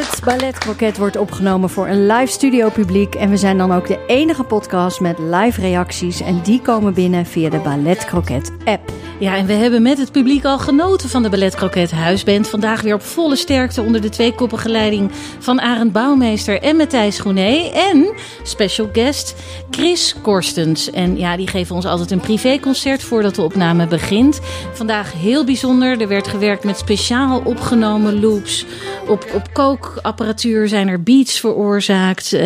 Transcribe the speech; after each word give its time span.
Het, 0.00 0.24
Ballet 0.24 0.58
Croquet 0.58 0.98
wordt 0.98 1.16
opgenomen 1.16 1.70
voor 1.70 1.88
een 1.88 2.06
live 2.06 2.32
studio 2.32 2.68
publiek. 2.68 3.14
En 3.14 3.30
we 3.30 3.36
zijn 3.36 3.58
dan 3.58 3.72
ook 3.72 3.86
de 3.86 4.04
enige 4.06 4.42
podcast 4.42 5.00
met 5.00 5.18
live 5.18 5.60
reacties. 5.60 6.20
En 6.20 6.40
die 6.42 6.60
komen 6.60 6.94
binnen 6.94 7.26
via 7.26 7.50
de 7.50 7.58
Ballet 7.58 8.04
Croquet 8.04 8.52
app. 8.64 8.92
Ja, 9.20 9.36
en 9.36 9.46
we 9.46 9.52
hebben 9.52 9.82
met 9.82 9.98
het 9.98 10.12
publiek 10.12 10.44
al 10.44 10.58
genoten 10.58 11.08
van 11.08 11.22
de 11.22 11.28
Ballet 11.28 11.54
Croquet 11.54 11.90
Huisband. 11.90 12.48
Vandaag 12.48 12.80
weer 12.80 12.94
op 12.94 13.02
volle 13.02 13.36
sterkte 13.36 13.82
onder 13.82 14.00
de 14.00 14.08
tweekoppige 14.08 14.68
leiding 14.68 15.10
van 15.38 15.60
Arend 15.60 15.92
Bouwmeester 15.92 16.62
en 16.62 16.76
Matthijs 16.76 17.20
Groené. 17.20 17.70
En 17.74 18.12
special 18.42 18.88
guest 18.92 19.34
Chris 19.70 20.14
Korstens. 20.22 20.90
En 20.90 21.18
ja, 21.18 21.36
die 21.36 21.46
geven 21.46 21.74
ons 21.74 21.84
altijd 21.84 22.10
een 22.10 22.20
privéconcert 22.20 23.02
voordat 23.02 23.34
de 23.34 23.42
opname 23.42 23.86
begint. 23.86 24.40
Vandaag 24.72 25.12
heel 25.12 25.44
bijzonder. 25.44 26.00
Er 26.00 26.08
werd 26.08 26.28
gewerkt 26.28 26.64
met 26.64 26.78
speciaal 26.78 27.42
opgenomen 27.44 28.20
loops. 28.20 28.66
Op, 29.08 29.26
op 29.34 29.52
kookapparatuur 29.52 30.68
zijn 30.68 30.88
er 30.88 31.02
beats 31.02 31.40
veroorzaakt. 31.40 32.32
Eh, 32.32 32.42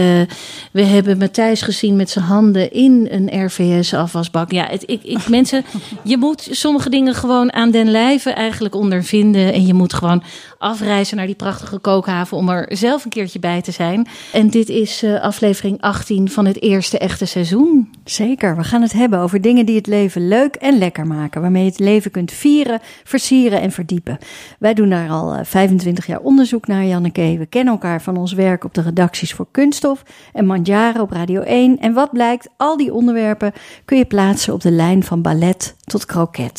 we 0.71 0.83
hebben 0.83 1.19
Matthijs 1.19 1.63
gezien 1.63 1.97
met 1.97 2.11
zijn 2.11 2.25
handen 2.25 2.73
in 2.73 3.09
een 3.11 3.45
RVS-afwasbak. 3.45 4.53
Ja, 4.53 4.67
het, 4.71 4.83
ik, 4.87 5.03
ik, 5.03 5.29
mensen, 5.29 5.65
je 6.03 6.17
moet 6.17 6.49
sommige 6.65 6.91
dingen 6.91 7.15
gewoon 7.15 7.53
aan 7.53 7.71
den 7.71 7.91
lijve 7.91 8.31
eigenlijk 8.31 8.75
ondervinden. 8.75 9.53
En 9.53 9.67
je 9.67 9.75
moet 9.75 9.93
gewoon 9.93 10.23
afreizen 10.59 11.17
naar 11.17 11.27
die 11.27 11.35
prachtige 11.35 11.79
kookhaven 11.79 12.37
om 12.37 12.49
er 12.49 12.77
zelf 12.77 13.05
een 13.05 13.11
keertje 13.11 13.39
bij 13.39 13.63
te 13.63 13.71
zijn. 13.71 14.07
En 14.33 14.51
dit 14.51 14.69
is 14.69 15.03
eh, 15.03 15.21
aflevering 15.21 15.81
18 15.81 16.31
van 16.31 16.47
het 16.47 16.63
eerste 16.63 16.99
echte 16.99 17.25
seizoen. 17.25 17.91
Zeker, 18.05 18.57
we 18.57 18.65
gaan 18.65 18.83
het 18.83 18.93
hebben 18.93 19.19
over 19.19 19.41
dingen 19.41 19.67
die 19.67 19.77
het 19.77 19.87
leven 19.87 20.29
leuk 20.29 20.55
en 20.55 20.79
lekker 20.79 21.07
maken. 21.07 21.41
Waarmee 21.41 21.65
je 21.65 21.71
het 21.71 21.79
leven 21.79 22.11
kunt 22.11 22.33
vieren, 22.33 22.81
versieren 23.05 23.61
en 23.61 23.73
verdiepen. 23.73 24.19
Wij 24.59 24.75
doen 24.75 24.89
daar 24.89 25.11
al 25.11 25.35
eh, 25.35 25.45
25 25.45 26.07
jaar 26.07 26.21
onderzoek 26.21 26.67
naar, 26.67 26.85
Janneke. 26.85 27.37
We 27.39 27.47
kennen 27.47 27.73
elkaar 27.73 28.03
van 28.03 28.17
ons 28.17 28.33
werk 28.33 28.65
op 28.65 28.75
de 28.75 28.83
redacties 28.83 29.35
voor 29.35 29.47
Kunststof 29.51 30.03
en 30.33 30.47
Mandjaren 30.47 31.01
op 31.01 31.11
Radio 31.11 31.41
1. 31.41 31.79
En 31.79 31.93
wat 31.93 32.11
blijkt, 32.11 32.49
al 32.57 32.77
die 32.77 32.95
onderwerpen 32.95 33.53
kun 33.85 33.99
je 33.99 34.05
plaatsen 34.05 34.53
op 34.53 34.61
de 34.61 34.71
lijn 34.71 35.03
van 35.03 35.23
ballet 35.23 35.75
tot 35.85 36.07
kroket. 36.07 36.54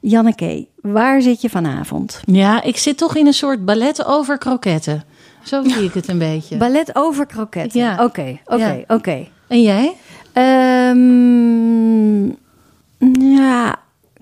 Janneke, 0.00 0.66
waar 0.82 1.22
zit 1.22 1.40
je 1.40 1.48
vanavond? 1.50 2.20
Ja, 2.24 2.62
ik 2.62 2.76
zit 2.76 2.98
toch 2.98 3.16
in 3.16 3.26
een 3.26 3.32
soort 3.32 3.64
ballet 3.64 4.04
over 4.06 4.38
kroketten. 4.38 5.04
Zo 5.44 5.62
zie 5.62 5.84
ik 5.84 5.94
het 5.94 6.08
een 6.08 6.18
beetje. 6.18 6.56
Ballet 6.66 6.90
over 6.96 7.26
kroketten. 7.26 7.80
Ja. 7.80 8.04
Oké, 8.04 8.38
oké, 8.44 8.64
Ja. 8.64 8.94
oké. 8.96 9.26
En 9.48 9.62
jij? 9.62 9.94
Ehm, 10.32 12.26
ja, 13.34 13.76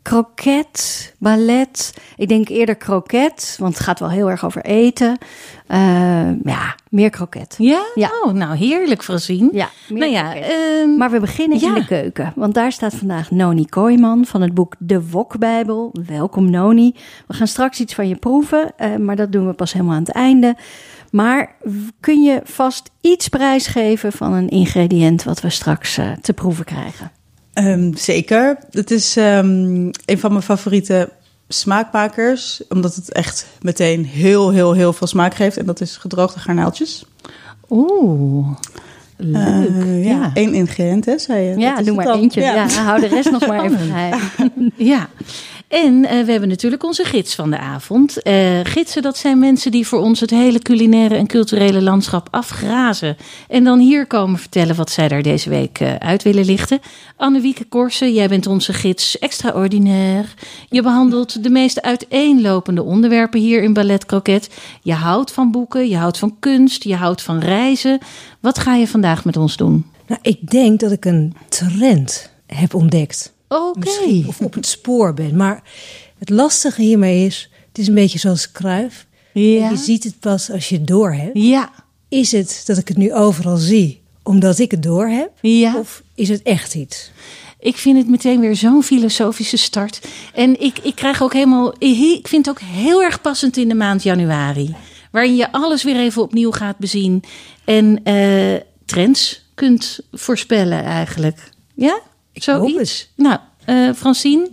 kroket, 0.06 1.14
ballet. 1.18 1.94
Ik 2.16 2.28
denk 2.28 2.48
eerder 2.48 2.76
kroket, 2.76 3.56
want 3.60 3.74
het 3.74 3.82
gaat 3.82 3.98
wel 3.98 4.10
heel 4.10 4.30
erg 4.30 4.44
over 4.44 4.64
eten. 4.64 5.18
Ehm, 5.66 6.34
ja, 6.44 6.74
meer 6.88 7.10
kroket. 7.10 7.54
Ja? 7.58 7.82
Ja. 7.94 8.10
Oh, 8.24 8.32
nou 8.32 8.56
heerlijk 8.56 9.02
voorzien. 9.02 9.48
Ja, 9.52 9.68
Nou 9.88 10.10
ja, 10.10 10.34
ehm, 10.34 10.96
Maar 10.96 11.10
we 11.10 11.20
beginnen 11.20 11.60
in 11.60 11.74
de 11.74 11.86
keuken, 11.86 12.32
want 12.36 12.54
daar 12.54 12.72
staat 12.72 12.94
vandaag 12.94 13.30
Noni 13.30 13.66
Kooijman 13.66 14.24
van 14.24 14.40
het 14.40 14.54
boek 14.54 14.74
De 14.78 15.08
Wokbijbel. 15.10 15.94
Welkom 16.06 16.50
Noni. 16.50 16.94
We 17.26 17.34
gaan 17.34 17.46
straks 17.46 17.80
iets 17.80 17.94
van 17.94 18.08
je 18.08 18.16
proeven, 18.16 18.72
eh, 18.76 18.96
maar 18.96 19.16
dat 19.16 19.32
doen 19.32 19.46
we 19.46 19.52
pas 19.52 19.72
helemaal 19.72 19.94
aan 19.94 20.02
het 20.02 20.14
einde. 20.14 20.56
Maar 21.10 21.54
kun 22.00 22.22
je 22.22 22.40
vast 22.44 22.90
iets 23.00 23.28
prijsgeven 23.28 24.12
van 24.12 24.32
een 24.32 24.48
ingrediënt 24.48 25.22
wat 25.22 25.40
we 25.40 25.50
straks 25.50 25.98
eh, 25.98 26.12
te 26.12 26.32
proeven 26.32 26.64
krijgen? 26.64 27.10
Ehm, 27.56 27.94
zeker. 27.94 28.58
Het 28.70 28.90
is 28.90 29.16
ehm, 29.16 29.90
een 30.04 30.18
van 30.18 30.30
mijn 30.30 30.42
favoriete 30.42 31.08
smaakmakers, 31.48 32.62
omdat 32.68 32.94
het 32.94 33.12
echt 33.12 33.46
meteen 33.60 34.04
heel, 34.04 34.50
heel, 34.50 34.72
heel 34.72 34.92
veel 34.92 35.06
smaak 35.06 35.34
geeft. 35.34 35.56
En 35.56 35.66
dat 35.66 35.80
is 35.80 35.96
gedroogde 35.96 36.40
garnaaltjes. 36.40 37.04
Oeh, 37.70 38.48
leuk. 39.16 39.68
Eh, 39.68 40.04
ja, 40.04 40.10
ja. 40.10 40.30
één 40.34 40.54
ingrediënt, 40.54 41.04
hè, 41.04 41.18
zei 41.18 41.44
je. 41.44 41.58
Ja, 41.58 41.82
doe 41.82 41.94
maar 41.94 42.04
dan. 42.04 42.20
eentje. 42.20 42.40
Ja. 42.40 42.68
hou 42.68 43.00
de 43.00 43.06
rest 43.06 43.30
nog 43.30 43.46
maar 43.46 43.64
even 43.64 43.78
geheim. 43.78 44.20
Ja, 44.76 45.08
en 45.68 46.04
eh, 46.04 46.24
we 46.24 46.30
hebben 46.30 46.48
natuurlijk 46.48 46.84
onze 46.84 47.04
gids 47.04 47.34
van 47.34 47.50
de 47.50 47.58
avond. 47.58 48.22
Eh, 48.22 48.60
gidsen, 48.62 49.02
dat 49.02 49.16
zijn 49.16 49.38
mensen 49.38 49.70
die 49.70 49.86
voor 49.86 50.00
ons 50.00 50.20
het 50.20 50.30
hele 50.30 50.58
culinaire 50.58 51.16
en 51.16 51.26
culturele 51.26 51.82
landschap 51.82 52.28
afgrazen. 52.30 53.16
En 53.48 53.64
dan 53.64 53.78
hier 53.78 54.06
komen 54.06 54.38
vertellen 54.38 54.76
wat 54.76 54.90
zij 54.90 55.08
daar 55.08 55.22
deze 55.22 55.50
week 55.50 55.80
eh, 55.80 55.94
uit 55.94 56.22
willen 56.22 56.44
lichten. 56.44 56.80
Annewieke 57.16 57.64
Korsen, 57.64 58.12
jij 58.12 58.28
bent 58.28 58.46
onze 58.46 58.72
gids 58.72 59.18
extraordinair. 59.18 60.34
Je 60.68 60.82
behandelt 60.82 61.42
de 61.42 61.50
meest 61.50 61.82
uiteenlopende 61.82 62.82
onderwerpen 62.82 63.40
hier 63.40 63.62
in 63.62 63.72
Ballet 63.72 64.06
Croquet. 64.06 64.50
Je 64.82 64.92
houdt 64.92 65.32
van 65.32 65.50
boeken, 65.50 65.88
je 65.88 65.96
houdt 65.96 66.18
van 66.18 66.36
kunst, 66.38 66.84
je 66.84 66.96
houdt 66.96 67.22
van 67.22 67.38
reizen. 67.38 67.98
Wat 68.40 68.58
ga 68.58 68.74
je 68.74 68.88
vandaag 68.88 69.24
met 69.24 69.36
ons 69.36 69.56
doen? 69.56 69.86
Nou, 70.06 70.20
ik 70.22 70.50
denk 70.50 70.80
dat 70.80 70.92
ik 70.92 71.04
een 71.04 71.34
trend 71.48 72.30
heb 72.46 72.74
ontdekt. 72.74 73.34
Misschien. 73.78 74.24
Of 74.26 74.40
op 74.40 74.54
het 74.54 74.66
spoor 74.66 75.14
ben. 75.14 75.36
Maar 75.36 75.62
het 76.18 76.30
lastige 76.30 76.82
hiermee 76.82 77.26
is, 77.26 77.50
het 77.68 77.78
is 77.78 77.88
een 77.88 77.94
beetje 77.94 78.18
zoals 78.18 78.52
kruif. 78.52 79.06
Ja. 79.32 79.70
Je 79.70 79.76
ziet 79.76 80.04
het 80.04 80.20
pas 80.20 80.50
als 80.50 80.68
je 80.68 80.76
het 80.76 80.86
door 80.86 81.12
hebt. 81.12 81.38
Ja. 81.38 81.70
Is 82.08 82.32
het 82.32 82.62
dat 82.66 82.78
ik 82.78 82.88
het 82.88 82.96
nu 82.96 83.14
overal 83.14 83.56
zie 83.56 84.04
omdat 84.22 84.58
ik 84.58 84.70
het 84.70 84.82
door 84.82 85.08
heb? 85.08 85.30
Ja. 85.40 85.76
Of 85.76 86.02
is 86.14 86.28
het 86.28 86.42
echt 86.42 86.74
iets? 86.74 87.10
Ik 87.58 87.76
vind 87.76 87.96
het 87.96 88.08
meteen 88.08 88.40
weer 88.40 88.56
zo'n 88.56 88.82
filosofische 88.82 89.56
start. 89.56 90.00
En 90.34 90.60
ik, 90.60 90.78
ik 90.78 90.94
krijg 90.94 91.22
ook 91.22 91.32
helemaal. 91.32 91.74
Ik 91.78 92.28
vind 92.28 92.46
het 92.46 92.54
ook 92.56 92.60
heel 92.60 93.02
erg 93.02 93.20
passend 93.20 93.56
in 93.56 93.68
de 93.68 93.74
maand 93.74 94.02
januari. 94.02 94.74
Waarin 95.10 95.36
je 95.36 95.52
alles 95.52 95.82
weer 95.82 95.96
even 95.96 96.22
opnieuw 96.22 96.50
gaat 96.50 96.78
bezien. 96.78 97.22
En 97.64 98.00
eh, 98.04 98.60
trends 98.84 99.44
kunt 99.54 100.00
voorspellen 100.12 100.84
eigenlijk. 100.84 101.50
Ja? 101.74 102.00
Ik 102.36 102.42
Zoiets? 102.42 102.70
hoop 102.72 102.78
het. 102.80 103.08
Nou, 103.14 103.38
eh 103.64 103.94
Francine, 103.96 104.48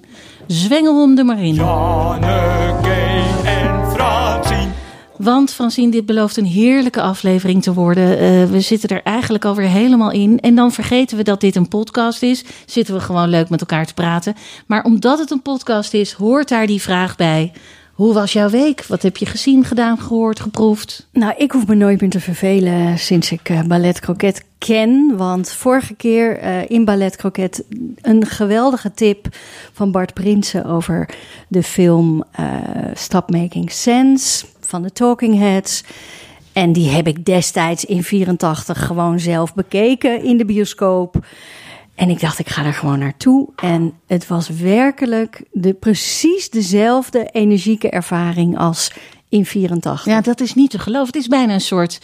zwengel 0.48 1.02
hem 1.02 1.18
er 1.18 1.26
maar 1.26 1.44
in. 1.44 1.54
Janneke 1.54 3.24
en 3.46 3.92
Francine. 3.92 4.68
Want 5.18 5.52
Francine, 5.54 5.92
dit 5.92 6.06
belooft 6.06 6.38
een 6.38 6.46
heerlijke 6.46 7.02
aflevering 7.02 7.64
te 7.64 7.74
worden. 7.74 8.18
Eh, 8.20 8.46
we 8.46 8.60
zitten 8.60 8.90
er 8.90 9.04
eigenlijk 9.04 9.46
alweer 9.46 9.68
helemaal 9.68 10.12
in. 10.12 10.40
En 10.40 10.56
dan 10.56 10.72
vergeten 10.72 11.18
we 11.18 11.24
dat 11.24 11.42
dit 11.42 11.56
een 11.56 11.68
podcast 11.68 12.22
is. 12.24 12.44
Zitten 12.66 12.94
we 12.94 13.00
gewoon 13.00 13.30
leuk 13.30 13.50
met 13.50 13.60
elkaar 13.60 13.86
te 13.86 13.94
praten. 13.94 14.36
Maar 14.68 14.84
omdat 14.84 15.20
het 15.20 15.32
een 15.32 15.42
podcast 15.42 15.94
is, 15.94 16.12
hoort 16.12 16.50
daar 16.50 16.68
die 16.68 16.82
vraag 16.82 17.16
bij. 17.16 17.52
Hoe 17.94 18.14
was 18.14 18.34
jouw 18.34 18.50
week? 18.50 18.86
Wat 18.86 19.02
heb 19.02 19.18
je 19.18 19.26
gezien, 19.26 19.64
gedaan, 19.64 19.98
gehoord, 19.98 20.40
geproefd? 20.40 21.08
Nou, 21.12 21.34
ik 21.38 21.52
hoef 21.52 21.68
me 21.68 21.76
nooit 21.76 22.02
meer 22.02 22.10
te 22.10 22.20
vervelen 22.20 23.00
sinds 23.00 23.32
ik 23.32 23.50
eh, 23.50 23.62
Ballet 23.62 24.00
Croquet 24.00 24.46
ken. 24.58 25.14
Want 25.18 25.52
vorige 25.52 25.94
keer 25.94 26.38
eh, 26.38 26.70
in 26.70 26.86
Ballet 26.86 27.16
Croquet 27.16 27.64
een 28.02 28.26
geweldige 28.26 28.92
tip 28.94 29.28
van 29.74 29.92
Bart 29.92 30.14
Prinsen 30.14 30.66
over 30.66 31.10
de 31.48 31.64
film 31.64 32.24
eh, 32.32 32.46
Stop 32.94 33.32
Making 33.32 33.72
Sense 33.72 34.46
van 34.60 34.82
de 34.82 34.92
Talking 34.92 35.38
Heads. 35.38 35.84
En 36.54 36.74
die 36.74 36.90
heb 36.90 37.08
ik 37.08 37.26
destijds 37.26 37.86
in 37.86 38.04
84 38.04 38.86
gewoon 38.86 39.20
zelf 39.20 39.54
bekeken 39.54 40.24
in 40.24 40.38
de 40.38 40.46
bioscoop. 40.46 41.26
En 41.96 42.10
ik 42.10 42.20
dacht, 42.20 42.40
ik 42.40 42.50
ga 42.50 42.66
er 42.66 42.74
gewoon 42.74 43.00
naartoe. 43.00 43.50
En 43.56 43.94
het 44.08 44.28
was 44.28 44.50
werkelijk 44.50 45.44
de, 45.52 45.74
precies 45.74 46.50
dezelfde 46.50 47.26
energieke 47.26 47.90
ervaring 47.90 48.58
als 48.58 48.92
in 49.34 49.46
84. 49.46 50.06
Ja, 50.06 50.22
dat 50.22 50.40
is 50.40 50.54
niet 50.54 50.70
te 50.70 50.80
geloven. 50.80 51.08
Het 51.08 51.16
is 51.16 51.28
bijna 51.28 51.54
een 51.54 51.62
soort 51.62 52.00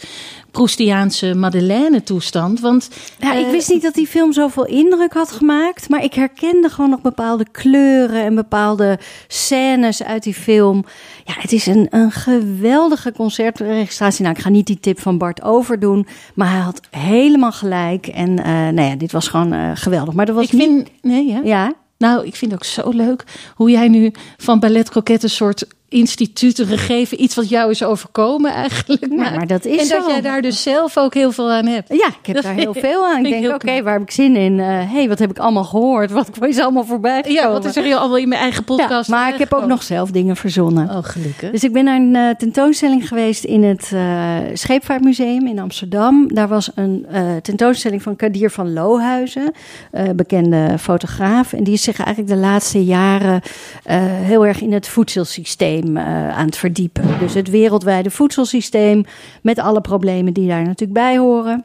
Proustiaanse 0.50 1.34
Madeleine-toestand. 1.34 2.60
Want 2.60 2.88
Ja, 3.18 3.34
ik 3.34 3.46
eh, 3.46 3.50
wist 3.50 3.68
niet 3.68 3.82
dat 3.82 3.94
die 3.94 4.06
film 4.06 4.32
zoveel 4.32 4.66
indruk 4.66 5.12
had 5.12 5.32
gemaakt. 5.32 5.88
Maar 5.88 6.04
ik 6.04 6.14
herkende 6.14 6.68
gewoon 6.68 6.90
nog 6.90 7.00
bepaalde 7.00 7.46
kleuren 7.50 8.24
en 8.24 8.34
bepaalde 8.34 8.98
scènes 9.28 10.02
uit 10.02 10.22
die 10.22 10.34
film. 10.34 10.84
Ja, 11.24 11.34
het 11.36 11.52
is 11.52 11.66
een, 11.66 11.86
een 11.90 12.10
geweldige 12.10 13.12
concertregistratie. 13.12 14.22
Nou, 14.22 14.36
ik 14.36 14.42
ga 14.42 14.48
niet 14.48 14.66
die 14.66 14.80
tip 14.80 15.00
van 15.00 15.18
Bart 15.18 15.42
overdoen. 15.42 16.06
Maar 16.34 16.50
hij 16.50 16.60
had 16.60 16.80
helemaal 16.90 17.52
gelijk. 17.52 18.06
En 18.06 18.38
eh 18.38 18.52
nou 18.52 18.82
ja, 18.82 18.96
dit 18.96 19.12
was 19.12 19.28
gewoon 19.28 19.52
eh, 19.52 19.70
geweldig. 19.74 20.14
Maar 20.14 20.26
dat 20.26 20.34
was 20.34 20.44
ik 20.44 20.52
niet... 20.52 20.62
vind. 20.62 20.88
Nee, 21.02 21.26
ja. 21.26 21.40
Ja, 21.44 21.72
Nou, 21.98 22.26
ik 22.26 22.36
vind 22.36 22.52
het 22.52 22.60
ook 22.60 22.66
zo 22.66 22.90
leuk 22.90 23.24
hoe 23.54 23.70
jij 23.70 23.88
nu 23.88 24.12
van 24.36 24.60
ballet 24.60 24.90
croquette 24.90 25.24
een 25.24 25.30
soort 25.30 25.66
instituten 25.90 26.66
gegeven, 26.66 27.22
iets 27.22 27.34
wat 27.34 27.48
jou 27.48 27.70
is 27.70 27.84
overkomen 27.84 28.52
eigenlijk. 28.52 29.06
Ja, 29.10 29.16
maar 29.30 29.46
dat 29.46 29.64
is 29.64 29.90
en 29.90 29.98
dat 29.98 30.06
jij 30.10 30.20
daar 30.20 30.42
dus 30.42 30.62
zelf 30.62 30.96
ook 30.96 31.14
heel 31.14 31.32
veel 31.32 31.50
aan 31.50 31.66
hebt. 31.66 31.88
Ja, 31.88 32.06
ik 32.06 32.26
heb 32.26 32.34
Dat 32.34 32.44
daar 32.44 32.54
heel 32.54 32.74
veel 32.88 33.06
aan. 33.06 33.26
Ik 33.26 33.40
denk, 33.40 33.54
oké, 33.54 33.82
waar 33.82 33.92
heb 33.92 34.02
ik 34.02 34.10
zin 34.10 34.36
in? 34.36 34.58
Hé, 34.58 34.72
hey, 34.86 35.08
wat 35.08 35.18
heb 35.18 35.30
ik 35.30 35.38
allemaal 35.38 35.64
gehoord? 35.64 36.10
Wat 36.10 36.28
is 36.40 36.58
allemaal 36.58 36.84
voorbij 36.84 37.24
Ja, 37.28 37.50
wat 37.52 37.64
is 37.64 37.76
er 37.76 37.82
heel 37.82 37.98
allemaal 37.98 38.16
in 38.18 38.28
mijn 38.28 38.40
eigen 38.40 38.64
Ja, 38.66 38.76
podcast? 38.76 39.10
maar 39.10 39.32
ik 39.32 39.38
heb 39.38 39.52
ook 39.52 39.66
nog 39.66 39.82
zelf 39.82 40.10
dingen 40.10 40.36
verzonnen. 40.36 40.88
Oh, 40.88 40.98
gelukkig. 41.02 41.50
Dus 41.50 41.64
ik 41.64 41.72
ben 41.72 41.84
naar 41.84 41.96
een 42.00 42.16
eh, 42.16 42.28
tentoonstelling 42.36 43.08
geweest 43.08 43.44
in 43.44 43.62
het 43.62 43.90
eh, 43.94 44.36
Scheepvaartmuseum 44.54 45.46
in 45.46 45.58
Amsterdam. 45.58 46.34
Daar 46.34 46.48
was 46.48 46.70
een 46.74 47.06
eh, 47.10 47.36
tentoonstelling 47.42 48.02
van 48.02 48.16
Kadir 48.16 48.50
van 48.50 48.72
Lohuizen, 48.72 49.52
eh, 49.90 50.08
bekende 50.16 50.74
fotograaf. 50.78 51.52
En 51.52 51.64
die 51.64 51.74
is 51.74 51.82
zich 51.82 51.98
eigenlijk 51.98 52.34
de 52.34 52.40
laatste 52.40 52.84
jaren 52.84 53.40
eh, 53.84 53.96
heel 54.02 54.46
erg 54.46 54.60
in 54.60 54.72
het 54.72 54.88
voedselsysteem 54.88 55.79
eh, 55.96 56.38
aan 56.38 56.46
het 56.46 56.56
verdiepen. 56.56 57.04
Dus 57.18 57.34
het 57.34 57.50
wereldwijde 57.50 58.10
voedselsysteem 58.10 59.04
met 59.42 59.58
alle 59.58 59.80
problemen 59.80 60.32
die 60.32 60.48
daar 60.48 60.62
natuurlijk 60.64 60.92
bij 60.92 61.18
horen. 61.18 61.64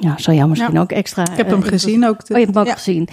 Ja, 0.00 0.14
zal 0.18 0.34
jou 0.34 0.48
misschien 0.48 0.74
Ja. 0.74 0.80
ook 0.80 0.92
extra. 0.92 1.22
Ik 1.22 1.36
heb 1.36 1.46
eh, 1.46 1.52
hem 1.52 1.62
gezien 1.62 2.06
ook. 2.06 2.16
Oh, 2.20 2.26
je 2.26 2.34
hebt 2.34 2.46
hem 2.54 2.58
ook 2.62 2.66
Ja. 2.68 2.74
gezien. 2.74 3.08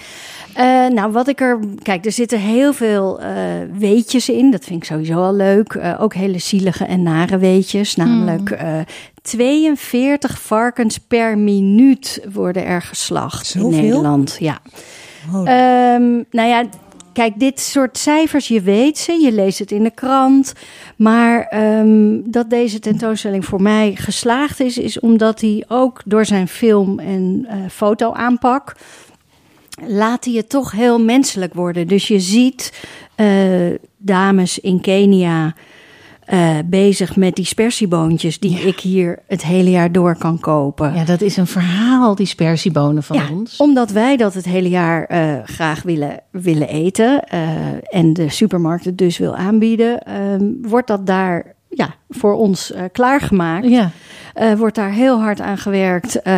Eh, 0.54 0.64
nou, 0.86 1.12
wat 1.12 1.28
ik 1.28 1.40
er... 1.40 1.58
Kijk, 1.82 2.04
er 2.04 2.12
zitten 2.12 2.38
heel 2.40 2.72
veel 2.72 3.20
weetjes 3.78 4.28
in. 4.28 4.50
Dat 4.50 4.64
vind 4.64 4.82
ik 4.82 4.88
sowieso 4.88 5.14
al 5.22 5.34
leuk. 5.34 5.78
Ook 5.98 6.14
hele 6.14 6.38
zielige 6.38 6.84
en 6.84 7.02
nare 7.02 7.38
weetjes. 7.38 7.96
Namelijk 7.96 8.50
eh 8.50 8.78
42 9.22 10.40
varkens 10.40 10.98
per 10.98 11.38
minuut 11.38 12.20
worden 12.32 12.64
er 12.64 12.82
geslacht 12.82 13.46
Zoveel? 13.46 13.70
in 13.70 13.76
Nederland. 13.82 14.36
Ja. 14.40 14.58
Oh, 15.34 15.48
Ehm, 15.48 16.12
nou 16.30 16.48
ja, 16.48 16.64
kijk, 17.12 17.38
dit 17.38 17.60
soort 17.60 17.98
cijfers, 17.98 18.48
je 18.48 18.60
weet 18.60 18.98
ze, 18.98 19.12
je 19.12 19.32
leest 19.32 19.58
het 19.58 19.70
in 19.70 19.82
de 19.82 19.90
krant. 19.90 20.52
Maar 20.96 21.46
ehm, 21.46 22.20
dat 22.24 22.50
deze 22.50 22.78
tentoonstelling 22.78 23.44
voor 23.44 23.62
mij 23.62 23.94
geslaagd 23.94 24.60
is, 24.60 24.78
is 24.78 25.00
omdat 25.00 25.40
hij 25.40 25.64
ook 25.68 26.02
door 26.04 26.24
zijn 26.24 26.48
film- 26.48 26.98
en 26.98 27.46
eh, 27.48 27.56
fotoaanpak 27.70 28.74
laat 29.86 30.24
hij 30.24 30.34
het 30.34 30.48
toch 30.48 30.72
heel 30.72 31.00
menselijk 31.00 31.54
worden. 31.54 31.88
Dus 31.88 32.08
je 32.08 32.20
ziet 32.20 32.86
eh, 33.14 33.26
dames 33.96 34.58
in 34.58 34.80
Kenia 34.80 35.54
eh, 36.24 36.56
bezig 36.64 37.16
met 37.16 37.34
dispersieboontjes 37.36 38.38
die 38.38 38.58
ik 38.58 38.80
hier 38.80 39.18
het 39.26 39.42
hele 39.44 39.70
jaar 39.70 39.92
door 39.92 40.16
kan 40.16 40.40
kopen. 40.40 40.94
Ja, 40.94 41.04
dat 41.04 41.20
is 41.20 41.36
een 41.36 41.46
verhaal, 41.46 42.14
die 42.14 42.26
spersiebonen 42.26 43.02
van 43.02 43.16
Ja, 43.16 43.28
ons. 43.30 43.56
Omdat 43.56 43.90
wij 43.90 44.16
dat 44.16 44.34
het 44.34 44.44
hele 44.44 44.68
jaar 44.68 45.04
eh, 45.04 45.34
graag 45.44 45.82
willen, 45.82 46.20
willen 46.30 46.68
eten 46.68 47.28
eh, 47.28 47.40
en 47.82 48.12
de 48.12 48.28
supermarkt 48.28 48.84
het 48.84 48.98
dus 48.98 49.18
wil 49.18 49.36
aanbieden, 49.36 50.00
ehm, 50.00 50.44
wordt 50.62 50.86
dat 50.86 51.06
daar 51.06 51.54
ja, 51.68 51.94
voor 52.08 52.34
ons 52.34 52.72
klaargemaakt. 52.92 53.68
Ja. 53.68 53.90
Eh, 54.34 54.52
wordt 54.52 54.74
daar 54.74 54.90
heel 54.90 55.20
hard 55.20 55.40
aan 55.40 55.58
gewerkt. 55.58 56.22
Eh, 56.22 56.34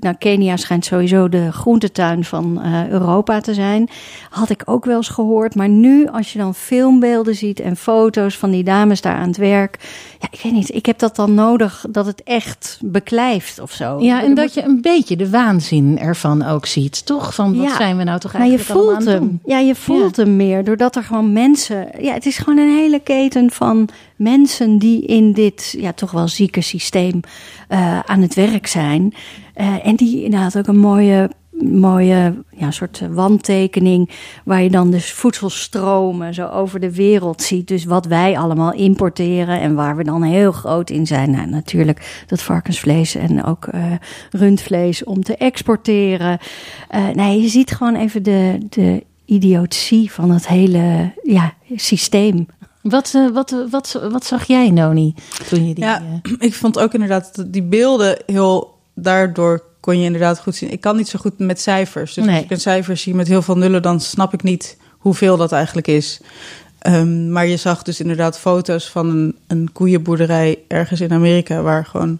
nou, 0.00 0.14
Kenia 0.18 0.56
schijnt 0.56 0.84
sowieso 0.84 1.28
de 1.28 1.52
groentetuin 1.52 2.24
van 2.24 2.62
eh, 2.62 2.88
Europa 2.88 3.40
te 3.40 3.54
zijn. 3.54 3.88
Had 4.30 4.50
ik 4.50 4.62
ook 4.64 4.84
wel 4.84 4.96
eens 4.96 5.08
gehoord. 5.08 5.54
Maar 5.54 5.68
nu, 5.68 6.08
als 6.08 6.32
je 6.32 6.38
dan 6.38 6.54
filmbeelden 6.54 7.34
ziet 7.34 7.60
en 7.60 7.76
foto's 7.76 8.38
van 8.38 8.50
die 8.50 8.64
dames 8.64 9.00
daar 9.00 9.16
aan 9.16 9.28
het 9.28 9.36
werk. 9.36 9.78
Ja, 10.20 10.28
ik 10.30 10.40
weet 10.42 10.52
niet. 10.52 10.74
Ik 10.74 10.86
heb 10.86 10.98
dat 10.98 11.16
dan 11.16 11.34
nodig 11.34 11.84
dat 11.90 12.06
het 12.06 12.22
echt 12.22 12.78
beklijft 12.82 13.60
of 13.60 13.70
zo. 13.70 14.00
Ja, 14.00 14.22
en 14.22 14.34
dat 14.34 14.54
je 14.54 14.62
een 14.62 14.80
beetje 14.80 15.16
de 15.16 15.30
waanzin 15.30 15.98
ervan 15.98 16.42
ook 16.42 16.66
ziet, 16.66 17.06
toch? 17.06 17.34
Van 17.34 17.56
wat 17.56 17.68
Ja. 17.68 17.76
zijn 17.76 17.96
we 17.96 18.04
nou 18.04 18.18
toch 18.20 18.32
Maar 18.32 18.42
je 18.42 18.48
eigenlijk 18.48 18.78
allemaal 18.78 18.94
voelt 19.02 19.08
aan 19.08 19.22
het 19.22 19.30
hem. 19.30 19.40
Ja, 19.44 19.58
je 19.58 19.74
voelt 19.74 20.16
hem 20.16 20.36
meer. 20.36 20.64
Doordat 20.64 20.96
er 20.96 21.02
gewoon 21.02 21.32
mensen. 21.32 21.88
Ja, 22.00 22.12
het 22.12 22.26
is 22.26 22.38
gewoon 22.38 22.58
een 22.58 22.76
hele 22.76 23.00
keten 23.00 23.50
van 23.50 23.88
mensen 24.16 24.78
die 24.78 25.06
in 25.06 25.32
dit 25.32 25.74
ja, 25.78 25.92
toch 25.92 26.10
wel 26.10 26.28
zieke 26.28 26.60
systeem 26.60 27.20
eh, 27.68 27.98
aan 28.00 28.20
het 28.20 28.34
werk 28.34 28.66
zijn. 28.66 29.14
Eh, 29.54 29.86
en 29.86 29.96
die 29.96 30.24
inderdaad 30.24 30.58
ook 30.58 30.66
een 30.66 30.78
mooie. 30.78 31.30
Mooie 31.60 32.44
ja, 32.50 32.70
soort 32.70 33.02
wandtekening. 33.10 34.10
Waar 34.44 34.62
je 34.62 34.70
dan 34.70 34.90
dus 34.90 35.12
voedselstromen 35.12 36.34
zo 36.34 36.46
over 36.46 36.80
de 36.80 36.94
wereld 36.94 37.42
ziet. 37.42 37.68
Dus 37.68 37.84
wat 37.84 38.06
wij 38.06 38.38
allemaal 38.38 38.72
importeren. 38.72 39.60
En 39.60 39.74
waar 39.74 39.96
we 39.96 40.04
dan 40.04 40.22
heel 40.22 40.52
groot 40.52 40.90
in 40.90 41.06
zijn. 41.06 41.30
Nou, 41.30 41.48
natuurlijk 41.48 42.24
dat 42.26 42.42
varkensvlees 42.42 43.14
en 43.14 43.44
ook 43.44 43.66
eh, 43.66 43.92
rundvlees 44.30 45.04
om 45.04 45.22
te 45.22 45.36
exporteren. 45.36 46.38
Eh, 46.88 47.08
nee, 47.08 47.40
je 47.40 47.48
ziet 47.48 47.70
gewoon 47.70 47.96
even 47.96 48.22
de, 48.22 48.58
de 48.68 49.04
idiotie 49.24 50.12
van 50.12 50.30
het 50.30 50.48
hele 50.48 51.12
ja, 51.22 51.52
systeem. 51.76 52.46
Wat, 52.84 53.12
eh, 53.14 53.28
wat, 53.30 53.52
eh, 53.52 53.58
wat, 53.70 54.00
wat 54.10 54.24
zag 54.24 54.44
jij, 54.44 54.70
Noni, 54.70 55.14
toen 55.48 55.68
je 55.68 55.74
die... 55.74 55.84
Ja, 55.84 56.02
eh, 56.22 56.32
ik 56.48 56.54
vond 56.54 56.78
ook 56.78 56.92
inderdaad 56.94 57.44
die 57.46 57.62
beelden 57.62 58.18
heel... 58.26 58.72
Daardoor 58.94 59.62
kon 59.80 59.98
je 59.98 60.04
inderdaad 60.04 60.40
goed 60.40 60.54
zien. 60.56 60.72
Ik 60.72 60.80
kan 60.80 60.96
niet 60.96 61.08
zo 61.08 61.18
goed 61.18 61.38
met 61.38 61.60
cijfers. 61.60 62.14
Dus 62.14 62.24
Nee. 62.24 62.34
als 62.34 62.44
ik 62.44 62.50
een 62.50 62.60
cijfer 62.60 62.96
zie 62.96 63.14
met 63.14 63.28
heel 63.28 63.42
veel 63.42 63.56
nullen... 63.56 63.82
dan 63.82 64.00
snap 64.00 64.32
ik 64.32 64.42
niet 64.42 64.76
hoeveel 64.90 65.36
dat 65.36 65.52
eigenlijk 65.52 65.86
is. 65.86 66.20
Ehm, 66.78 67.32
maar 67.32 67.46
je 67.46 67.56
zag 67.56 67.82
dus 67.82 68.00
inderdaad 68.00 68.38
foto's 68.38 68.90
van 68.90 69.08
een, 69.08 69.36
een 69.46 69.72
koeienboerderij... 69.72 70.58
ergens 70.68 71.00
in 71.00 71.12
Amerika... 71.12 71.62
waar 71.62 71.86
gewoon 71.86 72.18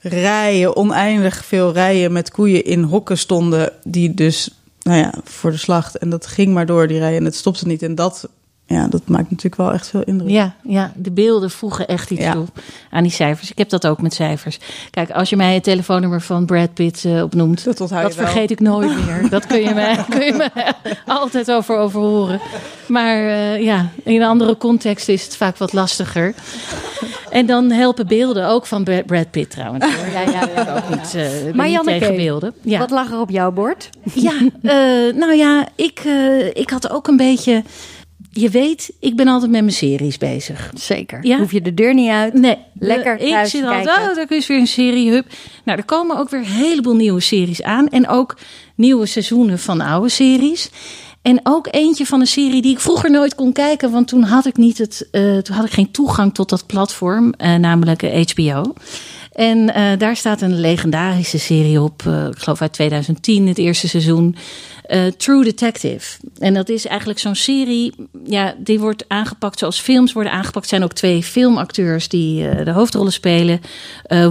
rijen, 0.00 0.76
oneindig 0.76 1.44
veel 1.44 1.72
rijen 1.72 2.12
met 2.12 2.30
koeien 2.30 2.64
in 2.64 2.82
hokken 2.82 3.18
stonden... 3.18 3.72
die 3.84 4.14
dus, 4.14 4.50
nou 4.82 4.98
ja, 4.98 5.14
voor 5.24 5.50
de 5.50 5.56
slacht. 5.56 5.98
En 5.98 6.10
dat 6.10 6.26
ging 6.26 6.54
maar 6.54 6.66
door, 6.66 6.86
die 6.86 6.98
rijen. 6.98 7.18
En 7.18 7.24
het 7.24 7.36
stopte 7.36 7.66
niet. 7.66 7.82
En 7.82 7.94
dat, 7.94 8.28
ja, 8.76 8.86
dat 8.88 9.02
maakt 9.08 9.30
natuurlijk 9.30 9.56
wel 9.56 9.72
echt 9.72 9.88
veel 9.88 10.02
indruk. 10.02 10.30
Ja, 10.30 10.54
ja, 10.62 10.92
de 10.96 11.10
beelden 11.10 11.50
voegen 11.50 11.88
echt 11.88 12.10
iets 12.10 12.20
Ja. 12.22 12.32
toe 12.32 12.46
aan 12.90 13.02
die 13.02 13.12
cijfers. 13.12 13.50
Ik 13.50 13.58
heb 13.58 13.68
dat 13.68 13.86
ook 13.86 14.02
met 14.02 14.14
cijfers. 14.14 14.58
Kijk, 14.90 15.10
als 15.10 15.30
je 15.30 15.36
mij 15.36 15.54
het 15.54 15.62
telefoonnummer 15.62 16.20
van 16.20 16.46
Brad 16.46 16.74
Pitt 16.74 17.04
eh, 17.04 17.22
opnoemt, 17.22 17.64
Dat 17.64 17.78
dat 17.78 17.90
wel. 17.90 18.10
vergeet 18.10 18.50
ik 18.50 18.60
nooit 18.60 18.90
meer. 19.06 19.28
Dat 19.30 19.46
kun 19.46 19.60
je 19.60 19.74
mij, 19.74 20.04
kun 20.10 20.24
je 20.24 20.32
mij 20.32 20.72
altijd 21.06 21.50
over 21.50 21.76
overhoren. 21.76 22.40
Maar 22.88 23.16
eh, 23.16 23.62
ja, 23.62 23.88
in 24.04 24.20
een 24.20 24.28
andere 24.28 24.56
context 24.56 25.08
is 25.08 25.24
het 25.24 25.36
vaak 25.36 25.56
wat 25.56 25.72
lastiger. 25.72 26.34
En 27.30 27.46
dan 27.46 27.70
helpen 27.70 28.06
beelden 28.06 28.48
ook 28.48 28.66
van 28.66 28.84
Brad 29.06 29.30
Pitt 29.30 29.50
trouwens. 29.50 29.84
hoor. 29.84 30.12
Ja, 30.12 30.20
ja, 30.20 30.48
ja. 30.54 30.74
Ook 30.76 30.88
niet, 30.96 31.14
eh, 31.14 31.54
Maar 31.54 31.66
niet 31.66 31.74
Janneke, 31.74 31.98
tegen 31.98 32.16
beelden. 32.16 32.54
Ja. 32.62 32.78
Wat 32.78 32.90
lag 32.90 33.10
er 33.10 33.20
op 33.20 33.30
jouw 33.30 33.50
bord? 33.52 33.90
Ja, 34.14 34.32
eh, 34.62 35.14
nou 35.14 35.34
ja, 35.34 35.66
ik, 35.74 36.00
eh, 36.04 36.46
ik 36.46 36.70
had 36.70 36.90
ook 36.90 37.06
een 37.08 37.16
beetje. 37.16 37.62
Je 38.32 38.48
weet, 38.48 38.92
ik 39.00 39.16
ben 39.16 39.28
altijd 39.28 39.50
met 39.50 39.60
mijn 39.60 39.72
series 39.72 40.18
bezig. 40.18 40.70
Zeker. 40.74 41.18
Ja? 41.26 41.38
Hoef 41.38 41.52
je 41.52 41.62
de 41.62 41.74
deur 41.74 41.94
niet 41.94 42.10
uit. 42.10 42.34
Nee, 42.34 42.56
Lekker 42.78 43.18
eh, 43.18 43.26
Ik 43.26 43.32
thuis 43.32 43.50
zit 43.50 43.64
altijd, 43.64 43.88
oh, 43.88 44.14
daar 44.14 44.26
is 44.28 44.46
weer 44.46 44.58
een 44.58 44.66
serie. 44.66 45.10
Hup. 45.10 45.26
Nou, 45.64 45.78
er 45.78 45.84
komen 45.84 46.18
ook 46.18 46.28
weer 46.30 46.40
een 46.40 46.46
heleboel 46.46 46.94
nieuwe 46.94 47.20
series 47.20 47.62
aan. 47.62 47.88
En 47.88 48.08
ook 48.08 48.36
nieuwe 48.74 49.06
seizoenen 49.06 49.58
van 49.58 49.80
oude 49.80 50.08
series. 50.08 50.70
En 51.22 51.40
ook 51.42 51.68
eentje 51.70 52.06
van 52.06 52.20
een 52.20 52.26
serie 52.26 52.62
die 52.62 52.72
ik 52.72 52.80
vroeger 52.80 53.10
nooit 53.10 53.34
kon 53.34 53.52
kijken. 53.52 53.90
Want 53.90 54.08
toen 54.08 54.22
had 54.22 54.46
ik, 54.46 54.56
niet 54.56 54.78
het, 54.78 55.08
eh, 55.10 55.38
toen 55.38 55.56
had 55.56 55.64
ik 55.64 55.72
geen 55.72 55.90
toegang 55.90 56.34
tot 56.34 56.48
dat 56.48 56.66
platform. 56.66 57.32
eh, 57.36 57.54
namelijk 57.54 58.02
eh, 58.02 58.26
HBO. 58.26 58.72
En 59.40 59.74
eh, 59.74 59.98
daar 59.98 60.16
staat 60.16 60.40
een 60.40 60.60
legendarische 60.60 61.38
serie 61.38 61.80
op. 61.80 62.02
eh, 62.06 62.26
ik 62.26 62.38
geloof 62.38 62.60
uit 62.60 62.72
2010, 62.72 63.46
het 63.46 63.58
eerste 63.58 63.88
seizoen. 63.88 64.36
eh, 64.84 65.06
True 65.06 65.44
Detective. 65.44 66.18
En 66.38 66.54
dat 66.54 66.68
is 66.68 66.86
eigenlijk 66.86 67.18
zo'n 67.18 67.34
serie. 67.34 67.94
Ja, 68.24 68.54
die 68.58 68.78
wordt 68.80 69.04
aangepakt 69.08 69.58
zoals 69.58 69.80
films 69.80 70.12
worden 70.12 70.32
aangepakt. 70.32 70.64
Er 70.64 70.70
zijn 70.70 70.82
ook 70.82 70.92
twee 70.92 71.22
filmacteurs 71.22 72.08
die 72.08 72.64
de 72.64 72.70
hoofdrollen 72.70 73.12
spelen: 73.12 73.60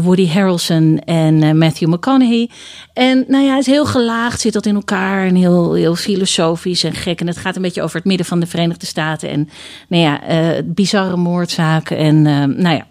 Woody 0.02 0.28
Harrelson 0.28 1.00
en 1.06 1.58
Matthew 1.58 1.94
McConaughey. 1.94 2.50
En 2.94 3.26
nou 3.28 3.44
ja, 3.44 3.56
het 3.56 3.68
is 3.68 3.74
heel 3.74 3.86
gelaagd, 3.86 4.42
zit 4.42 4.54
dat 4.54 4.66
in 4.66 4.76
elkaar 4.76 5.28
en 5.28 5.36
heel, 5.36 5.74
heel 5.74 5.96
filosofisch 5.96 6.84
en 6.84 6.94
gek. 6.94 7.22
En 7.22 7.28
het 7.28 7.38
gaat 7.38 7.56
een 7.56 7.62
beetje 7.62 7.82
over 7.82 7.96
het 7.96 8.06
midden 8.06 8.26
van 8.26 8.40
de 8.40 8.48
Verenigde 8.48 8.86
Staten 8.86 9.30
en 9.30 9.50
nou 9.88 10.04
ja, 10.04 10.22
bizarre 10.66 11.18
moordzaken. 11.18 11.98
En 11.98 12.22
nou 12.62 12.76
ja. 12.76 12.86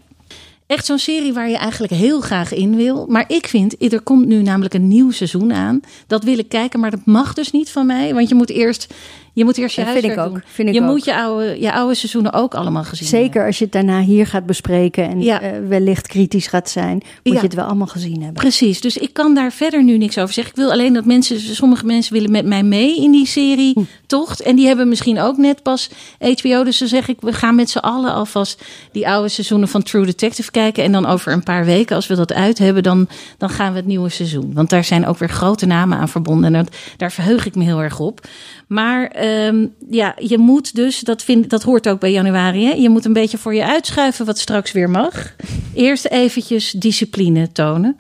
Echt 0.69 0.87
zo'n 0.87 0.99
serie 0.99 1.33
waar 1.33 1.49
je 1.49 1.57
eigenlijk 1.57 1.93
heel 1.93 2.21
graag 2.21 2.53
in 2.53 2.77
wil. 2.77 3.07
Maar 3.07 3.25
ik 3.29 3.47
vind, 3.47 3.93
er 3.93 4.01
komt 4.03 4.27
nu 4.27 4.43
namelijk 4.43 4.75
een 4.75 4.89
nieuw 4.89 5.11
seizoen 5.11 5.53
aan. 5.53 5.81
Dat 6.07 6.25
wil 6.25 6.39
ik 6.39 6.49
kijken, 6.49 6.81
maar 6.81 6.91
dat 6.91 7.05
mag 7.05 7.35
dus 7.35 7.51
niet 7.51 7.71
van 7.71 7.87
mij. 7.87 8.15
Want 8.15 8.29
je 8.29 8.35
moet 8.35 8.51
eerst 8.51 8.95
Je 9.39 9.45
moet 9.45 9.59
eerst 9.59 9.77
je 9.77 9.83
Dat 9.85 9.91
vind 9.93 10.05
huiswerk 10.05 10.27
ik 10.29 10.35
ook, 10.37 10.41
doen. 10.43 10.53
vind 10.55 10.69
ik 10.69 10.75
je 10.75 10.81
ook. 10.81 10.87
moet 10.87 11.05
je 11.05 11.17
oude, 11.17 11.61
je 11.61 11.73
oude 11.73 11.95
seizoenen 11.95 12.33
ook 12.33 12.55
allemaal 12.55 12.85
gezien 12.85 13.09
Zeker 13.09 13.47
als 13.47 13.59
je 13.59 13.65
het 13.65 13.73
daarna 13.73 14.01
hier 14.01 14.27
gaat 14.27 14.47
bespreken 14.47 15.09
en 15.09 15.21
Ja. 15.23 15.41
eh, 15.41 15.51
wellicht 15.69 16.07
kritisch 16.07 16.47
gaat 16.47 16.71
zijn, 16.71 16.93
moet 16.95 17.05
Ja. 17.23 17.33
je 17.35 17.39
het 17.41 17.55
wel 17.55 17.65
allemaal 17.65 17.87
gezien 17.87 18.15
hebben. 18.23 18.33
Precies, 18.43 18.81
dus 18.81 18.97
ik 18.97 19.13
kan 19.13 19.35
daar 19.35 19.53
verder 19.53 19.85
nu 19.85 19.99
niks 19.99 20.19
over 20.19 20.35
zeggen. 20.35 20.53
Ik 20.55 20.59
wil 20.61 20.71
alleen 20.73 20.93
dat 20.93 21.05
mensen, 21.05 21.41
sommige 21.41 21.85
mensen 21.87 22.13
willen 22.13 22.31
met 22.31 22.47
mij 22.47 22.63
mee 22.63 22.97
in 23.03 23.11
die 23.11 23.27
serie 23.27 23.73
Hm. 23.75 23.81
tocht. 24.07 24.41
En 24.43 24.57
die 24.57 24.67
hebben 24.67 24.89
misschien 24.89 25.21
ook 25.21 25.37
net 25.37 25.63
pas 25.63 25.91
HBO. 26.19 26.65
Dus 26.65 26.79
dan 26.79 26.89
zeg 26.89 27.09
ik, 27.09 27.17
we 27.21 27.33
gaan 27.33 27.55
met 27.55 27.71
z'n 27.71 27.79
allen 27.79 28.13
alvast 28.13 28.63
die 28.93 29.09
oude 29.09 29.29
seizoenen 29.29 29.69
van 29.69 29.83
True 29.83 30.05
Detective 30.07 30.51
kijken. 30.51 30.85
En 30.85 30.93
dan 30.93 31.07
over 31.07 31.33
een 31.33 31.43
paar 31.43 31.65
weken, 31.65 31.97
als 31.97 32.07
we 32.07 32.15
dat 32.15 32.33
uit 32.33 32.59
hebben, 32.59 32.83
dan, 32.83 33.09
dan 33.39 33.51
gaan 33.51 33.71
we 33.73 33.77
het 33.79 33.87
nieuwe 33.87 34.09
seizoen. 34.09 34.51
Want 34.55 34.71
daar 34.71 34.85
zijn 34.85 35.07
ook 35.07 35.19
weer 35.19 35.29
grote 35.31 35.67
namen 35.67 35.99
aan 35.99 36.09
verbonden. 36.09 36.55
En 36.55 36.65
dat, 36.65 36.77
daar 36.97 37.13
verheug 37.13 37.47
ik 37.47 37.55
me 37.55 37.65
heel 37.65 37.83
erg 37.83 38.01
op. 38.01 38.21
Maar 38.69 39.07
ehm, 39.07 39.67
ja, 39.91 40.15
je 40.19 40.39
moet 40.39 40.75
dus, 40.75 41.01
dat, 41.01 41.23
vind, 41.23 41.51
dat 41.51 41.63
hoort 41.63 41.89
ook 41.89 42.01
bij 42.01 42.13
januari, 42.13 42.65
hè? 42.65 42.73
je 42.73 42.89
moet 42.89 43.05
een 43.05 43.13
beetje 43.13 43.39
voor 43.39 43.55
je 43.55 43.65
uitschuiven 43.65 44.27
wat 44.27 44.39
straks 44.39 44.73
weer 44.73 44.91
mag. 44.91 45.35
Eerst 45.75 46.07
eventjes 46.07 46.71
discipline 46.71 47.53
tonen. 47.53 47.97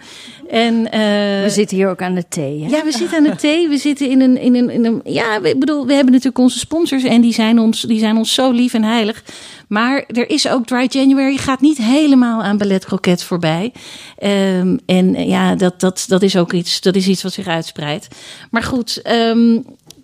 En, 0.48 0.90
eh, 0.90 1.00
We 1.42 1.48
zitten 1.48 1.76
hier 1.76 1.88
ook 1.88 2.02
aan 2.02 2.14
de 2.14 2.28
thee. 2.28 2.62
Hè? 2.62 2.68
ja, 2.76 2.84
we 2.84 2.92
zitten 2.92 3.16
aan 3.16 3.24
de 3.24 3.36
thee. 3.36 3.68
We 3.68 3.76
zitten 3.76 4.10
in 4.10 4.20
een, 4.20 4.38
in 4.38 4.54
een, 4.54 4.70
in 4.70 4.84
een. 4.84 5.00
Ja, 5.04 5.36
ik 5.42 5.58
bedoel, 5.58 5.86
we 5.86 5.92
hebben 5.92 6.12
natuurlijk 6.12 6.38
onze 6.38 6.58
sponsors 6.58 7.02
en 7.02 7.20
die 7.20 7.32
zijn 7.32 7.58
ons, 7.58 7.80
die 7.80 7.98
zijn 7.98 8.16
ons 8.16 8.34
zo 8.34 8.50
lief 8.50 8.74
en 8.74 8.84
heilig. 8.84 9.24
Maar 9.68 10.04
er 10.06 10.30
is 10.30 10.48
ook 10.48 10.66
Dry 10.66 10.86
January, 10.88 11.36
gaat 11.36 11.60
niet 11.60 11.78
helemaal 11.78 12.42
aan 12.42 12.58
ballet 12.58 12.84
croquet 12.84 13.22
voorbij. 13.22 13.72
Ehm, 14.18 14.76
en 14.86 15.26
ja, 15.28 15.54
dat, 15.54 15.80
dat, 15.80 16.04
dat 16.08 16.22
is 16.22 16.36
ook 16.36 16.52
iets, 16.52 16.80
dat 16.80 16.96
is 16.96 17.08
iets 17.08 17.22
wat 17.22 17.32
zich 17.32 17.46
uitspreidt. 17.46 18.08
Maar 18.50 18.62
goed, 18.62 19.02
ehm, 19.02 19.58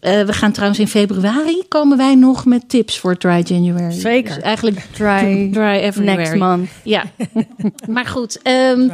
eh, 0.04 0.22
we 0.22 0.32
gaan 0.32 0.52
trouwens 0.52 0.80
in 0.80 0.88
februari 0.88 1.62
komen 1.68 1.96
wij 1.96 2.14
nog 2.14 2.44
met 2.44 2.68
tips 2.68 2.98
voor 2.98 3.16
Dry 3.16 3.42
January. 3.44 3.92
Zeker. 4.00 4.34
Dus 4.34 4.42
eigenlijk 4.42 4.86
Dry, 4.92 5.48
Dry 5.52 5.62
Everywhere. 5.80 6.16
next 6.16 6.34
month. 6.34 6.68
Ja, 6.82 7.04
maar 7.88 8.06
goed. 8.06 8.38
ehm, 8.42 8.88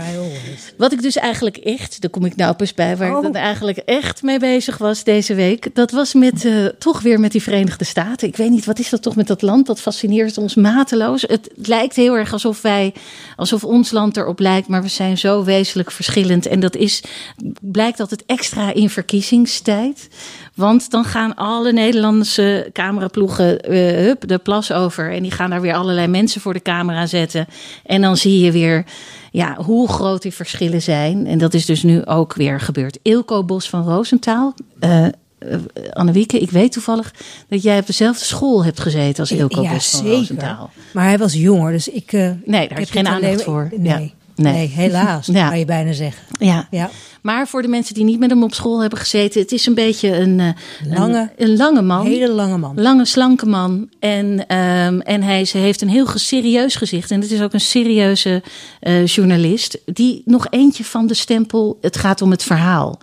wat 0.76 0.93
ik 0.93 1.02
dus 1.02 1.17
eigenlijk 1.17 1.57
echt, 1.57 2.00
daar 2.00 2.11
kom 2.11 2.25
ik 2.25 2.37
nou 2.37 2.55
pas 2.55 2.75
bij, 2.75 2.97
waar 2.97 3.09
ik 3.09 3.17
Oh. 3.17 3.23
dan 3.23 3.35
eigenlijk 3.35 3.79
echt 3.79 4.23
mee 4.23 4.38
bezig 4.38 4.79
was 4.79 5.05
deze 5.05 5.35
week. 5.35 5.75
Dat 5.75 5.90
was 5.90 6.14
met, 6.14 6.45
eh, 6.45 6.64
toch 6.67 7.00
weer 7.00 7.21
met 7.21 7.33
die 7.33 7.43
Verenigde 7.43 7.85
Staten. 7.85 8.29
Ik 8.29 8.37
weet 8.37 8.50
niet, 8.50 8.64
wat 8.64 8.79
is 8.79 8.88
dat 8.90 9.02
toch 9.02 9.17
met 9.17 9.26
dat 9.26 9.43
land? 9.43 9.67
Dat 9.67 9.81
fascineert 9.81 10.38
ons 10.38 10.55
mateloos. 10.55 11.23
Het 11.23 11.50
lijkt 11.55 11.97
heel 11.97 12.17
erg 12.17 12.33
alsof 12.33 12.62
wij, 12.62 12.93
alsof 13.37 13.64
ons 13.64 13.90
land 13.90 14.17
erop 14.17 14.38
lijkt, 14.38 14.69
maar 14.69 14.83
we 14.83 14.88
zijn 14.88 15.19
zo 15.19 15.45
wezenlijk 15.45 15.90
verschillend. 15.90 16.47
En 16.47 16.61
dat 16.61 16.76
is, 16.76 17.02
blijkt 17.61 18.00
altijd 18.00 18.25
extra 18.26 18.73
in 18.75 18.90
verkiezingstijd. 18.90 20.09
Want 20.61 20.90
dan 20.90 21.05
gaan 21.05 21.35
alle 21.35 21.73
Nederlandse 21.73 22.71
cameraploegen 22.73 23.61
eh, 23.61 23.76
hup, 24.05 24.29
de 24.29 24.38
plas 24.38 24.73
over. 24.73 25.12
En 25.12 25.23
die 25.23 25.31
gaan 25.31 25.50
daar 25.50 25.61
weer 25.61 25.75
allerlei 25.75 26.07
mensen 26.07 26.40
voor 26.40 26.52
de 26.52 26.62
camera 26.62 27.07
zetten. 27.07 27.47
En 27.87 28.00
dan 28.00 28.17
zie 28.17 28.40
je 28.45 28.52
weer 28.52 28.85
ja, 29.31 29.55
hoe 29.57 29.88
groot 29.88 30.23
die 30.23 30.35
verschillen 30.35 30.83
zijn. 30.83 31.26
En 31.26 31.38
dat 31.38 31.55
is 31.55 31.67
dus 31.67 31.83
nu 31.83 32.05
ook 32.05 32.35
weer 32.35 32.61
gebeurd. 32.61 32.99
Ilko 33.02 33.45
Bos 33.45 33.69
van 33.69 33.83
Roosentaal. 33.85 34.55
Annewieke, 35.93 36.38
ik 36.38 36.50
weet 36.50 36.73
toevallig 36.73 37.14
dat 37.49 37.62
jij 37.62 37.79
op 37.79 37.87
dezelfde 37.87 38.25
school 38.25 38.64
hebt 38.64 38.81
gezeten 38.81 39.21
als 39.21 39.33
Ilko 39.33 39.62
Ja, 39.62 39.73
Bos 39.73 39.90
van 39.90 40.00
zeker. 40.00 40.17
Roosentaal. 40.17 40.71
Maar 40.93 41.05
hij 41.05 41.19
was 41.19 41.33
jonger, 41.35 41.73
dus 41.73 41.88
ik... 41.88 42.12
Nee, 42.12 42.38
daar 42.45 42.62
ik 42.62 42.69
heb 42.79 42.88
geen 42.88 43.05
dit 43.05 43.12
aandacht 43.12 43.33
alleen- 43.33 43.40
voor. 43.40 43.69
Nee, 43.76 44.02
Ja. 44.02 44.11
Nee. 44.40 44.52
Nee. 44.52 44.66
helaas, 44.68 45.26
Ja. 45.32 45.49
kan 45.49 45.59
je 45.59 45.64
bijna 45.64 45.92
zeggen. 45.92 46.23
Ja. 46.38 46.66
Ja. 46.70 46.90
Maar 47.23 47.49
voor 47.49 47.62
de 47.62 47.68
mensen 47.68 47.94
die 47.94 48.04
niet 48.04 48.18
met 48.18 48.30
hem 48.30 48.42
op 48.42 48.54
school 48.54 48.80
hebben 48.80 48.99
gezeten, 48.99 49.40
het 49.40 49.52
is 49.52 49.66
een 49.66 49.75
beetje 49.75 50.16
een, 50.16 50.40
eh, 50.40 50.49
Lange- 50.99 51.30
een, 51.37 51.50
een 51.50 51.56
lange 51.56 51.82
man. 51.82 52.06
Hele 52.06 52.28
lange 52.30 52.59
man. 52.59 52.80
Lange, 52.80 53.04
slanke 53.04 53.47
man. 53.47 53.88
En, 53.99 54.47
ehm, 54.47 55.00
en 55.00 55.23
hij 55.23 55.44
ze 55.44 55.59
heeft 55.59 55.80
een 55.82 55.88
heel 55.88 56.06
serieus 56.14 56.75
gezicht. 56.76 57.11
En 57.11 57.20
het 57.20 57.30
is 57.30 57.40
ook 57.42 57.52
een 57.52 57.61
serieuze 57.61 58.42
eh, 58.80 59.06
journalist. 59.06 59.78
Die 59.85 60.23
nog 60.25 60.47
eentje 60.50 60.85
van 60.85 61.06
de 61.06 61.14
stempel, 61.14 61.78
het 61.80 61.97
gaat 61.97 62.23
om 62.23 62.30
het 62.30 62.42
verhaal. 62.42 62.99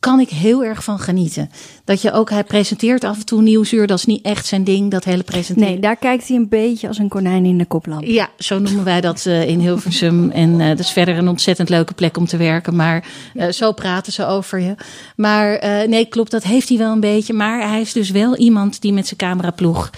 Kan 0.00 0.20
ik 0.20 0.28
heel 0.28 0.64
erg 0.64 0.84
van 0.84 0.98
genieten. 0.98 1.50
Dat 1.88 2.02
je 2.02 2.12
ook, 2.12 2.30
hij 2.30 2.44
presenteert 2.44 3.04
af 3.04 3.18
en 3.18 3.24
toe 3.24 3.42
nieuwsuur. 3.42 3.86
Dat 3.86 3.98
is 3.98 4.04
niet 4.04 4.24
echt 4.24 4.46
zijn 4.46 4.64
ding, 4.64 4.90
dat 4.90 5.04
hele 5.04 5.22
presenteren. 5.22 5.70
Nee, 5.70 5.80
daar 5.80 5.96
kijkt 5.96 6.28
hij 6.28 6.36
een 6.36 6.48
beetje 6.48 6.88
als 6.88 6.98
een 6.98 7.08
konijn 7.08 7.44
in 7.44 7.58
de 7.58 7.64
koplamp. 7.64 8.04
Ja, 8.04 8.28
zo 8.38 8.58
noemen 8.58 8.84
wij 8.84 9.00
dat 9.00 9.26
eh, 9.26 9.48
in 9.48 9.60
Hilversum. 9.60 10.30
En 10.30 10.60
eh, 10.60 10.68
dat 10.68 10.78
is 10.78 10.90
verder 10.90 11.18
een 11.18 11.28
ontzettend 11.28 11.68
leuke 11.68 11.94
plek 11.94 12.16
om 12.16 12.26
te 12.26 12.36
werken. 12.36 12.76
Maar 12.76 13.04
eh, 13.34 13.48
zo 13.48 13.72
praten 13.72 14.12
ze 14.12 14.26
over 14.26 14.60
je. 14.60 14.74
Maar 15.16 15.62
nee, 15.88 16.06
klopt, 16.06 16.30
dat 16.30 16.42
heeft 16.42 16.68
hij 16.68 16.78
wel 16.78 16.92
een 16.92 17.00
beetje. 17.00 17.32
Maar 17.32 17.68
hij 17.68 17.80
is 17.80 17.92
dus 17.92 18.10
wel 18.10 18.36
iemand 18.36 18.80
die 18.80 18.92
met 18.92 19.06
zijn 19.06 19.18
cameraploeg 19.18 19.90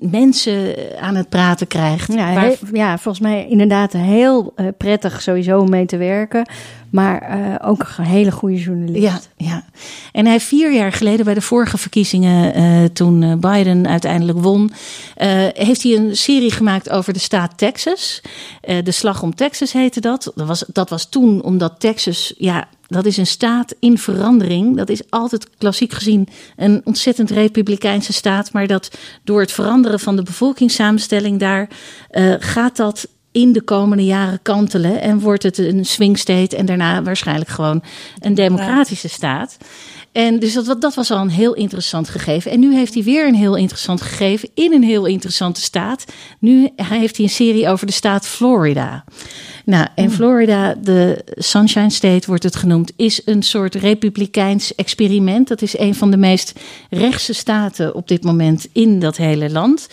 mensen 0.00 0.74
aan 1.00 1.14
het 1.14 1.28
praten 1.28 1.66
krijgt. 1.66 2.12
Ja, 2.12 2.34
Waar- 2.34 2.44
he- 2.44 2.54
ja, 2.72 2.98
volgens 2.98 3.24
mij 3.24 3.46
inderdaad 3.48 3.92
heel 3.92 4.54
prettig 4.78 5.22
sowieso 5.22 5.58
om 5.58 5.70
mee 5.70 5.86
te 5.86 5.96
werken. 5.96 6.48
Maar 6.90 7.58
ook 7.64 7.86
een 7.98 8.04
hele 8.04 8.30
goede 8.30 8.56
journalist. 8.60 9.02
Ja, 9.02 9.20
ja. 9.46 9.64
En 10.12 10.26
hij 10.26 10.40
vier 10.40 10.72
jaar 10.72 10.87
geleden 10.92 11.24
bij 11.24 11.34
de 11.34 11.40
vorige 11.40 11.78
verkiezingen, 11.78 12.54
eh, 12.54 12.84
toen 12.84 13.22
eh, 13.22 13.34
Biden 13.34 13.88
uiteindelijk 13.88 14.38
won, 14.38 14.72
eh, 15.14 15.28
heeft 15.52 15.82
hij 15.82 15.96
een 15.96 16.16
serie 16.16 16.50
gemaakt 16.50 16.90
over 16.90 17.12
de 17.12 17.18
staat 17.18 17.58
Texas. 17.58 18.20
De 18.82 18.90
Slag 18.90 19.22
om 19.22 19.34
Texas 19.34 19.72
heette 19.72 20.00
dat. 20.00 20.32
Dat 20.34 20.46
was, 20.46 20.64
dat 20.72 20.90
was 20.90 21.08
toen 21.08 21.42
omdat 21.42 21.80
Texas, 21.80 22.34
ja, 22.36 22.68
dat 22.86 23.06
is 23.06 23.16
een 23.16 23.26
staat 23.26 23.74
in 23.78 23.98
verandering. 23.98 24.76
Dat 24.76 24.88
is 24.88 25.10
altijd 25.10 25.48
klassiek 25.58 25.92
gezien 25.92 26.28
een 26.56 26.80
ontzettend 26.84 27.30
republikeinse 27.30 28.12
staat. 28.12 28.52
Maar 28.52 28.66
dat 28.66 28.98
door 29.24 29.40
het 29.40 29.52
veranderen 29.52 30.00
van 30.00 30.16
de 30.16 30.22
bevolkingssamenstelling 30.22 31.38
daar 31.38 31.68
gaat 32.38 32.76
dat 32.76 33.08
in 33.32 33.52
de 33.52 33.62
komende 33.62 34.04
jaren 34.04 34.42
kantelen. 34.42 35.00
En 35.00 35.20
wordt 35.20 35.42
het 35.42 35.58
een 35.58 35.84
swing 35.84 36.18
state 36.18 36.56
en 36.56 36.66
daarna 36.66 37.02
waarschijnlijk 37.02 37.50
gewoon 37.50 37.82
een 38.18 38.34
democratische 38.34 39.08
staat. 39.08 39.56
En 40.18 40.38
dus 40.38 40.54
dat, 40.54 40.80
dat 40.80 40.94
was 40.94 41.10
al 41.10 41.20
een 41.20 41.30
heel 41.30 41.54
interessant 41.54 42.08
gegeven. 42.08 42.50
En 42.50 42.60
nu 42.60 42.74
heeft 42.74 42.94
hij 42.94 43.02
weer 43.02 43.26
een 43.26 43.34
heel 43.34 43.56
interessant 43.56 44.02
gegeven 44.02 44.48
in 44.54 44.72
een 44.72 44.82
heel 44.82 45.06
interessante 45.06 45.60
staat. 45.60 46.04
Nu 46.38 46.70
heeft 46.76 47.16
hij 47.16 47.24
een 47.26 47.32
serie 47.32 47.68
over 47.68 47.86
de 47.86 47.92
staat 47.92 48.26
Florida. 48.26 49.04
Nou, 49.64 49.86
en 49.94 50.10
Florida, 50.10 50.74
de 50.74 51.24
Sunshine 51.34 51.90
State 51.90 52.26
wordt 52.26 52.42
het 52.42 52.56
genoemd, 52.56 52.92
is 52.96 53.22
een 53.24 53.42
soort 53.42 53.74
republikeins 53.74 54.74
experiment. 54.74 55.48
Dat 55.48 55.62
is 55.62 55.78
een 55.78 55.94
van 55.94 56.10
de 56.10 56.16
meest 56.16 56.52
rechtse 56.90 57.32
staten 57.32 57.94
op 57.94 58.08
dit 58.08 58.22
moment 58.24 58.68
in 58.72 58.98
dat 58.98 59.16
hele 59.16 59.50
land. 59.50 59.88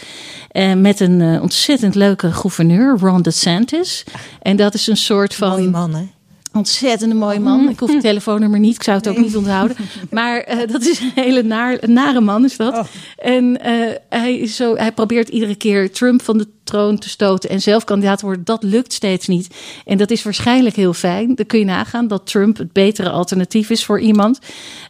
Eh, 0.51 0.73
met 0.73 0.99
een 0.99 1.21
eh, 1.21 1.41
ontzettend 1.41 1.95
leuke 1.95 2.31
gouverneur, 2.31 2.97
Ron 2.99 3.21
DeSantis. 3.21 4.03
En 4.41 4.55
dat 4.55 4.73
is 4.73 4.87
een 4.87 4.97
soort 4.97 5.35
van. 5.35 5.49
Mooie 5.49 5.69
man, 5.69 5.95
hè? 5.95 6.14
Ontzettende 6.55 7.15
mooie 7.15 7.39
man. 7.39 7.69
Ik 7.69 7.79
hoef 7.79 7.93
het 7.93 8.01
telefoonnummer 8.11 8.59
niet. 8.59 8.75
Ik 8.75 8.83
zou 8.83 8.97
het 8.97 9.07
ook 9.07 9.17
niet 9.17 9.35
onthouden. 9.35 9.77
Maar 10.09 10.39
eh, 10.39 10.67
dat 10.71 10.85
is 10.85 10.99
een 10.99 11.11
hele 11.15 11.43
naar, 11.43 11.77
een 11.79 11.93
nare 11.93 12.21
man 12.21 12.43
is 12.43 12.57
dat. 12.57 12.87
En 13.17 13.61
eh, 13.61 13.95
hij, 14.09 14.37
is 14.37 14.55
zo, 14.55 14.75
hij 14.75 14.91
probeert 14.91 15.29
iedere 15.29 15.55
keer 15.55 15.91
Trump 15.91 16.21
van 16.21 16.37
de 16.37 16.47
troon 16.65 16.97
te 16.97 17.09
stoten 17.09 17.49
en 17.49 17.61
zelf 17.61 17.83
kandidaat 17.83 18.19
te 18.19 18.25
worden. 18.25 18.45
Dat 18.45 18.63
lukt 18.63 18.93
steeds 18.93 19.27
niet. 19.27 19.55
En 19.85 19.97
dat 19.97 20.11
is 20.11 20.23
waarschijnlijk 20.23 20.75
heel 20.75 20.93
fijn. 20.93 21.35
Dan 21.35 21.45
kun 21.45 21.59
je 21.59 21.65
nagaan 21.65 22.07
dat 22.07 22.27
Trump 22.27 22.57
het 22.57 22.71
betere 22.71 23.09
alternatief 23.09 23.69
is 23.69 23.85
voor 23.85 23.99
iemand. 23.99 24.39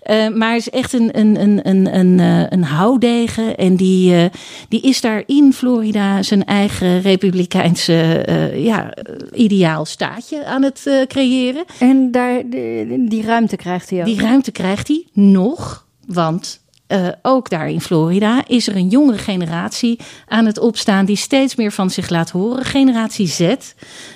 Eh, 0.01 0.27
maar 0.27 0.47
hij 0.47 0.57
is 0.57 0.69
echt 0.69 0.93
een, 0.93 1.19
een, 1.19 1.41
een, 1.41 1.69
een, 1.69 1.95
een, 1.99 2.19
eh, 2.19 2.45
een 2.49 2.63
houdegen. 2.63 3.55
En 3.55 3.75
die, 3.75 4.15
eh, 4.15 4.25
die 4.69 4.81
is 4.81 5.01
daar 5.01 5.23
in 5.25 5.53
Florida 5.53 6.23
zijn 6.23 6.45
eigen 6.45 7.01
republikeinse 7.01 7.93
eh, 7.93 8.63
ja, 8.63 8.93
ideaal 9.33 9.85
staatje 9.85 10.45
aan 10.45 10.63
het 10.63 11.05
creëren. 11.07 11.63
En 11.79 12.11
daar, 12.11 12.41
die, 12.49 13.07
die 13.07 13.23
ruimte 13.23 13.55
krijgt 13.55 13.89
hij 13.89 13.99
ook. 13.99 14.05
Die 14.05 14.21
ruimte 14.21 14.51
krijgt 14.51 14.87
hij 14.87 15.07
nog, 15.13 15.85
want 16.07 16.63
eh, 16.87 17.07
ook 17.21 17.49
daar 17.49 17.69
in 17.69 17.81
Florida 17.81 18.43
is 18.47 18.67
er 18.67 18.75
een 18.75 18.87
jongere 18.87 19.17
generatie 19.17 19.99
aan 20.27 20.45
het 20.45 20.59
opstaan 20.59 21.05
die 21.05 21.15
steeds 21.15 21.55
meer 21.55 21.71
van 21.71 21.89
zich 21.89 22.09
laat 22.09 22.29
horen. 22.29 22.65
Generatie 22.65 23.27
Z. 23.27 23.55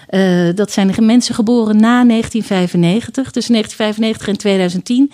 Eh, 0.09 0.49
dat 0.55 0.71
zijn 0.71 0.95
mensen 0.99 1.35
geboren 1.35 1.79
na 1.79 2.03
1995, 2.03 3.31
tussen 3.31 3.53
1995 3.53 4.27
en 4.27 4.37
2010. 4.37 5.11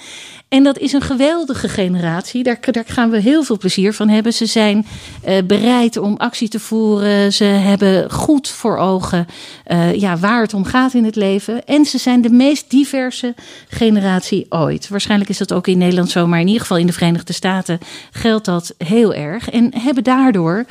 En 0.48 0.64
dat 0.64 0.78
is 0.78 0.94
een 0.94 1.02
geweldige 1.02 1.70
generatie. 1.70 2.44
Daar, 2.44 2.58
daar 2.72 2.84
gaan 2.88 3.10
we 3.10 3.20
heel 3.20 3.44
veel 3.44 3.58
plezier 3.58 3.94
van 3.94 4.10
hebben. 4.10 4.34
Ze 4.34 4.46
zijn 4.46 4.86
eh, 5.24 5.38
bereid 5.44 5.98
om 5.98 6.18
actie 6.18 6.48
te 6.48 6.60
voeren. 6.60 7.34
Ze 7.34 7.44
hebben 7.44 8.12
goed 8.12 8.50
voor 8.50 8.78
ogen 8.78 9.28
eh, 9.64 9.94
ja, 9.94 10.18
waar 10.18 10.42
het 10.42 10.54
om 10.54 10.66
gaat 10.66 10.94
in 10.94 11.06
het 11.06 11.16
leven. 11.16 11.66
En 11.66 11.86
ze 11.86 11.98
zijn 11.98 12.22
de 12.22 12.30
meest 12.30 12.70
diverse 12.70 13.34
generatie 13.68 14.46
ooit. 14.50 14.88
Waarschijnlijk 14.88 15.30
is 15.30 15.38
dat 15.38 15.54
ook 15.54 15.68
in 15.68 15.78
Nederland 15.78 16.10
zo, 16.10 16.28
maar 16.28 16.40
in 16.40 16.48
ieder 16.48 16.62
geval 16.62 16.78
in 16.78 16.88
de 16.88 16.94
Verenigde 16.94 17.34
Staten 17.34 17.80
geldt 18.12 18.46
dat 18.46 18.74
heel 18.78 19.14
erg. 19.14 19.50
En 19.50 19.72
hebben 19.78 20.04
daardoor 20.04 20.66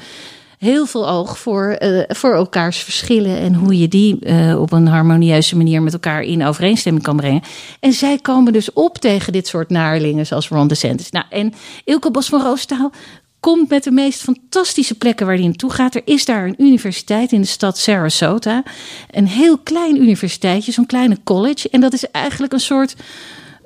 heel 0.59 0.87
veel 0.87 1.09
oog 1.09 1.39
voor, 1.39 1.67
eh, 1.67 2.03
voor 2.09 2.35
elkaars 2.35 2.79
verschillen 2.79 3.39
en 3.39 3.55
hoe 3.55 3.79
je 3.79 3.89
die 3.89 4.19
eh, 4.21 4.61
op 4.61 4.73
een 4.73 4.87
harmonieuze 4.87 5.57
manier 5.57 5.83
met 5.83 5.93
elkaar 5.93 6.23
in 6.23 6.45
overeenstemming 6.45 7.05
kan 7.05 7.17
brengen. 7.17 7.43
En 7.81 7.93
zij 7.93 8.19
komen 8.19 8.53
dus 8.53 8.73
op 8.73 8.99
tegen 8.99 9.33
dit 9.33 9.47
soort 9.47 9.71
naarlingen 9.71 10.27
zoals 10.27 10.49
Ron 10.49 10.69
DeSantis. 10.69 11.11
Nou, 11.11 11.25
en 11.31 11.53
Ilke 11.85 12.11
Bos 12.11 12.29
van 12.29 12.43
Roostaal 12.43 12.93
komt 13.41 13.69
met 13.69 13.85
de 13.85 13.91
meest 13.91 14.21
fantastische 14.21 14.95
plekken 14.95 15.27
waar 15.27 15.35
hij 15.35 15.45
naartoe 15.45 15.71
gaat. 15.71 15.95
Er 15.95 16.03
is 16.05 16.25
daar 16.25 16.47
een 16.47 16.63
universiteit 16.63 17.33
in 17.33 17.41
de 17.41 17.47
stad 17.47 17.79
Sarasota. 17.79 18.63
Een 19.11 19.27
heel 19.27 19.59
klein 19.59 20.03
universiteitje, 20.03 20.73
zo'n 20.73 20.87
kleine 20.87 21.19
college. 21.25 21.69
En 21.71 21.81
dat 21.81 21.93
is 21.93 22.11
eigenlijk 22.11 22.53
een 22.53 22.61
soort 22.61 22.95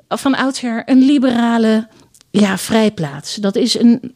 van 0.07 0.35
oudsher 0.35 0.83
een 0.85 1.05
liberale 1.05 1.87
ja, 2.31 2.57
vrijplaats. 2.57 3.35
Dat 3.35 3.55
is 3.55 3.79
een 3.79 4.13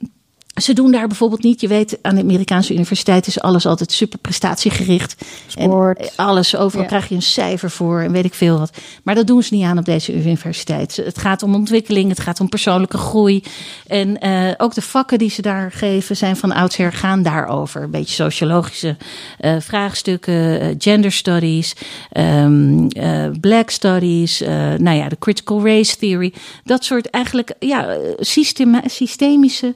ze 0.62 0.74
doen 0.74 0.92
daar 0.92 1.08
bijvoorbeeld 1.08 1.44
niet. 1.44 1.62
Je 1.62 1.68
weet, 1.68 1.98
aan 2.02 2.16
de 2.16 2.22
Amerikaanse 2.22 2.74
universiteit 2.74 3.28
is 3.28 3.40
alles 3.40 3.66
altijd 3.66 3.92
super 3.92 4.20
prestatiegericht. 4.20 5.16
Sport. 5.48 6.00
En 6.00 6.10
alles, 6.16 6.56
overal 6.56 6.82
Ja. 6.82 6.88
krijg 6.88 7.10
je 7.10 7.16
een 7.16 7.22
cijfer 7.22 7.72
voor 7.72 8.02
en 8.02 8.12
weet 8.12 8.26
ik 8.26 8.34
veel 8.34 8.60
wat. 8.60 8.78
Maar 9.04 9.16
dat 9.16 9.28
doen 9.28 9.44
ze 9.44 9.54
niet 9.54 9.64
aan 9.64 9.78
op 9.78 9.86
deze 9.86 10.14
universiteit. 10.14 10.96
Het 10.96 11.18
gaat 11.18 11.44
om 11.44 11.56
ontwikkeling, 11.56 12.10
het 12.10 12.20
gaat 12.20 12.40
om 12.40 12.50
persoonlijke 12.50 12.98
groei. 12.98 13.44
En 13.88 14.20
eh, 14.20 14.52
ook 14.58 14.74
de 14.74 14.82
vakken 14.82 15.18
die 15.18 15.30
ze 15.30 15.42
daar 15.42 15.72
geven 15.72 16.18
zijn 16.18 16.36
van 16.36 16.52
oudsher 16.52 16.94
gaan 16.94 17.24
daarover. 17.24 17.82
Een 17.84 17.92
beetje 17.92 18.14
sociologische 18.24 18.98
eh, 19.40 19.56
vraagstukken, 19.60 20.60
eh, 20.60 20.68
gender 20.78 21.12
studies, 21.12 21.76
ehm, 22.12 22.88
eh, 22.88 23.26
black 23.42 23.70
studies, 23.70 24.40
nou 24.78 24.98
ja, 24.98 25.10
de 25.10 25.18
critical 25.20 25.66
race 25.66 25.98
theory. 25.98 26.34
Dat 26.64 26.84
soort 26.84 27.10
eigenlijk 27.10 27.54
ja, 27.60 27.98
systemische, 28.20 29.74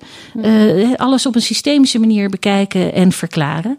eh, 0.75 0.93
alles 0.95 1.25
op 1.25 1.35
een 1.35 1.41
systemische 1.41 1.99
manier 1.99 2.29
bekijken 2.29 2.93
en 2.93 3.11
verklaren. 3.11 3.77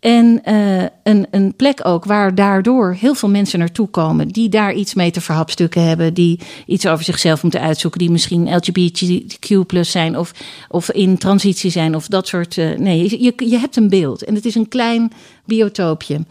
En 0.00 0.44
eh, 0.44 0.82
een, 1.02 1.26
een 1.30 1.54
plek 1.56 1.80
ook 1.82 2.04
waar 2.04 2.34
daardoor 2.34 2.96
heel 2.98 3.14
veel 3.14 3.28
mensen 3.28 3.58
naartoe 3.58 3.88
komen. 3.88 4.28
die 4.28 4.48
daar 4.48 4.74
iets 4.74 4.94
mee 4.94 5.10
te 5.10 5.20
verhapstukken 5.20 5.82
hebben. 5.82 6.14
die 6.14 6.40
iets 6.66 6.86
over 6.86 7.04
zichzelf 7.04 7.42
moeten 7.42 7.60
uitzoeken. 7.60 8.00
die 8.00 8.10
misschien 8.10 8.56
LGBTQ 8.56 9.80
zijn. 9.80 10.18
of, 10.18 10.32
of 10.68 10.90
in 10.90 11.18
transitie 11.18 11.70
zijn. 11.70 11.94
of 11.94 12.06
dat 12.06 12.28
soort. 12.28 12.58
eh, 12.58 12.78
nee, 12.78 13.22
je, 13.22 13.32
je 13.36 13.58
hebt 13.58 13.76
een 13.76 13.88
beeld. 13.88 14.24
En 14.24 14.34
het 14.34 14.44
is 14.44 14.54
een 14.54 14.68
klein 14.68 15.12
biotoopje. 15.44 16.24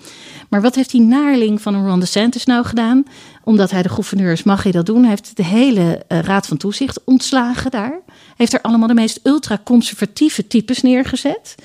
Maar 0.49 0.61
wat 0.61 0.75
heeft 0.75 0.91
die 0.91 1.01
naarling 1.01 1.61
van 1.61 1.73
een 1.73 1.87
Ron 1.87 1.99
DeSantis 1.99 2.45
nou 2.45 2.65
gedaan? 2.65 3.03
Omdat 3.43 3.71
hij 3.71 3.81
de 3.81 3.89
gouverneur 3.89 4.31
is, 4.31 4.43
mag 4.43 4.63
hij 4.63 4.71
dat 4.71 4.85
doen. 4.85 4.99
Hij 4.99 5.09
heeft 5.09 5.35
de 5.35 5.43
hele 5.43 6.03
raad 6.07 6.47
van 6.47 6.57
toezicht 6.57 6.99
ontslagen 7.03 7.71
daar. 7.71 8.01
Heeft 8.35 8.53
er 8.53 8.61
allemaal 8.61 8.87
de 8.87 8.93
meest 8.93 9.19
ultraconservatieve 9.23 10.47
types 10.47 10.81
neergezet. 10.81 11.55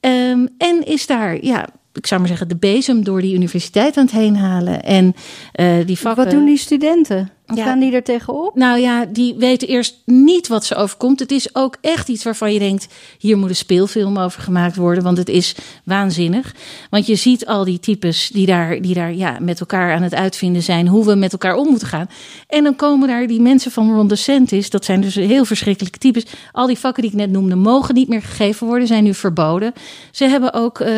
Ehm, 0.00 0.46
en 0.58 0.86
is 0.86 1.06
daar, 1.06 1.44
ja, 1.44 1.68
ik 1.92 2.06
zou 2.06 2.20
maar 2.20 2.28
zeggen, 2.28 2.48
de 2.48 2.56
bezem 2.56 3.04
door 3.04 3.20
die 3.20 3.34
universiteit 3.34 3.96
aan 3.96 4.04
het 4.04 4.14
heen 4.14 4.36
halen. 4.36 4.82
En 4.82 5.14
eh, 5.52 5.86
die 5.86 5.98
vakken. 5.98 6.24
Wat 6.24 6.32
doen 6.32 6.44
die 6.44 6.58
studenten? 6.58 7.30
Ja. 7.56 7.62
Staan 7.62 7.78
die 7.78 7.92
er 7.92 8.02
tegenop? 8.02 8.54
Nou 8.54 8.78
ja, 8.78 9.04
die 9.04 9.34
weten 9.38 9.68
eerst 9.68 10.02
niet 10.04 10.48
wat 10.48 10.64
ze 10.64 10.74
overkomt. 10.74 11.20
Het 11.20 11.30
is 11.30 11.54
ook 11.54 11.76
echt 11.80 12.08
iets 12.08 12.24
waarvan 12.24 12.52
je 12.52 12.58
denkt: 12.58 12.88
hier 13.18 13.38
moet 13.38 13.48
een 13.48 13.56
speelfilm 13.56 14.18
over 14.18 14.42
gemaakt 14.42 14.76
worden. 14.76 15.02
Want 15.02 15.18
het 15.18 15.28
is 15.28 15.54
waanzinnig. 15.84 16.54
Want 16.90 17.06
je 17.06 17.14
ziet 17.14 17.46
al 17.46 17.64
die 17.64 17.80
types 17.80 18.28
die 18.28 18.46
daar, 18.46 18.80
die 18.80 18.94
daar 18.94 19.14
ja, 19.14 19.36
met 19.40 19.60
elkaar 19.60 19.94
aan 19.94 20.02
het 20.02 20.14
uitvinden 20.14 20.62
zijn. 20.62 20.88
hoe 20.88 21.04
we 21.04 21.14
met 21.14 21.32
elkaar 21.32 21.54
om 21.54 21.68
moeten 21.68 21.88
gaan. 21.88 22.06
En 22.46 22.64
dan 22.64 22.76
komen 22.76 23.08
daar 23.08 23.26
die 23.26 23.40
mensen 23.40 23.70
van 23.70 23.94
Ron 23.94 24.08
DeSantis. 24.08 24.70
Dat 24.70 24.84
zijn 24.84 25.00
dus 25.00 25.14
heel 25.14 25.44
verschrikkelijke 25.44 25.98
types. 25.98 26.26
Al 26.52 26.66
die 26.66 26.78
vakken 26.78 27.02
die 27.02 27.12
ik 27.12 27.18
net 27.18 27.30
noemde, 27.30 27.54
mogen 27.54 27.94
niet 27.94 28.08
meer 28.08 28.22
gegeven 28.22 28.66
worden, 28.66 28.86
zijn 28.86 29.04
nu 29.04 29.14
verboden. 29.14 29.72
Ze 30.10 30.24
hebben 30.24 30.52
ook 30.52 30.80
eh 30.80 30.90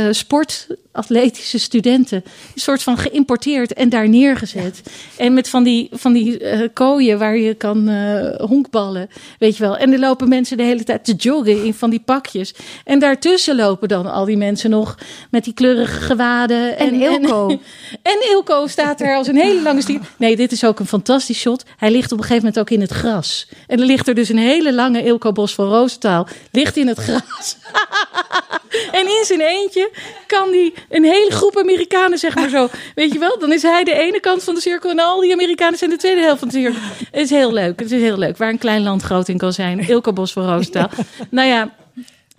sportatletische 0.95 1.59
studenten. 1.59 2.25
Een 2.55 2.61
soort 2.61 2.83
van 2.83 2.99
geïmporteerd 2.99 3.73
en 3.73 3.89
daar 3.89 4.09
neergezet. 4.09 4.83
En 5.17 5.35
met 5.35 5.49
van 5.49 5.63
die, 5.63 5.89
van 5.93 6.13
die 6.13 6.39
eh, 6.39 6.69
kooien 6.73 7.19
waar 7.19 7.37
je 7.37 7.55
kan 7.55 7.89
eh, 7.89 8.47
honkballen. 8.49 9.09
Weet 9.39 9.57
je 9.57 9.63
wel. 9.63 9.77
En 9.77 9.93
er 9.93 9.99
lopen 9.99 10.29
mensen 10.29 10.57
de 10.57 10.63
hele 10.63 10.85
tijd 10.85 11.05
te 11.05 11.13
joggen 11.13 11.65
in 11.65 11.75
van 11.75 11.91
die 11.91 12.01
pakjes. 12.01 12.55
En 12.85 12.99
daartussen 12.99 13.57
lopen 13.57 13.89
dan 13.89 14.13
al 14.13 14.25
die 14.25 14.37
mensen 14.37 14.71
nog 14.71 14.99
met 15.31 15.45
die 15.45 15.55
kleurige 15.55 16.01
gewaden. 16.01 16.79
En 16.79 16.95
Ilko. 16.95 17.49
En, 17.49 17.61
en 18.13 18.31
Ilko 18.31 18.67
staat 18.67 19.01
er 19.01 19.17
als 19.17 19.27
een 19.27 19.37
hele 19.37 19.63
lange 19.63 19.83
stier. 19.83 20.01
Nee, 20.17 20.37
dit 20.37 20.53
is 20.53 20.65
ook 20.65 20.79
een 20.79 20.87
fantastisch 20.87 21.41
shot. 21.41 21.65
Hij 21.77 21.91
ligt 21.91 22.13
op 22.13 22.19
een 22.19 22.25
gegeven 22.25 22.45
moment 22.45 22.59
ook 22.59 22.71
in 22.71 22.81
het 22.81 22.91
gras. 22.91 23.49
En 23.67 23.81
er 23.81 23.87
ligt 23.87 24.09
er 24.09 24.15
dus 24.15 24.29
een 24.29 24.39
hele 24.39 24.75
lange 24.75 25.03
Ilko 25.03 25.33
Bos 25.33 25.55
van 25.55 25.69
Roosentaal. 25.69 26.27
Ligt 26.51 26.77
in 26.77 26.87
het 26.87 26.99
gras. 26.99 27.57
En 28.93 29.07
in 29.07 29.25
zijn 29.25 29.41
eentje 29.41 29.91
kan 30.27 30.51
die 30.51 30.75
een 30.89 31.05
hele 31.05 31.31
groep 31.31 31.59
Amerikanen, 31.59 32.19
zeg 32.19 32.35
maar 32.35 32.49
zo. 32.49 32.69
Weet 32.95 33.13
je 33.13 33.19
wel? 33.19 33.39
Dan 33.39 33.53
is 33.53 33.63
hij 33.63 33.85
de 33.85 33.95
ene 33.99 34.21
kant 34.21 34.45
van 34.45 34.55
de 34.55 34.61
cirkel 34.61 34.91
en 34.91 34.99
al 34.99 35.21
die 35.21 35.33
Amerikanen 35.33 35.79
zijn 35.79 35.91
de 35.91 35.97
tweede 35.97 36.21
helft 36.21 36.39
van 36.39 36.49
de 36.49 36.55
cirkel. 36.55 36.81
Het 37.11 37.21
is 37.21 37.31
heel 37.31 37.53
leuk. 37.53 37.81
Het 37.81 37.91
is 37.91 38.01
heel 38.01 38.19
leuk. 38.19 38.37
Waar 38.37 38.49
een 38.49 38.59
klein 38.59 38.83
land 38.83 39.03
groot 39.03 39.29
in 39.29 39.39
kan 39.39 39.53
zijn. 39.53 39.89
Ilko 39.89 40.13
Bos 40.13 40.33
van 40.33 40.47
Roosentaal. 40.47 40.91
Nou 41.31 41.49
ja. 41.49 41.75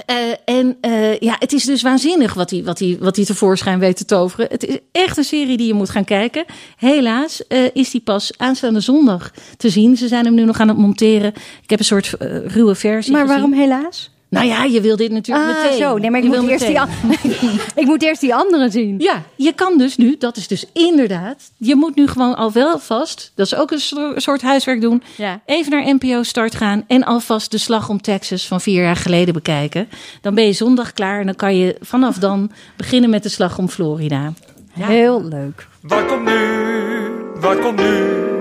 eh, 0.06 0.16
en 0.46 0.78
eh, 0.82 1.20
ja, 1.20 1.36
het 1.40 1.54
is 1.54 1.64
dus 1.64 1.82
waanzinnig 1.82 2.34
wat 2.34 2.50
hij, 2.50 2.64
wat, 2.64 2.80
hij, 2.80 2.98
wat 3.00 3.16
hij 3.16 3.26
tevoorschijn 3.26 3.80
weet 3.80 3.98
te 3.98 4.06
toveren. 4.06 4.48
Het 4.50 4.66
is 4.68 4.78
echt 4.92 5.18
een 5.18 5.24
serie 5.24 5.58
die 5.58 5.68
je 5.68 5.74
moet 5.74 5.90
gaan 5.90 6.04
kijken. 6.04 6.46
Helaas 6.78 7.48
eh, 7.48 7.60
is 7.74 7.92
die 7.92 8.02
pas 8.02 8.32
aanstaande 8.38 8.80
zondag 8.80 9.32
te 9.58 9.70
zien. 9.70 9.98
Ze 9.98 10.08
zijn 10.08 10.26
hem 10.26 10.34
nu 10.34 10.44
nog 10.44 10.60
aan 10.60 10.68
het 10.68 10.78
monteren. 10.78 11.34
Ik 11.64 11.70
heb 11.70 11.80
een 11.80 11.86
soort 11.86 12.14
ruwe 12.46 12.76
versie 12.76 13.12
Maar 13.12 13.22
gezien. 13.22 13.36
waarom 13.42 13.54
helaas? 13.54 14.14
Nou 14.36 14.48
ja, 14.48 14.64
je 14.64 14.82
wil 14.82 14.96
dit 14.96 15.12
natuurlijk 15.12 15.48
Ah, 15.50 15.64
meteen. 15.64 15.78
zo. 15.78 15.98
Nee, 15.98 16.10
maar 16.12 16.20
ik 16.20 16.26
Je 16.26 16.32
moet, 16.32 16.40
wil 16.40 16.50
eerst 16.50 16.66
die, 16.68 16.80
meteen. 17.08 17.60
ik 17.82 17.86
moet 17.86 18.04
eerst 18.04 18.22
die 18.22 18.36
andere 18.36 18.70
zien. 18.70 18.96
Ja, 19.00 19.24
je 19.36 19.54
kan 19.54 19.78
dus 19.78 19.98
nu, 19.98 20.16
dat 20.20 20.38
is 20.38 20.48
dus 20.48 20.66
inderdaad, 20.74 21.52
je 21.58 21.76
moet 21.76 21.96
nu 21.96 22.08
gewoon 22.08 22.36
al 22.36 22.52
wel 22.52 22.80
vast, 22.80 23.32
dat 23.36 23.46
is 23.46 23.56
ook 23.56 23.72
een 23.72 23.80
so- 23.80 24.14
soort 24.16 24.42
huiswerk 24.42 24.82
doen, 24.82 25.04
Ja. 25.18 25.42
even 25.46 25.72
naar 25.72 25.94
NPO 25.96 26.24
Start 26.24 26.56
gaan 26.56 26.84
en 26.88 27.04
alvast 27.04 27.52
de 27.52 27.58
Slag 27.58 27.90
om 27.90 28.02
Texas 28.02 28.48
van 28.48 28.62
vier 28.62 28.82
jaar 28.84 28.96
geleden 28.96 29.34
bekijken. 29.34 29.90
Dan 30.22 30.36
ben 30.36 30.46
je 30.46 30.54
zondag 30.54 30.94
klaar 30.94 31.20
en 31.20 31.26
dan 31.26 31.36
kan 31.36 31.58
je 31.58 31.76
vanaf 31.82 32.18
dan 32.18 32.52
beginnen 32.78 33.10
met 33.10 33.24
de 33.24 33.30
Slag 33.30 33.58
om 33.58 33.70
Florida. 33.70 34.34
Ja. 34.74 34.86
Heel 34.88 35.24
leuk. 35.24 35.68
Wat 35.82 36.06
komt 36.06 36.26
nu? 36.26 36.40
Wat 37.40 37.60
komt 37.60 37.78
nu? 37.80 38.34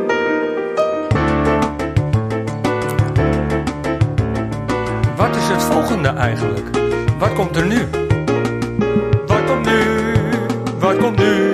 Wat 5.24 5.36
is 5.36 5.48
het 5.48 5.62
volgende 5.62 6.08
eigenlijk? 6.08 6.70
Wat 7.18 7.32
komt 7.32 7.56
er 7.56 7.66
nu? 7.66 7.78
Wat 9.26 9.44
komt 9.44 9.66
nu? 9.66 9.80
Wat 10.78 10.96
komt 10.96 11.18
nu? 11.18 11.52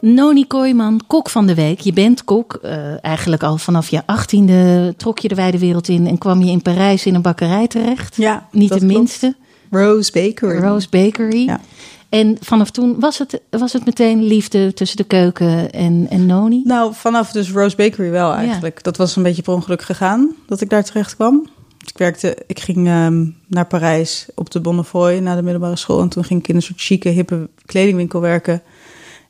Noni 0.00 0.46
Kooijman, 0.46 1.00
kok 1.06 1.30
van 1.30 1.46
de 1.46 1.54
week. 1.54 1.80
Je 1.80 1.92
bent 1.92 2.24
kok, 2.24 2.58
eh, 2.62 3.04
eigenlijk 3.04 3.42
al 3.42 3.56
vanaf 3.58 3.88
je 3.88 4.02
achttiende 4.06 4.94
trok 4.96 5.18
je 5.18 5.28
de 5.28 5.34
wijde 5.34 5.58
wereld 5.58 5.88
in 5.88 6.06
en 6.06 6.18
kwam 6.18 6.42
je 6.42 6.50
in 6.50 6.62
Parijs 6.62 7.06
in 7.06 7.14
een 7.14 7.22
bakkerij 7.22 7.66
terecht. 7.66 8.16
Ja, 8.16 8.48
Niet 8.50 8.68
dat 8.68 8.78
de 8.80 8.86
klopt. 8.86 8.98
minste. 9.00 9.34
Rose 9.70 10.12
Bakery. 10.12 10.58
Rose 10.58 10.88
Bakery. 10.90 11.44
Ja. 11.46 11.60
En 12.08 12.36
vanaf 12.40 12.70
toen 12.70 13.00
was 13.00 13.18
het, 13.18 13.40
was 13.50 13.72
het 13.72 13.84
meteen 13.84 14.22
liefde 14.22 14.72
tussen 14.72 14.96
de 14.96 15.04
keuken 15.04 15.72
en, 15.72 16.06
en 16.10 16.26
Noni. 16.26 16.62
Nou, 16.64 16.94
vanaf 16.94 17.32
dus 17.32 17.50
Rose 17.50 17.76
Bakery 17.76 18.10
wel 18.10 18.32
eigenlijk. 18.32 18.82
Dat 18.82 18.96
was 18.96 19.16
een 19.16 19.22
beetje 19.22 19.42
per 19.42 19.54
ongeluk 19.54 19.82
gegaan 19.82 20.34
dat 20.46 20.60
ik 20.60 20.70
daar 20.70 20.84
terecht 20.84 21.14
kwam. 21.14 21.48
Ik 21.86 21.98
werkte, 21.98 22.36
ik 22.46 22.60
ging 22.60 22.86
ehm, 22.86 23.26
naar 23.46 23.66
Parijs 23.66 24.26
op 24.34 24.50
de 24.50 24.60
Bonnefoy 24.60 25.18
na 25.18 25.34
de 25.34 25.42
middelbare 25.42 25.76
school. 25.76 26.00
En 26.00 26.08
toen 26.08 26.24
ging 26.24 26.40
ik 26.40 26.48
in 26.48 26.56
een 26.56 26.62
soort 26.62 26.80
chique, 26.80 27.10
hippe 27.10 27.48
kledingwinkel 27.66 28.20
werken. 28.20 28.62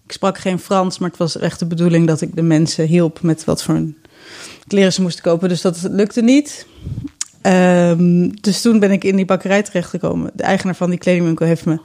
Ik 0.05 0.13
sprak 0.13 0.39
geen 0.39 0.59
Frans, 0.59 0.99
maar 0.99 1.09
het 1.09 1.19
was 1.19 1.39
echt 1.39 1.59
de 1.59 1.67
bedoeling 1.67 2.07
dat 2.07 2.21
ik 2.21 2.37
de 2.37 2.43
mensen 2.43 2.87
hielp 2.87 3.23
met 3.23 3.45
wat 3.45 3.63
voor 3.63 3.75
een 3.75 3.97
kleren 4.67 4.93
ze 4.93 5.03
moesten 5.03 5.23
kopen. 5.23 5.49
Dus 5.49 5.61
dat 5.61 5.89
lukte 5.91 6.23
niet. 6.23 6.67
Ehm, 7.43 8.31
dus 8.41 8.61
toen 8.61 8.79
ben 8.79 8.91
ik 8.91 9.05
in 9.05 9.17
die 9.17 9.25
bakkerij 9.25 9.63
terechtgekomen. 9.63 10.31
De 10.35 10.43
eigenaar 10.43 10.77
van 10.77 10.91
die 10.91 10.99
kledingwinkel 10.99 11.47
heeft 11.47 11.65
me 11.65 11.81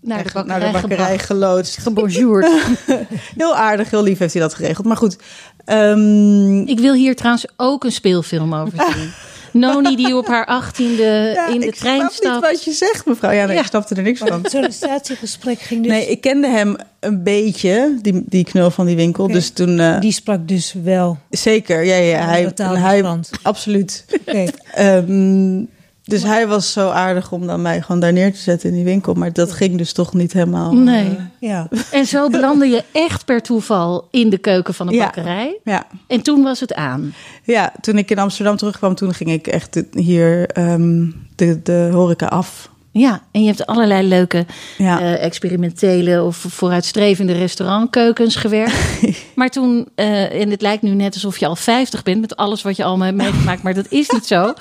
Naar 0.00 0.22
de 0.24 0.30
bakkerij, 0.32 0.58
naar 0.60 0.72
de 0.72 0.78
bakkerij 0.80 1.18
geloodst. 1.18 1.76
Gebonjourd. 1.86 2.46
Heel 3.36 3.56
aardig, 3.56 3.90
heel 3.90 4.02
lief 4.02 4.18
heeft 4.18 4.32
hij 4.32 4.42
dat 4.42 4.54
geregeld. 4.54 4.86
Maar 4.86 4.96
goed, 4.96 5.16
ehm, 5.64 6.60
Ik 6.60 6.78
wil 6.80 6.94
hier 6.94 7.16
trouwens 7.16 7.46
ook 7.56 7.84
een 7.84 7.92
speelfilm 7.92 8.54
over 8.54 8.78
zien. 8.94 9.10
Noni 9.52 9.96
die 9.96 10.16
op 10.16 10.26
haar 10.26 10.46
achttiende 10.46 11.30
ja, 11.34 11.46
in 11.48 11.60
de 11.60 11.66
ik 11.66 11.74
trein 11.74 11.98
snap 11.98 12.12
stapt. 12.12 12.34
niet 12.34 12.50
wat 12.50 12.64
je 12.64 12.72
zegt, 12.72 13.06
mevrouw. 13.06 13.30
Ja, 13.30 13.44
nee, 13.46 13.54
Ja. 13.54 13.60
ik 13.62 13.66
snapte 13.68 13.94
er 13.94 14.02
niks 14.02 14.18
van. 14.18 14.42
Het 14.42 14.50
sollicitatiegesprek 14.50 15.58
ging 15.60 15.82
dus... 15.82 15.92
Nee, 15.92 16.06
ik 16.06 16.20
kende 16.20 16.48
hem 16.48 16.76
een 17.00 17.22
beetje, 17.22 17.98
die, 18.02 18.22
die 18.26 18.44
knul 18.44 18.70
van 18.70 18.86
die 18.86 18.96
winkel. 18.96 19.26
Dus 19.26 19.50
toen, 19.50 19.78
eh, 19.80 20.00
Die 20.00 20.12
sprak 20.12 20.48
dus 20.48 20.74
wel. 20.82 21.18
zeker, 21.30 21.84
ja, 21.84 21.94
ja, 21.96 22.24
hij, 22.24 22.52
hij 22.56 23.04
absoluut. 23.42 24.04
Oké. 24.26 24.44
Ehm, 24.74 25.62
Dus 26.06 26.22
hij 26.22 26.46
was 26.46 26.72
zo 26.72 26.88
aardig 26.88 27.32
om 27.32 27.46
dan 27.46 27.62
mij 27.62 27.82
gewoon 27.82 28.00
daar 28.00 28.12
neer 28.12 28.32
te 28.32 28.38
zetten 28.38 28.68
in 28.68 28.74
die 28.74 28.84
winkel. 28.84 29.14
Maar 29.14 29.32
dat 29.32 29.52
ging 29.52 29.78
dus 29.78 29.92
toch 29.92 30.14
niet 30.14 30.32
helemaal. 30.32 30.72
Nee. 30.72 31.04
eh, 31.04 31.22
ja. 31.38 31.68
En 31.92 32.06
zo 32.06 32.28
belandde 32.36 32.66
je 32.66 32.84
echt 32.92 33.24
per 33.24 33.42
toeval 33.42 34.08
in 34.10 34.30
de 34.30 34.38
keuken 34.38 34.74
van 34.74 34.88
een 34.88 34.98
bakkerij. 34.98 35.58
ja. 35.64 35.86
En 36.06 36.22
toen 36.22 36.42
was 36.42 36.60
het 36.60 36.74
aan. 36.74 37.14
Ja, 37.42 37.72
toen 37.80 37.98
ik 37.98 38.10
in 38.10 38.18
Amsterdam 38.18 38.56
terugkwam, 38.56 38.94
toen 38.94 39.14
ging 39.14 39.30
ik 39.30 39.46
echt 39.46 39.82
hier 39.92 40.46
ehm, 40.48 41.10
de, 41.34 41.62
de 41.62 41.88
horeca 41.92 42.26
af. 42.26 42.70
Ja, 42.98 43.20
en 43.30 43.40
je 43.40 43.46
hebt 43.46 43.66
allerlei 43.66 44.08
leuke 44.08 44.46
Ja. 44.78 45.00
eh, 45.00 45.24
experimentele 45.24 46.22
of 46.22 46.36
vooruitstrevende 46.36 47.32
restaurantkeukens 47.32 48.36
gewerkt. 48.36 48.74
maar 49.34 49.48
toen, 49.48 49.88
eh, 49.94 50.40
en 50.40 50.50
het 50.50 50.60
lijkt 50.62 50.82
nu 50.82 50.90
net 50.90 51.14
alsof 51.14 51.38
je 51.38 51.46
al 51.46 51.56
50 51.56 52.02
bent 52.02 52.20
met 52.20 52.36
alles 52.36 52.62
wat 52.62 52.76
je 52.76 52.84
allemaal 52.84 53.06
hebt 53.06 53.18
meegemaakt, 53.18 53.62
maar 53.62 53.74
dat 53.74 53.86
is 53.88 54.10
niet 54.10 54.26
zo. 54.26 54.52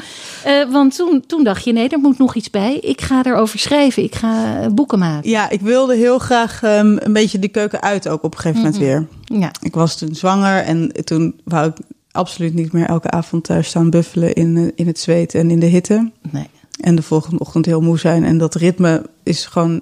Eh, 0.44 0.72
want 0.72 0.96
toen, 0.96 1.24
toen 1.28 1.44
dacht 1.44 1.64
je, 1.64 1.72
nee, 1.74 1.90
er 1.90 2.00
moet 2.00 2.18
nog 2.18 2.36
iets 2.36 2.50
bij. 2.50 2.76
Ik 2.76 3.02
ga 3.02 3.24
erover 3.26 3.60
schrijven, 3.60 4.04
ik 4.04 4.16
ga 4.16 4.60
boeken 4.70 5.00
maken. 5.00 5.30
ja, 5.30 5.50
ik 5.50 5.62
wilde 5.62 5.96
heel 5.96 6.20
graag 6.20 6.64
ehm, 6.64 6.98
een 7.00 7.14
beetje 7.14 7.40
die 7.40 7.50
keuken 7.50 7.82
uit 7.82 8.08
ook 8.08 8.24
op 8.24 8.34
een 8.34 8.40
gegeven 8.40 8.62
moment 8.64 8.78
weer. 8.78 9.08
Ja, 9.40 9.52
Ik 9.62 9.74
was 9.74 9.98
toen 9.98 10.16
zwanger 10.16 10.64
en 10.64 10.92
toen 11.04 11.40
wou 11.44 11.68
ik 11.68 11.76
absoluut 12.12 12.54
niet 12.54 12.72
meer 12.72 12.86
elke 12.86 13.10
avond 13.10 13.44
thuis 13.44 13.68
staan 13.68 13.90
buffelen 13.90 14.34
in, 14.34 14.72
in 14.76 14.88
het 14.88 15.00
zweet 15.00 15.36
en 15.36 15.52
in 15.52 15.60
de 15.60 15.66
hitte. 15.66 16.12
nee, 16.32 16.48
En 16.86 16.96
de 16.96 17.02
volgende 17.02 17.40
ochtend 17.40 17.66
heel 17.66 17.82
moe 17.82 18.00
zijn. 18.00 18.24
En 18.24 18.38
dat 18.38 18.56
ritme 18.56 19.06
is 19.24 19.46
gewoon 19.46 19.82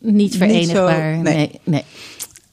niet 0.00 0.36
verenigbaar. 0.36 1.14
zo- 1.16 1.20
nee. 1.22 1.34
nee. 1.34 1.60
nee. 1.64 1.84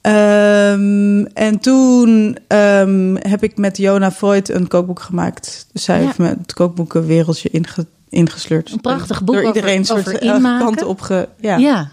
Ehm, 0.01 1.25
en 1.33 1.59
toen 1.59 2.37
ehm, 2.47 3.15
heb 3.15 3.43
ik 3.43 3.57
met 3.57 3.77
Jona 3.77 4.11
Freud 4.11 4.49
een 4.49 4.67
kookboek 4.67 4.99
gemaakt. 5.01 5.67
Dus 5.73 5.83
zij 5.83 5.99
Ja. 5.99 6.05
heeft 6.05 6.17
me 6.17 6.27
het 6.27 6.53
kookboekenwereldje 6.53 7.49
inge, 7.49 7.85
ingesleurd. 8.09 8.71
Een 8.71 8.81
prachtig 8.81 9.23
boek 9.23 9.35
Door 9.35 9.43
over- 9.43 9.55
iedereen 9.55 9.85
soort 9.85 10.07
over 10.07 10.21
inmaken. 10.21 10.65
kant 10.65 10.83
op 10.83 11.01
ge, 11.01 11.27
ja. 11.39 11.57
Ja. 11.57 11.91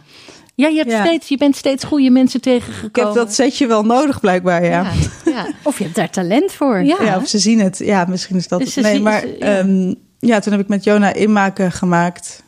ja. 0.55 0.69
je, 0.69 0.77
hebt 0.77 0.91
Ja. 0.91 1.05
Steeds, 1.05 1.29
je 1.29 1.37
bent 1.37 1.57
steeds 1.57 1.85
goede 1.85 2.11
mensen 2.11 2.41
tegengekomen. 2.41 2.89
Ik 2.89 2.97
heb 2.97 3.15
dat 3.15 3.35
setje 3.35 3.67
wel 3.67 3.83
nodig 3.83 4.21
blijkbaar, 4.21 4.65
ja. 4.65 4.71
Ja, 4.71 4.93
ja. 5.33 5.47
Of 5.63 5.79
je 5.79 5.85
hebt 5.85 5.97
daar 5.97 6.11
talent 6.11 6.53
voor. 6.53 6.83
Ja. 6.85 6.97
Ja, 7.03 7.17
of 7.17 7.29
ze 7.29 7.39
zien 7.39 7.61
het. 7.61 7.79
Ja, 7.79 8.05
misschien 8.09 8.37
is 8.37 8.49
dat 8.49 8.59
Dus 8.61 8.75
Nee, 8.75 8.95
zien- 8.95 9.03
maar 9.03 9.21
ze- 9.21 9.37
ja. 9.39 9.47
Ja. 10.19 10.39
toen 10.39 10.53
heb 10.53 10.61
ik 10.63 10.69
met 10.69 10.85
Jona 10.85 11.13
inmaken 11.13 11.73
gemaakt. 11.73 12.45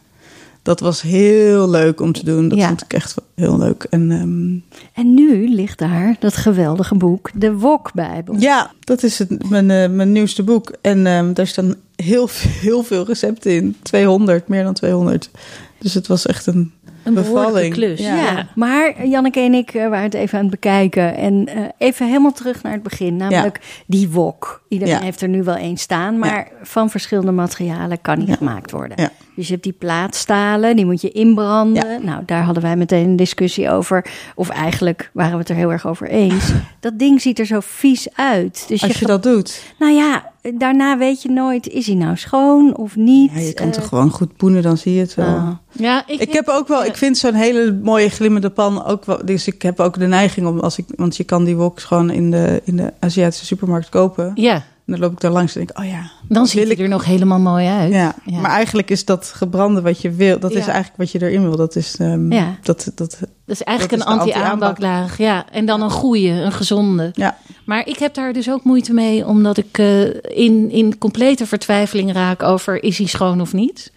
Dat 0.62 0.80
was 0.80 1.02
heel 1.02 1.70
leuk 1.70 2.00
om 2.00 2.12
te 2.12 2.24
doen. 2.24 2.48
Dat 2.48 2.58
Ja. 2.58 2.66
vond 2.68 2.82
ik 2.82 2.92
echt 2.92 3.14
heel 3.34 3.58
leuk. 3.58 3.86
En 3.90 4.10
ehm, 4.10 4.76
En 5.00 5.14
nu 5.14 5.48
ligt 5.54 5.78
daar 5.78 6.16
dat 6.20 6.36
geweldige 6.36 6.94
boek, 6.94 7.30
de 7.34 7.52
Wokbijbel. 7.52 8.34
ja, 8.38 8.70
dat 8.80 9.02
is 9.02 9.18
het, 9.18 9.48
mijn, 9.50 9.70
eh, 9.70 9.88
mijn 9.88 10.12
nieuwste 10.12 10.42
boek. 10.42 10.72
En 10.80 11.06
ehm, 11.06 11.32
daar 11.32 11.46
staan 11.46 11.74
heel, 11.96 12.28
heel 12.66 12.82
veel 12.82 13.04
recepten 13.06 13.52
in. 13.52 13.76
200, 13.82 14.48
meer 14.48 14.62
dan 14.64 14.74
200. 14.74 15.30
Dus 15.78 15.94
het 15.94 16.06
was 16.06 16.26
echt 16.26 16.46
een, 16.46 16.72
Een 17.08 17.14
bevalling. 17.14 17.74
klus. 17.74 18.00
Ja. 18.00 18.14
Ja. 18.16 18.46
maar 18.54 19.06
Janneke 19.06 19.40
en 19.40 19.54
ik 19.54 19.70
eh, 19.74 19.82
waren 19.88 20.04
het 20.04 20.14
even 20.14 20.38
aan 20.38 20.44
het 20.44 20.50
bekijken. 20.60 21.16
En 21.16 21.46
eh, 21.46 21.62
even 21.78 22.06
helemaal 22.06 22.32
terug 22.32 22.62
naar 22.62 22.72
het 22.72 22.82
begin, 22.82 23.16
namelijk 23.16 23.60
die 23.86 24.08
wok. 24.08 24.62
Iedereen 24.68 24.94
Ja. 24.94 25.00
heeft 25.00 25.20
er 25.20 25.28
nu 25.28 25.42
wel 25.42 25.56
één 25.56 25.76
staan, 25.76 26.18
maar 26.18 26.48
van 26.62 26.90
verschillende 26.90 27.32
materialen 27.32 28.00
kan 28.00 28.18
die 28.18 28.28
Ja. 28.28 28.34
gemaakt 28.36 28.70
worden. 28.70 29.00
Ja. 29.00 29.10
Dus 29.38 29.46
je 29.46 29.52
hebt 29.52 29.64
die 29.64 29.76
plaatstalen, 29.78 30.76
die 30.76 30.84
moet 30.86 31.00
je 31.00 31.10
inbranden. 31.10 32.04
Nou, 32.04 32.22
daar 32.26 32.42
hadden 32.42 32.62
wij 32.62 32.76
meteen 32.76 33.08
een 33.08 33.16
discussie 33.16 33.70
over. 33.70 34.04
Of 34.34 34.48
eigenlijk 34.48 35.10
waren 35.12 35.32
we 35.32 35.38
het 35.38 35.48
er 35.48 35.54
heel 35.54 35.72
erg 35.72 35.86
over 35.86 36.08
eens. 36.08 36.52
Dat 36.80 36.98
ding 36.98 37.20
ziet 37.20 37.38
er 37.38 37.46
zo 37.46 37.58
vies 37.62 38.08
uit. 38.14 38.64
Dus 38.68 38.82
als 38.82 38.98
je 38.98 39.06
dat 39.06 39.22
doet. 39.22 39.62
Nou 39.78 39.92
ja, 39.92 40.32
daarna 40.54 40.98
weet 40.98 41.22
je 41.22 41.30
nooit, 41.30 41.68
is 41.68 41.86
hij 41.86 41.94
nou 41.94 42.16
schoon 42.16 42.76
of 42.76 42.96
niet? 42.96 43.30
Ja, 43.34 43.40
je 43.40 43.54
kan 43.54 43.66
Eh, 43.66 43.72
toch 43.72 43.88
gewoon 43.88 44.10
goed 44.10 44.36
poenen, 44.36 44.62
dan 44.62 44.76
zie 44.76 44.94
je 44.94 45.00
het 45.00 45.14
wel. 45.14 45.26
ah. 45.26 45.50
Ja, 45.72 46.02
ik, 46.06 46.20
Ik 46.20 46.32
heb 46.32 46.48
ook 46.48 46.68
wel, 46.68 46.84
ik 46.84 46.96
vind 46.96 47.18
zo'n 47.18 47.34
hele 47.34 47.78
mooie 47.82 48.08
glimmende 48.08 48.50
pan 48.50 48.84
ook 48.84 49.04
wel. 49.04 49.20
Dus 49.24 49.46
ik 49.46 49.62
heb 49.62 49.80
ook 49.80 49.98
de 49.98 50.06
neiging 50.06 50.46
om 50.46 50.60
als 50.60 50.78
ik, 50.78 50.84
want 50.96 51.16
je 51.16 51.24
kan 51.24 51.44
die 51.44 51.56
woks 51.56 51.84
gewoon 51.84 52.10
in 52.10 52.30
de, 52.30 52.60
in 52.64 52.76
de 52.76 52.92
Aziatische 53.00 53.46
supermarkt 53.46 53.88
kopen. 53.88 54.30
Ja, 54.34 54.62
dan 54.92 54.98
loop 54.98 55.12
ik 55.12 55.20
daar 55.20 55.30
langs 55.30 55.52
en 55.56 55.58
denk 55.58 55.70
ik, 55.70 55.78
oh 55.84 55.90
ja. 55.90 56.10
dan 56.28 56.46
ziet 56.46 56.70
ik- 56.70 56.78
er 56.78 56.88
nog 56.88 57.04
helemaal 57.04 57.38
mooi 57.38 57.66
uit. 57.66 57.92
Ja. 57.92 58.14
Ja. 58.24 58.40
maar 58.40 58.50
eigenlijk 58.50 58.90
is 58.90 59.04
dat 59.04 59.32
gebrande 59.34 59.80
wat 59.82 60.00
je 60.02 60.10
wil. 60.10 60.38
Dat 60.38 60.50
is 60.50 60.66
eigenlijk 60.66 60.96
wat 60.96 61.10
je 61.10 61.22
erin 61.22 61.42
wil. 61.42 61.56
Dat 61.56 61.76
is, 61.76 61.96
ehm, 61.98 62.32
Ja. 62.32 62.56
dat, 62.62 62.90
dat, 62.94 63.18
Dat 63.20 63.56
is 63.56 63.62
eigenlijk 63.62 63.98
Dat 63.98 64.12
een 64.12 64.18
anti-aanbaklaag. 64.20 65.18
Ja, 65.18 65.44
en 65.52 65.66
dan 65.66 65.82
een 65.82 65.90
goede, 65.90 66.28
een 66.28 66.52
gezonde. 66.52 67.10
ja. 67.14 67.36
Maar 67.64 67.86
ik 67.86 67.98
heb 67.98 68.14
daar 68.14 68.32
dus 68.32 68.50
ook 68.50 68.64
moeite 68.64 68.92
mee, 68.92 69.26
omdat 69.26 69.56
ik 69.56 69.78
eh, 69.78 70.04
in, 70.22 70.70
in 70.70 70.98
complete 70.98 71.46
vertwijfeling 71.46 72.12
raak 72.12 72.42
over 72.42 72.82
is 72.82 72.98
hij 72.98 73.06
schoon 73.06 73.40
of 73.40 73.52
niet. 73.52 73.92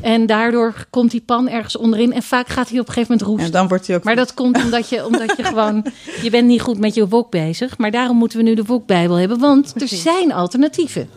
En 0.00 0.26
daardoor 0.26 0.86
komt 0.90 1.10
die 1.10 1.20
pan 1.26 1.48
ergens 1.48 1.76
onderin 1.76 2.12
en 2.12 2.22
vaak 2.22 2.48
gaat 2.48 2.68
hij 2.68 2.78
op 2.80 2.86
een 2.88 2.92
gegeven 2.92 3.12
moment 3.12 3.28
roesten. 3.30 3.46
En 3.54 3.58
dan 3.58 3.68
wordt 3.68 3.86
hij 3.86 3.96
ook... 3.96 4.04
Maar 4.04 4.16
dat 4.16 4.34
komt 4.34 4.62
omdat 4.64 4.88
je, 4.88 5.06
omdat 5.06 5.36
je 5.36 5.44
gewoon, 5.44 5.86
je 6.22 6.30
bent 6.30 6.46
niet 6.46 6.60
goed 6.60 6.78
met 6.78 6.94
je 6.94 7.08
wok 7.08 7.30
bezig. 7.30 7.78
Maar 7.78 7.90
daarom 7.90 8.16
moeten 8.16 8.38
we 8.38 8.44
nu 8.44 8.54
de 8.54 8.64
wokbijbel 8.64 9.16
hebben, 9.16 9.38
want 9.38 9.80
er 9.82 9.88
zijn 9.88 10.32
alternatieven. 10.32 11.08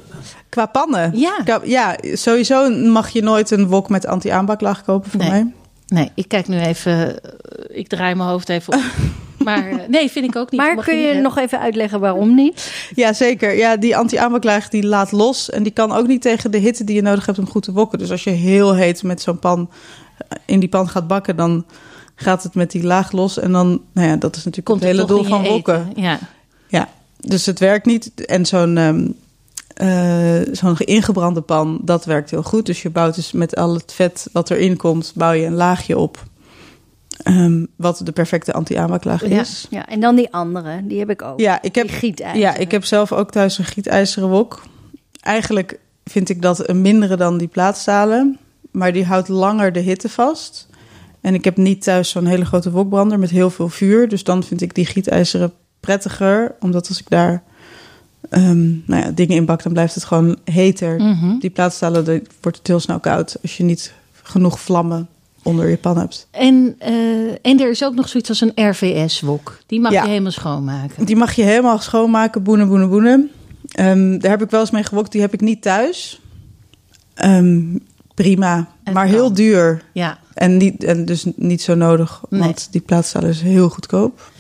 Qua 0.50 0.66
pannen. 0.66 1.12
Ja. 1.20 1.36
Qua- 1.44 1.62
ja, 1.64 1.96
sowieso 2.02 2.70
mag 2.70 3.10
je 3.10 3.22
nooit 3.24 3.52
een 3.52 3.68
wok 3.68 3.90
met 3.90 4.06
anti-aanbaklaag 4.06 4.84
kopen 4.84 5.10
voor 5.12 5.20
Nee. 5.20 5.30
mij. 5.30 5.52
Nee, 5.88 6.12
ik 6.16 6.28
kijk 6.28 6.48
nu 6.48 6.60
even, 6.60 7.22
eh, 7.24 7.78
ik 7.78 7.88
draai 7.88 8.16
mijn 8.16 8.30
hoofd 8.30 8.50
even 8.50 8.74
op. 8.74 8.82
Maar 9.48 9.70
eh, 9.70 9.88
nee, 9.88 10.12
vind 10.12 10.26
ik 10.26 10.36
ook 10.36 10.52
niet. 10.52 10.60
Maar 10.62 10.76
Mag 10.76 10.86
kun 10.86 10.98
je 10.98 11.14
nog 11.14 11.38
even 11.38 11.60
uitleggen 11.60 12.00
waarom 12.00 12.36
niet? 12.36 12.72
Ja, 12.96 13.14
zeker. 13.14 13.58
Ja, 13.58 13.78
die 13.78 13.98
anti-aanbaklaag 13.98 14.70
die 14.70 14.86
laat 14.86 15.12
los. 15.12 15.50
En 15.50 15.64
die 15.64 15.72
kan 15.72 15.92
ook 15.92 16.08
niet 16.08 16.22
tegen 16.22 16.52
de 16.52 16.58
hitte 16.58 16.84
die 16.84 16.96
je 16.96 17.02
nodig 17.02 17.26
hebt 17.26 17.40
om 17.40 17.50
goed 17.50 17.64
te 17.64 17.72
wokken. 17.72 18.00
Dus 18.00 18.12
als 18.12 18.24
je 18.24 18.30
heel 18.30 18.76
heet 18.76 19.04
met 19.04 19.22
zo'n 19.22 19.40
pan 19.40 19.70
eh, 20.18 20.38
in 20.46 20.60
die 20.60 20.70
pan 20.70 20.90
gaat 20.90 21.08
bakken, 21.08 21.36
dan 21.36 21.66
gaat 22.16 22.44
het 22.44 22.56
met 22.56 22.72
die 22.72 22.84
laag 22.84 23.12
los. 23.12 23.40
En 23.40 23.52
dan, 23.52 23.82
nou 23.92 24.08
ja, 24.08 24.16
dat 24.16 24.36
is 24.36 24.44
natuurlijk 24.44 24.66
komt 24.66 24.82
het 24.82 24.92
hele 24.92 25.06
doel 25.06 25.24
van 25.24 25.44
wokken. 25.44 25.92
Ja. 25.96 26.20
Ja, 26.68 26.90
dus 27.20 27.46
het 27.46 27.60
werkt 27.60 27.86
niet. 27.86 28.26
En 28.26 28.46
zo'n 28.46 28.78
ehm, 28.78 29.08
eh, 29.74 30.54
zo'n 30.54 30.78
ingebrande 30.78 31.42
pan, 31.42 31.80
dat 31.82 32.06
werkt 32.06 32.30
heel 32.30 32.44
goed. 32.44 32.66
Dus 32.66 32.82
je 32.82 32.90
bouwt 32.90 33.16
dus 33.16 33.32
met 33.32 33.56
al 33.56 33.74
het 33.74 33.94
vet 33.94 34.30
wat 34.32 34.50
erin 34.50 34.78
komt, 34.78 35.12
bouw 35.16 35.32
je 35.32 35.46
een 35.46 35.54
laagje 35.54 35.98
op. 35.98 36.26
Ehm, 37.24 37.66
wat 37.76 38.02
de 38.04 38.12
perfecte 38.12 38.54
anti-aanbaklaag 38.54 39.24
is. 39.24 39.68
Ja, 39.70 39.88
en 39.88 40.00
dan 40.00 40.16
die 40.16 40.34
andere, 40.34 40.82
die 40.84 41.00
heb 41.00 41.10
ik 41.10 41.22
ook. 41.22 41.40
Ja, 41.40 41.62
ik 41.62 41.76
heb, 41.76 41.90
ja, 42.34 42.56
ik 42.56 42.72
heb 42.72 42.86
zelf 42.86 43.12
ook 43.12 43.32
thuis 43.32 43.58
een 43.58 43.66
gietijzeren 43.66 44.30
wok. 44.30 44.64
Eigenlijk 45.22 45.80
vind 46.04 46.30
ik 46.30 46.42
dat 46.42 46.70
een 46.70 46.82
mindere 46.82 47.16
dan 47.16 47.38
die 47.38 47.48
plaatstalen. 47.48 48.38
Maar 48.72 48.94
die 48.94 49.06
houdt 49.06 49.28
langer 49.28 49.72
de 49.72 49.80
hitte 49.80 50.10
vast. 50.10 50.68
En 51.22 51.34
ik 51.34 51.44
heb 51.44 51.58
niet 51.58 51.84
thuis 51.84 52.10
zo'n 52.10 52.26
hele 52.26 52.46
grote 52.46 52.72
wokbrander 52.72 53.20
met 53.20 53.30
heel 53.30 53.50
veel 53.50 53.70
vuur. 53.70 54.10
Dus 54.10 54.24
dan 54.24 54.44
vind 54.44 54.62
ik 54.62 54.76
die 54.76 54.86
gietijzeren 54.86 55.54
prettiger. 55.80 56.56
Omdat 56.60 56.88
als 56.88 57.00
ik 57.00 57.10
daar 57.10 57.44
ehm, 58.30 58.68
nou 58.86 59.04
ja, 59.04 59.12
dingen 59.12 59.36
in 59.36 59.46
bak, 59.46 59.64
dan 59.64 59.74
blijft 59.74 59.96
het 59.96 60.04
gewoon 60.04 60.38
heter. 60.44 60.96
Mhm. 61.02 61.40
Die 61.40 61.50
plaatstalen, 61.50 62.06
dan 62.06 62.22
wordt 62.42 62.58
het 62.58 62.68
heel 62.68 62.80
snel 62.80 63.00
koud. 63.00 63.38
Als 63.42 63.58
je 63.58 63.64
niet 63.64 63.94
genoeg 64.24 64.60
vlammen 64.60 65.08
onder 65.48 65.70
je 65.70 65.78
pan 65.78 65.98
hebt. 65.98 66.28
En, 66.32 66.76
eh, 66.80 66.92
en 67.42 67.60
er 67.60 67.70
is 67.70 67.84
ook 67.84 67.96
nog 67.96 68.10
zoiets 68.10 68.30
als 68.30 68.42
een 68.42 68.70
RVS-wok. 68.70 69.58
Die 69.66 69.80
mag 69.80 69.92
Ja. 69.92 70.04
je 70.04 70.10
helemaal 70.10 70.32
schoonmaken. 70.32 71.06
Die 71.06 71.16
mag 71.16 71.34
je 71.34 71.44
helemaal 71.44 71.80
schoonmaken, 71.80 72.44
boenen, 72.44 72.68
boenen, 72.68 72.90
boenen. 72.90 73.32
Ehm, 73.72 74.18
daar 74.20 74.32
heb 74.32 74.42
ik 74.42 74.50
wel 74.50 74.60
eens 74.60 74.72
mee 74.72 74.84
gewokt. 74.84 75.12
Die 75.12 75.22
heb 75.22 75.34
ik 75.34 75.42
niet 75.42 75.62
thuis. 75.62 76.22
Ehm, 77.14 77.62
prima, 78.14 78.68
maar 78.94 79.06
heel 79.06 79.34
duur. 79.34 79.84
Ja. 79.92 80.18
En, 80.34 80.58
niet, 80.58 80.84
en 80.84 81.06
dus 81.06 81.26
niet 81.36 81.62
zo 81.62 81.76
nodig, 81.76 82.22
Nee. 82.30 82.40
want 82.42 82.68
die 82.72 82.82
plaatstalen 82.82 83.30
is 83.30 83.42
heel 83.42 83.70
goedkoop. 83.70 84.32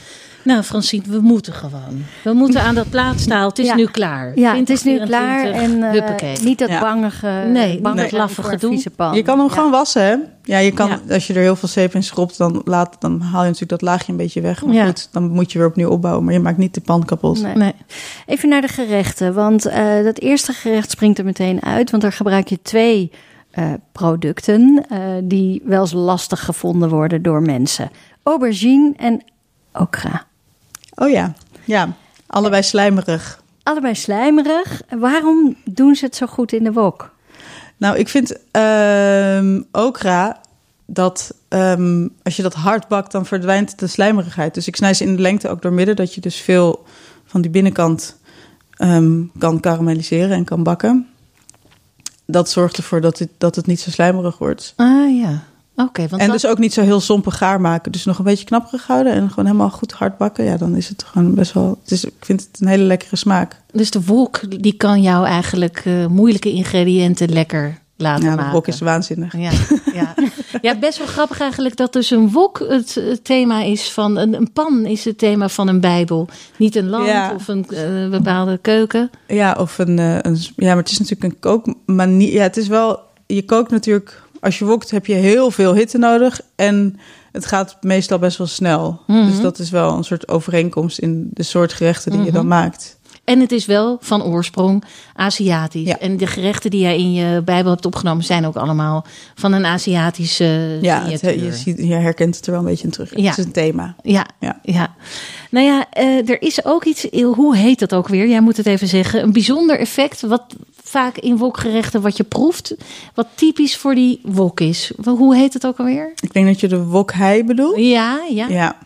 Nou, 0.47 0.61
Francine, 0.63 1.03
we 1.07 1.19
moeten 1.19 1.53
gewoon. 1.53 2.03
We 2.23 2.33
moeten 2.33 2.61
aan 2.61 2.75
dat 2.75 2.89
plaatstaal. 2.89 3.47
Het 3.47 3.59
is 3.59 3.65
Ja. 3.65 3.75
nu 3.75 3.85
klaar. 3.85 4.39
Ja, 4.39 4.55
het 4.55 4.69
is 4.69 4.83
nu 4.83 4.99
klaar 5.05 5.41
2024, 5.41 6.21
en 6.21 6.39
eh, 6.39 6.45
niet 6.45 6.59
dat 6.59 6.69
Ja. 6.69 6.79
bangige, 6.79 7.27
Nee, 7.27 7.71
niet 7.71 7.81
bangige 7.81 8.09
dat 8.09 8.19
laffe 8.19 8.43
gedoe. 8.43 8.83
Je 9.13 9.21
kan 9.23 9.37
hem 9.39 9.47
Ja. 9.47 9.53
gewoon 9.53 9.71
wassen, 9.71 10.01
hè? 10.01 10.15
Ja, 10.43 10.57
je 10.57 10.71
kan, 10.71 10.89
Ja. 10.89 10.99
als 11.13 11.27
je 11.27 11.33
er 11.33 11.41
heel 11.41 11.55
veel 11.55 11.67
zeep 11.69 11.93
in 11.93 12.03
schropt, 12.03 12.37
dan, 12.37 12.61
laat, 12.65 12.95
dan 12.99 13.21
haal 13.21 13.41
je 13.41 13.45
natuurlijk 13.45 13.69
dat 13.69 13.81
laagje 13.81 14.11
een 14.11 14.17
beetje 14.17 14.41
weg. 14.41 14.65
Maar 14.65 14.73
Ja. 14.73 14.85
goed, 14.85 15.09
dan 15.11 15.29
moet 15.29 15.51
je 15.51 15.57
weer 15.57 15.67
opnieuw 15.67 15.89
opbouwen. 15.89 16.23
Maar 16.23 16.33
je 16.33 16.39
maakt 16.39 16.57
niet 16.57 16.73
de 16.73 16.81
pan 16.81 17.05
kapot. 17.05 17.41
Nee. 17.41 17.55
Nee. 17.55 17.73
Even 18.25 18.49
naar 18.49 18.61
de 18.61 18.67
gerechten, 18.67 19.33
want 19.33 19.65
eh, 19.65 20.03
dat 20.03 20.19
eerste 20.19 20.53
gerecht 20.53 20.91
springt 20.91 21.17
er 21.17 21.25
meteen 21.25 21.63
uit, 21.63 21.89
want 21.91 22.03
daar 22.03 22.13
gebruik 22.13 22.47
je 22.47 22.61
twee 22.61 23.11
eh, 23.51 23.65
producten 23.91 24.85
eh, 24.89 24.99
die 25.23 25.61
wel 25.65 25.81
eens 25.81 25.91
lastig 25.93 26.45
gevonden 26.45 26.89
worden 26.89 27.21
door 27.21 27.41
mensen: 27.41 27.89
aubergine 28.23 28.93
en 28.97 29.23
okra. 29.73 30.25
Oh 30.99 31.09
ja, 31.09 31.33
ja. 31.65 31.93
Allebei 32.27 32.63
slijmerig. 32.63 33.43
Allebei 33.63 33.95
slijmerig. 33.95 34.81
Waarom 34.89 35.55
doen 35.65 35.95
ze 35.95 36.05
het 36.05 36.15
zo 36.15 36.25
goed 36.25 36.51
in 36.51 36.63
de 36.63 36.73
wok? 36.73 37.15
Nou, 37.77 37.97
ik 37.97 38.07
vind 38.07 38.37
ehm 38.51 39.61
okra 39.71 40.41
dat 40.85 41.33
ehm, 41.47 42.07
als 42.23 42.35
je 42.35 42.41
dat 42.41 42.53
hard 42.53 42.87
bakt, 42.87 43.11
dan 43.11 43.25
verdwijnt 43.25 43.79
de 43.79 43.87
slijmerigheid. 43.87 44.53
Dus 44.53 44.67
ik 44.67 44.75
snij 44.75 44.93
ze 44.93 45.03
in 45.03 45.15
de 45.15 45.21
lengte 45.21 45.49
ook 45.49 45.61
door 45.61 45.73
midden, 45.73 45.95
dat 45.95 46.13
je 46.13 46.21
dus 46.21 46.35
veel 46.35 46.85
van 47.25 47.41
die 47.41 47.51
binnenkant 47.51 48.17
ehm, 48.77 49.21
kan 49.37 49.59
karamelliseren 49.59 50.31
en 50.31 50.43
kan 50.43 50.63
bakken. 50.63 51.07
dat 52.25 52.49
zorgt 52.49 52.77
ervoor 52.77 53.01
dat 53.01 53.19
het, 53.19 53.29
dat 53.37 53.55
het 53.55 53.65
niet 53.65 53.79
zo 53.79 53.89
slijmerig 53.89 54.37
wordt. 54.37 54.73
Ah 54.75 55.17
ja, 55.17 55.43
oké. 55.77 56.07
want 56.07 56.21
En 56.21 56.27
dat- 56.27 56.41
dus 56.41 56.45
ook 56.51 56.57
niet 56.57 56.73
zo 56.73 56.81
heel 56.81 56.99
sompig 56.99 57.37
gaar 57.37 57.61
maken. 57.61 57.91
Dus 57.91 58.05
nog 58.05 58.17
een 58.17 58.23
beetje 58.23 58.45
knapperig 58.45 58.87
houden 58.87 59.13
en 59.13 59.29
gewoon 59.29 59.45
helemaal 59.45 59.69
goed 59.69 59.91
hard 59.91 60.17
bakken. 60.17 60.43
Ja, 60.43 60.57
dan 60.57 60.75
is 60.75 60.89
het 60.89 61.03
gewoon 61.03 61.33
best 61.33 61.53
wel... 61.53 61.77
Het 61.81 61.91
is, 61.91 62.05
ik 62.05 62.13
vind 62.19 62.47
het 62.51 62.61
een 62.61 62.67
hele 62.67 62.83
lekkere 62.83 63.15
smaak. 63.15 63.61
dus 63.71 63.91
de 63.91 64.03
wok 64.05 64.61
die 64.61 64.73
kan 64.73 65.01
jou 65.01 65.25
eigenlijk 65.25 65.81
eh, 65.85 66.05
moeilijke 66.05 66.51
ingrediënten 66.51 67.29
lekker 67.29 67.79
laten 67.99 68.23
Ja, 68.23 68.29
de 68.29 68.35
maken. 68.35 68.53
wok 68.53 68.67
is 68.67 68.79
waanzinnig. 68.79 69.37
Ja, 69.37 69.51
ja. 69.93 70.13
ja, 70.61 70.75
best 70.79 70.97
wel 70.97 71.07
grappig 71.07 71.39
eigenlijk 71.39 71.75
dat 71.77 71.93
dus 71.93 72.09
een 72.11 72.31
wok 72.31 72.59
het, 72.69 72.95
het 72.95 73.23
thema 73.23 73.61
is 73.61 73.91
van... 73.91 74.17
Een, 74.17 74.33
een 74.33 74.51
pan 74.53 74.85
is 74.85 75.05
het 75.05 75.17
thema 75.17 75.49
van 75.49 75.67
een 75.67 75.79
bijbel. 75.79 76.27
Niet 76.57 76.75
een 76.75 76.89
land 76.89 77.07
Ja. 77.07 77.31
of 77.35 77.47
een 77.47 77.65
eh, 77.69 78.09
bepaalde 78.09 78.57
keuken. 78.61 79.09
Ja, 79.27 79.55
of 79.59 79.77
een, 79.77 79.99
eh, 79.99 80.17
een... 80.21 80.37
Ja, 80.55 80.67
maar 80.67 80.77
het 80.83 80.91
is 80.91 80.99
natuurlijk 80.99 81.33
een 81.33 81.39
kookmanier. 81.39 82.33
Ja, 82.33 82.41
het 82.43 82.57
is 82.57 82.67
wel... 82.67 82.99
Je 83.25 83.45
kookt 83.45 83.71
natuurlijk... 83.71 84.21
Als 84.41 84.59
je 84.59 84.65
wokt 84.65 84.91
heb 84.91 85.05
je 85.05 85.13
heel 85.13 85.51
veel 85.51 85.73
hitte 85.73 85.97
nodig. 85.97 86.41
En 86.55 86.99
het 87.31 87.45
gaat 87.45 87.77
meestal 87.81 88.19
best 88.19 88.37
wel 88.37 88.47
snel. 88.47 89.01
Mhm. 89.07 89.25
Dus 89.25 89.41
dat 89.41 89.59
is 89.59 89.69
wel 89.69 89.93
een 89.97 90.03
soort 90.03 90.27
overeenkomst 90.27 90.97
in 90.99 91.29
de 91.33 91.43
soort 91.43 91.73
gerechten 91.73 92.11
die 92.11 92.19
je 92.19 92.25
Mhm. 92.25 92.35
dan 92.35 92.47
maakt. 92.47 92.97
En 93.27 93.39
het 93.39 93.51
is 93.51 93.65
wel 93.65 93.97
van 94.01 94.23
oorsprong 94.23 94.83
Aziatisch. 95.15 95.87
Ja. 95.87 95.99
En 95.99 96.17
de 96.17 96.27
gerechten 96.27 96.71
die 96.71 96.79
jij 96.79 96.97
in 96.97 97.13
je 97.13 97.41
bijbel 97.45 97.71
hebt 97.71 97.85
opgenomen... 97.85 98.23
zijn 98.23 98.45
ook 98.45 98.55
allemaal 98.55 99.05
van 99.35 99.53
een 99.53 99.65
Aziatische 99.65 100.77
Ja, 100.81 101.01
het, 101.05 101.19
signatuur. 101.19 101.43
je, 101.43 101.53
ziet, 101.53 101.77
je 101.77 101.93
herkent 101.93 102.35
het 102.35 102.45
er 102.45 102.51
wel 102.51 102.59
een 102.59 102.65
beetje 102.65 102.83
in 102.83 102.91
terug. 102.91 103.15
Ja. 103.15 103.29
Het 103.29 103.37
is 103.37 103.45
een 103.45 103.51
thema. 103.51 103.95
Ja, 104.03 104.25
ja. 104.39 104.59
Ja. 104.63 104.95
Nou 105.49 105.65
ja, 105.65 105.85
eh, 105.89 106.29
er 106.29 106.41
is 106.41 106.65
ook 106.65 106.85
iets, 106.85 107.07
hoe 107.11 107.55
heet 107.55 107.79
dat 107.79 107.93
ook 107.93 108.07
weer? 108.07 108.27
Jij 108.27 108.41
moet 108.41 108.57
het 108.57 108.65
even 108.65 108.87
zeggen. 108.87 109.23
Een 109.23 109.33
bijzonder 109.33 109.79
effect, 109.79 110.21
wat 110.21 110.55
vaak 110.83 111.17
in 111.17 111.37
wokgerechten 111.37 112.01
wat 112.01 112.17
je 112.17 112.23
proeft, 112.23 112.75
wat 113.13 113.27
typisch 113.35 113.77
voor 113.77 113.95
die 113.95 114.19
wok 114.23 114.59
is. 114.59 114.91
Hoe 115.03 115.35
heet 115.35 115.53
het 115.53 115.65
ook 115.65 115.77
alweer? 115.77 116.11
Ik 116.21 116.33
denk 116.33 116.45
dat 116.45 116.59
je 116.59 116.67
de 116.67 116.83
wokhei 116.83 117.43
bedoelt. 117.43 117.77
Ja, 117.77 118.19
ja. 118.29 118.47
Ja. 118.47 118.77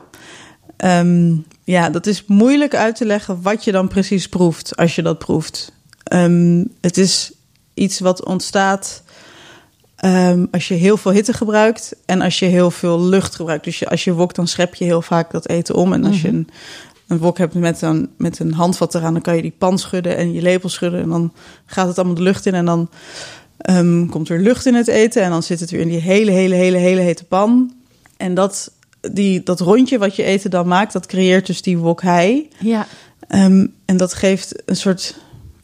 Ehm, 0.77 1.33
ja, 1.63 1.89
dat 1.89 2.05
is 2.05 2.25
moeilijk 2.25 2.75
uit 2.75 2.95
te 2.95 3.05
leggen 3.05 3.41
wat 3.41 3.63
je 3.63 3.71
dan 3.71 3.87
precies 3.87 4.29
proeft 4.29 4.75
als 4.75 4.95
je 4.95 5.01
dat 5.01 5.17
proeft. 5.17 5.71
Ehm, 6.03 6.65
het 6.81 6.97
is 6.97 7.31
iets 7.73 7.99
wat 7.99 8.25
ontstaat 8.25 9.03
ehm, 9.95 10.45
als 10.51 10.67
je 10.67 10.73
heel 10.73 10.97
veel 10.97 11.11
hitte 11.11 11.33
gebruikt 11.33 11.95
en 12.05 12.21
als 12.21 12.39
je 12.39 12.45
heel 12.45 12.71
veel 12.71 13.01
lucht 13.01 13.35
gebruikt. 13.35 13.63
Dus 13.63 13.79
je, 13.79 13.89
als 13.89 14.03
je 14.03 14.13
wokt, 14.13 14.35
dan 14.35 14.47
schep 14.47 14.75
je 14.75 14.85
heel 14.85 15.01
vaak 15.01 15.31
dat 15.31 15.47
eten 15.47 15.75
om. 15.75 15.93
En 15.93 16.05
als 16.05 16.21
je 16.21 16.27
een, 16.27 16.47
een 17.07 17.17
wok 17.17 17.37
hebt 17.37 17.53
met 17.53 17.81
een, 17.81 18.09
met 18.17 18.39
een 18.39 18.53
handvat 18.53 18.95
eraan, 18.95 19.13
dan 19.13 19.21
kan 19.21 19.35
je 19.35 19.41
die 19.41 19.55
pan 19.57 19.79
schudden 19.79 20.17
en 20.17 20.33
je 20.33 20.41
lepel 20.41 20.69
schudden. 20.69 21.01
En 21.01 21.09
dan 21.09 21.33
gaat 21.65 21.87
het 21.87 21.97
allemaal 21.97 22.15
de 22.15 22.21
lucht 22.21 22.45
in 22.45 22.53
en 22.53 22.65
dan 22.65 22.89
ehm, 23.57 24.05
komt 24.05 24.29
er 24.29 24.39
lucht 24.39 24.65
in 24.65 24.75
het 24.75 24.87
eten. 24.87 25.23
En 25.23 25.29
dan 25.29 25.43
zit 25.43 25.59
het 25.59 25.71
weer 25.71 25.81
in 25.81 25.89
die 25.89 25.99
hele, 25.99 26.31
hele, 26.31 26.55
hele, 26.55 26.77
hele 26.77 27.01
hete 27.01 27.23
pan. 27.23 27.73
En 28.17 28.33
dat, 28.33 28.71
die, 29.01 29.43
dat 29.43 29.59
rondje 29.59 29.97
wat 29.97 30.15
je 30.15 30.23
eten 30.23 30.49
dan 30.49 30.67
maakt, 30.67 30.93
dat 30.93 31.05
creëert 31.05 31.45
dus 31.45 31.61
die 31.61 31.77
wokhei. 31.77 32.49
Ja, 32.59 32.87
Ehm, 33.27 33.67
en 33.85 33.97
dat 33.97 34.13
geeft 34.13 34.61
een 34.65 34.75
soort 34.75 35.15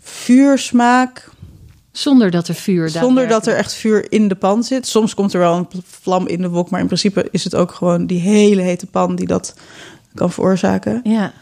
vuursmaak, 0.01 1.29
zonder 1.91 2.31
dat 2.31 2.47
er 2.47 2.53
vuur 2.55 2.89
zonder 2.89 3.27
dat 3.27 3.47
er 3.47 3.55
echt 3.55 3.73
vuur 3.73 4.11
in 4.11 4.27
de 4.27 4.35
pan 4.35 4.63
zit. 4.63 4.87
Soms 4.87 5.13
komt 5.13 5.33
er 5.33 5.39
wel 5.39 5.55
een 5.57 5.67
vlam 5.85 6.27
in 6.27 6.41
de 6.41 6.49
wok, 6.49 6.69
maar 6.69 6.79
in 6.79 6.85
principe 6.85 7.27
is 7.31 7.43
het 7.43 7.55
ook 7.55 7.71
gewoon 7.71 8.05
die 8.05 8.19
hele 8.19 8.61
hete 8.61 8.85
pan 8.85 9.15
die 9.15 9.27
dat 9.27 9.53
kan 10.15 10.31
veroorzaken. 10.31 10.99
Ja, 11.03 11.33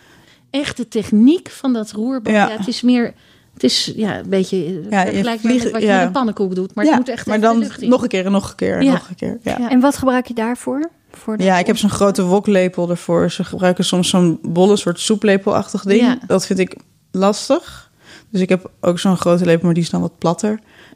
echt 0.49 0.77
de 0.77 0.87
techniek 0.87 1.49
van 1.49 1.73
dat 1.73 1.91
roerbak. 1.91 2.33
Ja. 2.33 2.49
Ja. 2.49 2.57
het 2.57 2.67
is 2.67 2.81
meer... 2.81 3.13
Het 3.53 3.63
is 3.63 3.93
ja, 3.95 4.17
een 4.19 4.29
beetje 4.29 4.57
Ja, 4.57 4.63
je 4.71 4.81
vergelijkbaar 5.11 5.37
vliegt- 5.37 5.63
met 5.63 5.71
wat 5.71 5.81
je 5.81 5.87
ja. 5.87 5.99
in 5.99 6.05
een 6.05 6.11
pannenkoek 6.11 6.55
doet. 6.55 6.75
Maar 6.75 6.83
ja, 6.85 6.89
het 6.91 6.99
moet 6.99 7.09
echt 7.09 7.25
maar 7.25 7.35
de 7.39 7.41
dan 7.45 7.57
lucht 7.57 7.81
in. 7.81 7.89
nog 7.89 8.01
een 8.03 8.07
keer 8.07 8.25
en 8.25 8.31
nog 8.31 8.49
een 8.49 8.55
keer 8.55 8.75
en 8.77 8.83
Ja. 8.83 8.91
nog 8.91 9.09
een 9.09 9.15
keer. 9.15 9.37
Ja. 9.43 9.55
Ja. 9.59 9.69
En 9.69 9.79
wat 9.79 9.97
gebruik 9.97 10.27
je 10.27 10.33
daarvoor? 10.33 10.89
Voor 11.17 11.37
de 11.37 11.43
Ja, 11.43 11.57
ik 11.59 11.67
heb 11.67 11.77
zo'n 11.77 11.89
grote 11.89 12.23
woklepel 12.23 12.89
ervoor. 12.89 13.31
Ze 13.31 13.43
gebruiken 13.43 13.85
soms 13.85 14.09
zo'n 14.09 14.39
bolle 14.41 14.77
soort 14.77 14.99
soeplepelachtig 14.99 15.83
ding. 15.83 16.01
Ja. 16.01 16.17
Dat 16.27 16.45
vind 16.45 16.59
ik 16.59 16.75
lastig. 17.11 17.91
Dus 18.29 18.41
ik 18.41 18.49
heb 18.49 18.71
ook 18.81 18.99
zo'n 18.99 19.17
grote 19.17 19.45
lepel, 19.45 19.65
maar 19.65 19.73
die 19.73 19.83
is 19.83 19.89
dan 19.89 20.01
wat 20.01 20.17
platter. 20.17 20.49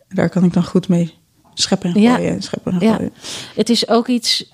En 0.07 0.15
daar 0.15 0.29
kan 0.29 0.43
ik 0.43 0.53
dan 0.53 0.63
goed 0.63 0.87
mee 0.87 1.13
scheppen 1.53 1.93
en 1.93 2.01
Ja. 2.01 2.15
gooien. 2.15 2.31
en 2.31 2.41
Scheppen 2.41 2.73
en 2.73 2.79
Ja. 2.79 2.95
gooien. 2.95 3.13
Het 3.55 3.69
is 3.69 3.87
ook 3.89 4.07
iets. 4.07 4.51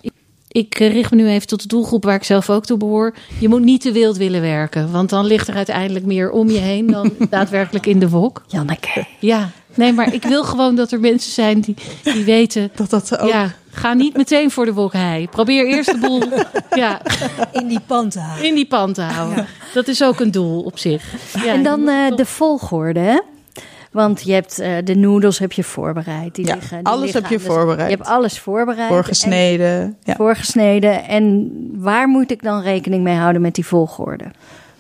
Ik 0.48 0.78
richt 0.78 1.12
me 1.12 1.18
nu 1.18 1.28
even 1.30 1.48
tot 1.48 1.62
de 1.62 1.68
doelgroep 1.68 2.04
waar 2.04 2.16
ik 2.16 2.24
zelf 2.24 2.50
ook 2.50 2.66
toe 2.66 2.78
behoor. 2.78 3.14
Je 3.40 3.48
moet 3.50 3.62
niet 3.62 3.82
te 3.82 3.92
wild 3.92 4.18
willen 4.18 4.42
werken, 4.42 4.92
want 4.92 5.10
dan 5.10 5.26
ligt 5.26 5.48
er 5.48 5.56
uiteindelijk 5.56 6.06
meer 6.06 6.32
om 6.32 6.50
je 6.50 6.58
heen 6.58 6.88
dan 6.88 7.12
daadwerkelijk 7.30 7.86
in 7.86 8.00
de 8.00 8.10
wok. 8.10 8.44
Janneke. 8.48 9.06
Ja, 9.20 9.52
nee, 9.76 9.94
maar 9.94 10.14
ik 10.14 10.24
wil 10.24 10.44
gewoon 10.44 10.76
dat 10.76 10.92
er 10.92 11.00
mensen 11.00 11.32
zijn 11.32 11.60
die, 11.62 11.76
die 12.04 12.24
weten. 12.24 12.72
Dat 12.76 12.90
dat 12.90 13.20
ook... 13.20 13.30
Ja, 13.30 13.52
ga 13.72 13.94
niet 13.94 14.18
meteen 14.18 14.52
voor 14.52 14.66
de 14.66 14.74
wok 14.74 14.94
hei. 14.94 15.28
Probeer 15.28 15.66
eerst 15.68 15.92
de 15.92 15.98
boel 15.98 16.24
ja, 16.76 17.02
In 17.52 17.68
die 17.68 17.80
pan 17.88 18.10
te 18.10 18.20
houden. 18.20 18.48
in 18.48 18.56
die 18.56 18.68
pan 18.68 18.94
te 18.94 19.02
houden. 19.02 19.46
Dat 19.74 19.88
is 19.88 20.04
ook 20.04 20.20
een 20.20 20.32
doel 20.32 20.62
op 20.62 20.78
zich. 20.80 21.04
Ja, 21.44 21.54
en 21.54 21.64
dan 21.64 21.88
eh, 21.90 22.08
toch- 22.08 22.18
de 22.18 22.26
volgorde, 22.26 23.00
hè? 23.00 23.22
Want 23.92 24.22
je 24.24 24.34
hebt 24.34 24.60
eh, 24.60 24.72
de 24.84 24.96
noedels 24.96 25.40
heb 25.40 25.52
je 25.52 25.64
voorbereid. 25.64 26.36
Die 26.36 26.46
Ja, 26.48 26.54
liggen, 26.54 26.78
die 26.78 26.86
alles 26.88 27.04
liggen 27.04 27.22
heb 27.22 27.32
je 27.32 27.40
voorbereid. 27.40 27.90
Je 27.92 27.96
hebt 27.96 28.08
alles 28.08 28.40
voorbereid. 28.40 28.88
Voorgesneden. 28.88 29.68
En, 29.82 29.98
Ja. 30.04 30.16
voorgesneden. 30.16 31.04
En 31.08 31.52
waar 31.76 32.08
moet 32.08 32.32
ik 32.32 32.44
dan 32.44 32.62
rekening 32.62 33.04
mee 33.04 33.16
houden 33.16 33.42
met 33.42 33.56
die 33.56 33.66
volgorde? 33.66 34.24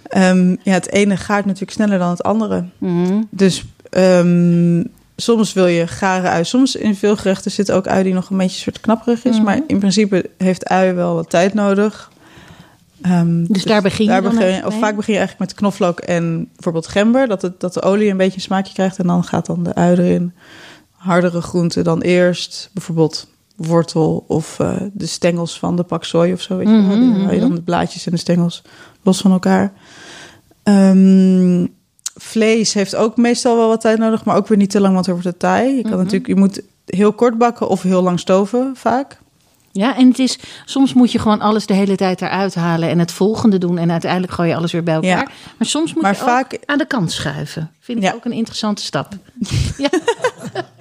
Ehm, 0.08 0.49
ja, 0.63 0.71
het 0.73 0.91
ene 0.91 1.17
gaat 1.17 1.45
natuurlijk 1.45 1.71
sneller 1.71 1.99
dan 1.99 2.10
het 2.10 2.23
andere. 2.23 2.65
Mhm. 2.77 3.21
Dus 3.29 3.63
ehm, 3.95 4.84
soms 5.15 5.53
wil 5.53 5.65
je 5.67 5.88
gare 5.88 6.27
ui. 6.27 6.43
Soms 6.43 6.75
in 6.75 6.95
veel 6.95 7.15
gerechten 7.15 7.51
zit 7.51 7.71
ook 7.71 7.88
ui 7.88 8.03
die 8.03 8.13
nog 8.13 8.29
een 8.29 8.38
beetje 8.38 8.60
soort 8.60 8.79
knapperig 8.79 9.23
is. 9.25 9.36
Mhm. 9.36 9.43
Maar 9.43 9.60
in 9.67 9.79
principe 9.79 10.29
heeft 10.38 10.65
ui 10.65 10.93
wel 10.93 11.15
wat 11.15 11.29
tijd 11.29 11.53
nodig. 11.53 12.12
Ehm, 13.01 13.45
Dus 13.45 13.63
daar 13.63 13.81
begin 13.81 14.05
je 14.05 14.12
daar 14.12 14.21
begin 14.21 14.38
eigenlijk 14.38 14.67
Of 14.67 14.73
mee? 14.73 14.81
vaak 14.81 14.95
begin 14.95 15.13
je 15.13 15.19
eigenlijk 15.19 15.49
met 15.49 15.60
knoflook 15.60 15.99
en 15.99 16.49
bijvoorbeeld 16.53 16.88
gember. 16.88 17.27
Dat, 17.27 17.41
het, 17.41 17.60
dat 17.60 17.73
de 17.73 17.81
olie 17.81 18.10
een 18.10 18.17
beetje 18.17 18.36
een 18.36 18.41
smaakje 18.41 18.73
krijgt. 18.73 18.97
En 18.99 19.08
dan 19.08 19.23
gaat 19.23 19.45
dan 19.45 19.63
de 19.63 19.75
ui 19.75 19.97
erin. 19.97 20.34
Hardere 20.91 21.41
groenten 21.41 21.84
dan 21.84 22.01
eerst. 22.01 22.69
Bijvoorbeeld 22.73 23.27
wortel 23.55 24.25
of 24.27 24.60
eh, 24.60 24.75
de 24.93 25.05
stengels 25.05 25.60
van 25.60 25.75
de 25.75 25.84
pak 25.84 26.03
sooi 26.03 26.34
of 26.34 26.41
zo. 26.41 26.58
Weet 26.58 26.67
je 26.67 26.73
Die 27.13 27.23
haal 27.23 27.34
je 27.34 27.39
dan 27.39 27.55
de 27.55 27.62
blaadjes 27.62 28.05
en 28.05 28.12
de 28.12 28.17
stengels 28.17 28.62
los 29.03 29.21
van 29.21 29.31
elkaar. 29.31 29.73
Ehm, 30.63 31.65
vlees 32.15 32.73
heeft 32.73 32.95
ook 32.95 33.17
meestal 33.17 33.58
wel 33.58 33.67
wat 33.67 33.82
tijd 33.82 33.97
nodig, 33.97 34.25
maar 34.25 34.36
ook 34.36 34.47
weer 34.47 34.58
niet 34.58 34.69
te 34.69 34.80
lang, 34.80 34.93
want 34.93 35.06
dan 35.06 35.13
wordt 35.13 35.30
het 35.30 35.39
taai. 35.39 35.75
Je, 35.75 35.82
kan 35.82 35.91
Mhm. 35.91 35.99
natuurlijk, 35.99 36.28
je 36.28 36.36
moet 36.36 36.62
heel 36.86 37.13
kort 37.13 37.38
bakken 37.38 37.67
of 37.67 37.82
heel 37.82 38.01
lang 38.01 38.19
stoven 38.19 38.71
vaak. 38.75 39.17
Ja, 39.71 39.97
en 39.97 40.08
het 40.08 40.19
is, 40.19 40.39
soms 40.65 40.93
moet 40.93 41.12
je 41.12 41.19
gewoon 41.19 41.41
alles 41.41 41.65
de 41.65 41.73
hele 41.73 41.95
tijd 41.95 42.21
eruit 42.21 42.56
halen 42.56 42.89
en 42.89 42.99
het 42.99 43.12
volgende 43.12 43.58
doen. 43.58 43.78
En 43.78 43.91
uiteindelijk 43.91 44.32
gooi 44.34 44.49
je 44.49 44.56
alles 44.56 44.71
weer 44.71 44.84
bij 44.84 44.93
elkaar. 44.93 45.10
Ja. 45.10 45.28
Maar 45.58 45.67
soms 45.67 45.93
moet 45.93 46.01
Maar 46.04 46.12
je 46.12 46.17
vaak- 46.17 46.54
ook 46.54 46.60
aan 46.65 46.78
de 46.78 46.86
kant 46.86 47.12
schuiven. 47.12 47.71
Vind 47.80 47.97
ik 47.97 48.04
Ja. 48.04 48.13
ook 48.13 48.25
een 48.25 48.32
interessante 48.32 48.84
stap. 48.84 49.13
Ja. 49.78 49.89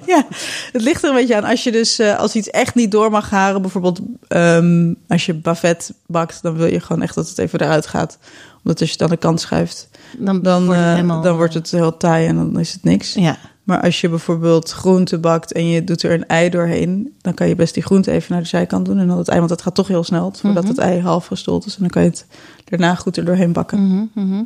Ja, 0.07 0.27
het 0.73 0.83
ligt 0.83 1.03
er 1.03 1.09
een 1.09 1.15
beetje 1.15 1.37
aan. 1.37 1.45
Als 1.45 1.65
je 1.65 1.73
dus 1.73 1.99
eh, 1.99 2.19
als 2.19 2.35
iets 2.35 2.51
echt 2.51 2.75
niet 2.75 2.91
door 2.91 3.11
mag 3.11 3.31
haren, 3.31 3.61
bijvoorbeeld 3.63 4.01
ehm, 4.29 4.95
als 5.09 5.27
je 5.27 5.35
bavet 5.35 5.93
bakt, 6.07 6.43
dan 6.43 6.55
wil 6.57 6.67
je 6.67 6.81
gewoon 6.81 7.03
echt 7.03 7.15
dat 7.15 7.29
het 7.29 7.39
even 7.39 7.61
eruit 7.61 7.87
gaat. 7.87 8.19
Omdat 8.65 8.81
als 8.81 8.89
je 8.89 8.95
het 8.95 9.03
aan 9.03 9.09
de 9.11 9.17
kant 9.17 9.41
schuift, 9.41 9.89
Dan, 10.19 10.43
dan, 10.43 10.65
wordt 10.67 10.79
het 10.81 10.89
eh, 10.89 10.95
helemaal... 10.95 11.23
dan 11.23 11.37
wordt 11.37 11.55
het 11.55 11.71
heel 11.71 11.97
taai 11.97 12.27
en 12.27 12.37
dan 12.37 12.59
is 12.61 12.73
het 12.73 12.85
niks. 12.85 13.15
Ja. 13.15 13.37
Maar 13.65 13.81
als 13.83 14.01
je 14.01 14.09
bijvoorbeeld 14.09 14.71
groente 14.71 15.19
bakt 15.19 15.53
en 15.53 15.69
je 15.69 15.85
doet 15.85 16.03
er 16.03 16.13
een 16.13 16.27
ei 16.27 16.51
doorheen, 16.51 17.15
dan 17.21 17.35
kan 17.35 17.49
je 17.49 17.55
best 17.55 17.75
die 17.75 17.83
groente 17.83 18.11
even 18.11 18.33
naar 18.33 18.43
de 18.43 18.49
zijkant 18.49 18.87
doen 18.87 18.99
en 18.99 19.07
dan 19.07 19.19
het 19.19 19.29
ei, 19.29 19.39
want 19.39 19.51
dat 19.51 19.63
gaat 19.63 19.75
toch 19.75 19.89
heel 19.89 20.05
snel 20.05 20.33
voordat 20.37 20.63
Mhm. 20.63 20.73
het 20.73 20.81
ei 20.83 21.01
half 21.01 21.27
gestold 21.27 21.67
is. 21.67 21.75
En 21.75 21.81
dan 21.81 21.91
kan 21.91 22.03
je 22.03 22.09
het 22.09 22.27
daarna 22.65 22.95
goed 22.95 23.17
er 23.17 23.25
doorheen 23.25 23.53
bakken. 23.53 23.87
Mhm, 23.87 24.05
mhm. 24.27 24.43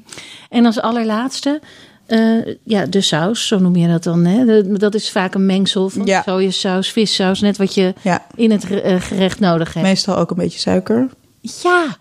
En 0.50 0.66
als 0.66 0.80
allerlaatste, 0.80 1.60
eh, 2.06 2.54
ja, 2.64 2.86
de 2.86 3.00
saus, 3.00 3.46
zo 3.46 3.58
noem 3.58 3.76
je 3.76 3.88
dat 3.88 4.02
dan. 4.02 4.24
Hè? 4.24 4.62
Dat 4.76 4.94
is 4.94 5.10
vaak 5.10 5.34
een 5.34 5.46
mengsel 5.46 5.88
van 5.88 6.06
Ja. 6.06 6.22
sojasaus, 6.22 6.92
vissaus, 6.92 7.40
net 7.40 7.56
wat 7.56 7.74
je 7.74 7.94
Ja, 8.02 8.26
in 8.34 8.50
het 8.50 8.70
eh, 8.70 9.00
gerecht 9.00 9.40
nodig 9.40 9.74
hebt. 9.74 9.86
meestal 9.86 10.16
ook 10.16 10.30
een 10.30 10.36
beetje 10.36 10.58
suiker. 10.58 11.08
Ja, 11.40 11.96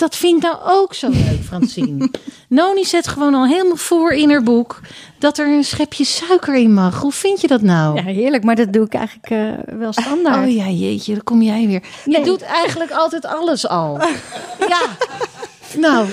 dat 0.00 0.16
vind 0.16 0.36
ik 0.36 0.42
nou 0.42 0.56
ook 0.64 0.94
zo 0.94 1.08
leuk, 1.08 1.42
Francine. 1.44 2.10
Noni 2.48 2.84
zet 2.84 3.08
gewoon 3.08 3.34
al 3.34 3.46
helemaal 3.46 3.76
voor 3.76 4.12
in 4.12 4.30
haar 4.30 4.42
boek 4.42 4.80
dat 5.18 5.38
er 5.38 5.46
een 5.46 5.64
schepje 5.64 6.04
suiker 6.04 6.54
in 6.54 6.74
mag. 6.74 7.00
Hoe 7.00 7.12
vind 7.12 7.40
je 7.40 7.46
dat 7.46 7.62
nou? 7.62 7.96
Ja, 7.96 8.02
heerlijk. 8.02 8.44
Maar 8.44 8.56
dat 8.56 8.72
doe 8.72 8.84
ik 8.84 8.94
eigenlijk 8.94 9.30
eh, 9.30 9.74
wel 9.78 9.92
standaard. 9.92 10.46
Oh 10.46 10.54
ja, 10.54 10.68
jeetje, 10.68 11.12
daar 11.12 11.22
kom 11.22 11.42
jij 11.42 11.66
weer. 11.66 11.82
Je 12.04 12.20
doet 12.20 12.42
eigenlijk 12.42 12.90
altijd 12.90 13.26
alles 13.26 13.68
al. 13.68 14.00
ja. 14.72 14.80
Nou, 15.76 16.08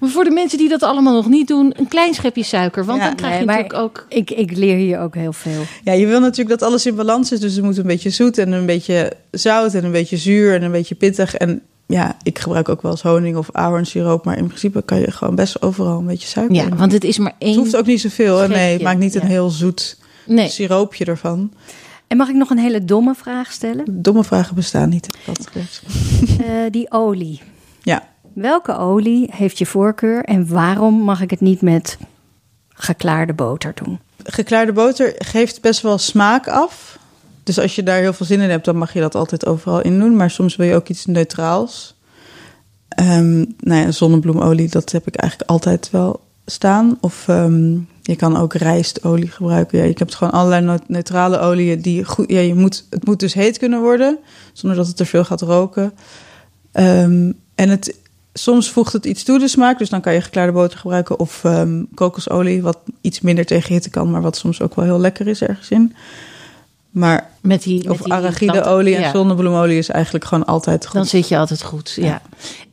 maar 0.00 0.10
voor 0.10 0.24
de 0.24 0.30
mensen 0.30 0.58
die 0.58 0.68
dat 0.68 0.82
allemaal 0.82 1.14
nog 1.14 1.28
niet 1.28 1.48
doen, 1.48 1.72
een 1.76 1.88
klein 1.88 2.14
schepje 2.14 2.42
suiker. 2.42 2.84
Want 2.84 2.98
Ja, 3.00 3.06
dan 3.06 3.16
krijg 3.16 3.32
nee, 3.32 3.40
je 3.40 3.46
natuurlijk 3.46 3.74
ook... 3.82 4.06
Ik, 4.08 4.30
ik 4.30 4.56
leer 4.56 4.76
hier 4.76 5.00
ook 5.00 5.14
heel 5.14 5.32
veel. 5.32 5.62
Ja, 5.84 5.92
je 5.92 6.06
wil 6.06 6.20
natuurlijk 6.20 6.60
dat 6.60 6.68
alles 6.68 6.86
in 6.86 6.94
balans 6.94 7.32
is. 7.32 7.40
Dus 7.40 7.56
er 7.56 7.64
moet 7.64 7.76
een 7.76 7.86
beetje 7.86 8.10
zoet 8.10 8.38
en 8.38 8.52
een 8.52 8.66
beetje 8.66 9.12
zout 9.30 9.74
en 9.74 9.84
een 9.84 9.92
beetje 9.92 10.16
zuur 10.16 10.54
en 10.54 10.62
een 10.62 10.72
beetje 10.72 10.94
pittig. 10.94 11.34
En 11.34 11.62
ja, 11.86 12.16
ik 12.22 12.38
gebruik 12.38 12.68
ook 12.68 12.82
wel 12.82 12.90
eens 12.90 13.02
honing 13.02 13.36
of 13.36 13.48
ahornsiroop. 13.52 14.24
Maar 14.24 14.38
in 14.38 14.46
principe 14.46 14.82
kan 14.82 15.00
je 15.00 15.10
gewoon 15.10 15.34
best 15.34 15.62
overal 15.62 15.98
een 15.98 16.06
beetje 16.06 16.28
suiker 16.28 16.54
Ja, 16.56 16.62
in. 16.64 16.76
want 16.76 16.92
het 16.92 17.04
is 17.04 17.18
maar 17.18 17.34
één... 17.38 17.50
Het 17.50 17.60
hoeft 17.60 17.76
ook 17.76 17.86
niet 17.86 18.00
zoveel. 18.00 18.36
hè. 18.38 18.48
Nee, 18.48 18.56
het 18.58 18.64
schepje, 18.66 18.84
maakt 18.84 18.98
niet 18.98 19.14
een 19.14 19.20
ja. 19.20 19.26
heel 19.26 19.50
zoet 19.50 19.98
Nee. 20.26 20.48
siroopje 20.48 21.04
ervan. 21.04 21.52
En 22.06 22.16
mag 22.16 22.28
ik 22.28 22.34
nog 22.34 22.50
een 22.50 22.58
hele 22.58 22.84
domme 22.84 23.14
vraag 23.14 23.52
stellen? 23.52 23.84
Domme 23.90 24.24
vragen 24.24 24.54
bestaan 24.54 24.88
niet. 24.88 25.06
geleerd. 25.24 25.82
Eh, 26.40 26.46
die 26.70 26.90
olie. 26.90 27.40
Ja, 27.82 28.08
Welke 28.32 28.76
olie 28.76 29.28
heeft 29.32 29.58
je 29.58 29.66
voorkeur 29.66 30.24
en 30.24 30.48
waarom 30.48 30.94
mag 30.94 31.20
ik 31.20 31.30
het 31.30 31.40
niet 31.40 31.60
met 31.60 31.98
geklaarde 32.68 33.32
boter 33.32 33.72
doen? 33.74 33.98
geklaarde 34.24 34.72
boter 34.72 35.14
geeft 35.18 35.60
best 35.60 35.80
wel 35.80 35.98
smaak 35.98 36.48
af. 36.48 36.98
Dus 37.42 37.58
als 37.58 37.74
je 37.74 37.82
daar 37.82 38.00
heel 38.00 38.12
veel 38.12 38.26
zin 38.26 38.40
in 38.40 38.50
hebt, 38.50 38.64
dan 38.64 38.76
mag 38.76 38.92
je 38.92 39.00
dat 39.00 39.14
altijd 39.14 39.46
overal 39.46 39.80
in 39.80 39.98
doen. 39.98 40.16
Maar 40.16 40.30
soms 40.30 40.56
wil 40.56 40.66
je 40.66 40.74
ook 40.74 40.88
iets 40.88 41.06
neutraals. 41.06 41.98
Ehm 42.88 43.44
nou 43.58 43.80
ja, 43.80 43.90
zonnebloemolie, 43.90 44.68
dat 44.68 44.92
heb 44.92 45.06
ik 45.06 45.16
eigenlijk 45.16 45.50
altijd 45.50 45.90
wel 45.90 46.20
staan. 46.46 46.98
Of 47.00 47.28
ehm, 47.28 47.72
je 48.02 48.16
kan 48.16 48.36
ook 48.36 48.54
rijstolie 48.54 49.30
gebruiken. 49.30 49.78
Ja, 49.78 49.84
je 49.84 49.94
hebt 49.94 50.14
gewoon 50.14 50.32
allerlei 50.32 50.64
neu- 50.64 50.78
neutrale 50.86 51.38
oliën 51.38 51.80
die 51.80 52.04
goed. 52.04 52.30
Ja, 52.30 52.40
je 52.40 52.54
moet, 52.54 52.86
het 52.90 53.06
moet 53.06 53.20
dus 53.20 53.34
heet 53.34 53.58
kunnen 53.58 53.80
worden, 53.80 54.18
zonder 54.52 54.78
dat 54.78 54.86
het 54.86 54.96
te 54.96 55.06
veel 55.06 55.24
gaat 55.24 55.40
roken. 55.40 55.92
Ehm, 56.72 57.32
en 57.54 57.68
het, 57.68 57.98
soms 58.42 58.70
voegt 58.70 58.92
het 58.92 59.04
iets 59.06 59.22
toe 59.22 59.38
de 59.38 59.48
smaak, 59.48 59.78
dus 59.78 59.88
dan 59.88 60.00
kan 60.00 60.12
je 60.14 60.20
geklaarde 60.20 60.52
boter 60.52 60.78
gebruiken 60.78 61.18
of 61.18 61.44
ehm, 61.44 61.82
kokosolie, 61.94 62.62
wat 62.62 62.78
iets 63.00 63.20
minder 63.20 63.44
tegen 63.46 63.72
hitte 63.72 63.90
kan, 63.90 64.10
maar 64.10 64.22
wat 64.22 64.36
soms 64.36 64.60
ook 64.60 64.74
wel 64.74 64.84
heel 64.84 65.00
lekker 65.00 65.26
is 65.28 65.42
ergens 65.42 65.68
in. 65.70 65.94
Maar 66.90 67.30
Met 67.40 67.62
die, 67.62 67.88
met 67.88 68.00
of 68.00 68.10
arachideolie 68.10 68.94
en 68.94 69.00
ja. 69.00 69.10
zonnebloemolie 69.10 69.78
is 69.78 69.88
eigenlijk 69.88 70.24
gewoon 70.24 70.44
altijd 70.44 70.84
goed. 70.86 70.94
Dan 70.94 71.06
zit 71.06 71.28
je 71.28 71.38
altijd 71.38 71.62
goed, 71.62 71.92
ja. 71.96 72.22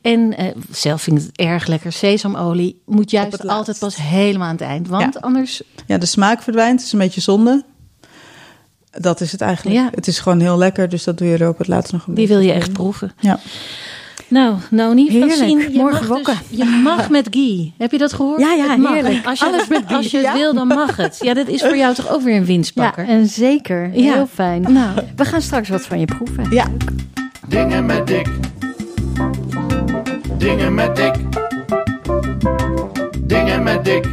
En 0.02 0.36
eh, 0.36 0.46
zelf 0.70 1.02
vind 1.02 1.18
ik 1.18 1.26
het 1.26 1.36
erg 1.36 1.66
lekker. 1.66 1.92
Sesamolie 1.92 2.80
moet 2.86 3.10
juist 3.10 3.46
altijd 3.48 3.78
pas 3.78 3.96
helemaal 3.96 4.46
aan 4.46 4.52
het 4.52 4.60
eind. 4.60 4.88
Want 4.88 5.14
Ja. 5.14 5.20
anders... 5.20 5.62
Ja, 5.86 5.98
de 5.98 6.06
smaak 6.06 6.42
verdwijnt. 6.42 6.78
Het 6.78 6.86
is 6.86 6.92
een 6.92 6.98
beetje 6.98 7.20
zonde. 7.20 7.64
Dat 8.90 9.20
is 9.20 9.32
het 9.32 9.40
eigenlijk. 9.40 9.76
Ja. 9.76 9.88
Het 9.94 10.06
is 10.06 10.18
gewoon 10.18 10.40
heel 10.40 10.58
lekker, 10.58 10.88
dus 10.88 11.04
dat 11.04 11.18
doe 11.18 11.28
je 11.28 11.36
er 11.38 11.48
op 11.48 11.58
het 11.58 11.66
laatst 11.68 11.92
nog 11.92 12.06
een 12.06 12.14
Die 12.14 12.26
beetje 12.26 12.40
wil 12.40 12.48
je 12.48 12.52
echt 12.58 12.66
in. 12.68 12.72
proeven. 12.72 13.12
Ja. 13.20 13.40
Nou, 14.28 14.54
Noni, 14.70 15.10
Heerlijk. 15.10 15.32
Francine, 15.32 15.72
je 15.72 15.78
Morgen 15.78 16.08
mag. 16.08 16.22
Dus, 16.22 16.36
je 16.58 16.64
mag 16.84 17.10
met 17.10 17.26
Guy. 17.30 17.72
Heb 17.78 17.90
je 17.92 17.98
dat 17.98 18.12
gehoord? 18.12 18.40
Ja, 18.40 18.52
ja, 18.52 18.68
Het 18.68 18.78
mag. 18.78 18.92
heerlijk. 18.92 19.26
Als 19.26 19.38
je, 19.38 19.44
Alles 19.46 19.68
met 19.68 19.82
Guy. 19.86 19.96
Als 19.96 20.10
je 20.10 20.16
het 20.16 20.26
Ja. 20.26 20.32
wil, 20.32 20.54
dan 20.54 20.66
mag 20.66 20.96
het. 20.96 21.18
Ja, 21.22 21.34
dat 21.34 21.48
is 21.48 21.60
voor 21.62 21.76
jou 21.76 21.94
toch 21.94 22.08
ook 22.10 22.22
weer 22.22 22.34
een 22.34 22.40
Ja, 22.40 22.46
winstpakker? 22.46 23.06
en 23.08 23.26
zeker. 23.26 23.90
Ja. 23.94 24.12
Heel 24.14 24.28
fijn. 24.34 24.62
Nou. 24.62 24.90
We 25.16 25.24
gaan 25.24 25.42
straks 25.42 25.68
wat 25.68 25.82
van 25.86 26.00
je 26.00 26.04
proeven. 26.04 26.46
Ja. 26.50 26.64
Dingen 27.48 27.86
met 27.86 28.06
dik. 28.06 28.26
Dingen 30.38 30.74
met 30.74 30.96
dik. 30.96 31.14
Dingen 33.26 33.62
met 33.62 33.84
dik. 33.84 34.06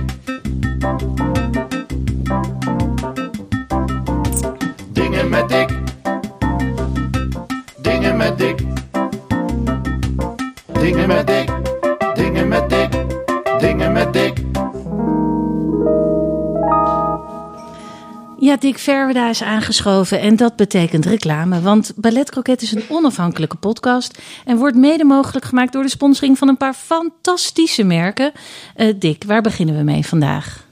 Verweda 18.78 19.30
is 19.30 19.44
aangeschoven 19.44 20.20
en 20.20 20.36
dat 20.36 20.56
betekent 20.56 21.06
reclame. 21.06 21.62
Want 21.62 21.92
Ballet 21.96 22.32
Croquet 22.32 22.62
is 22.62 22.72
een 22.72 22.84
onafhankelijke 22.90 23.56
podcast 23.58 24.18
en 24.46 24.58
wordt 24.58 24.76
mede 24.78 25.04
mogelijk 25.04 25.46
gemaakt 25.46 25.74
door 25.74 25.84
de 25.84 25.90
sponsoring 25.90 26.38
van 26.38 26.48
een 26.48 26.58
paar 26.58 26.74
fantastische 26.74 27.84
merken. 27.84 28.32
Eh 28.76 28.94
Dick, 29.00 29.24
waar 29.24 29.42
beginnen 29.42 29.78
we 29.78 29.84
mee 29.84 30.06
vandaag? 30.06 30.64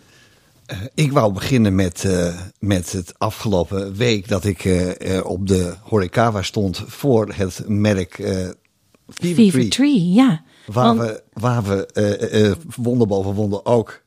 Ik 0.94 1.12
wou 1.12 1.34
beginnen 1.34 1.76
met, 1.76 2.04
eh, 2.06 2.36
met 2.60 2.92
het 2.92 3.14
afgelopen 3.18 3.96
week 3.96 4.28
dat 4.28 4.46
ik 4.46 4.66
eh, 4.66 5.18
eh, 5.18 5.26
op 5.26 5.48
de 5.48 5.74
Horecava 5.82 6.42
stond 6.42 6.84
voor 6.88 7.34
het 7.36 7.62
merk 7.68 8.20
eh 8.20 8.48
Fever, 9.08 9.36
Fever 9.36 9.52
Tree. 9.52 9.68
Tree, 9.70 10.10
ja. 10.12 10.42
Waar 10.66 10.96
Want- 10.96 11.00
we, 11.00 11.24
waar 11.34 11.64
we 11.64 11.86
eh, 11.86 12.50
eh, 12.50 12.56
wonder 12.76 13.08
boven 13.08 13.34
wonder 13.34 13.66
ook 13.66 14.02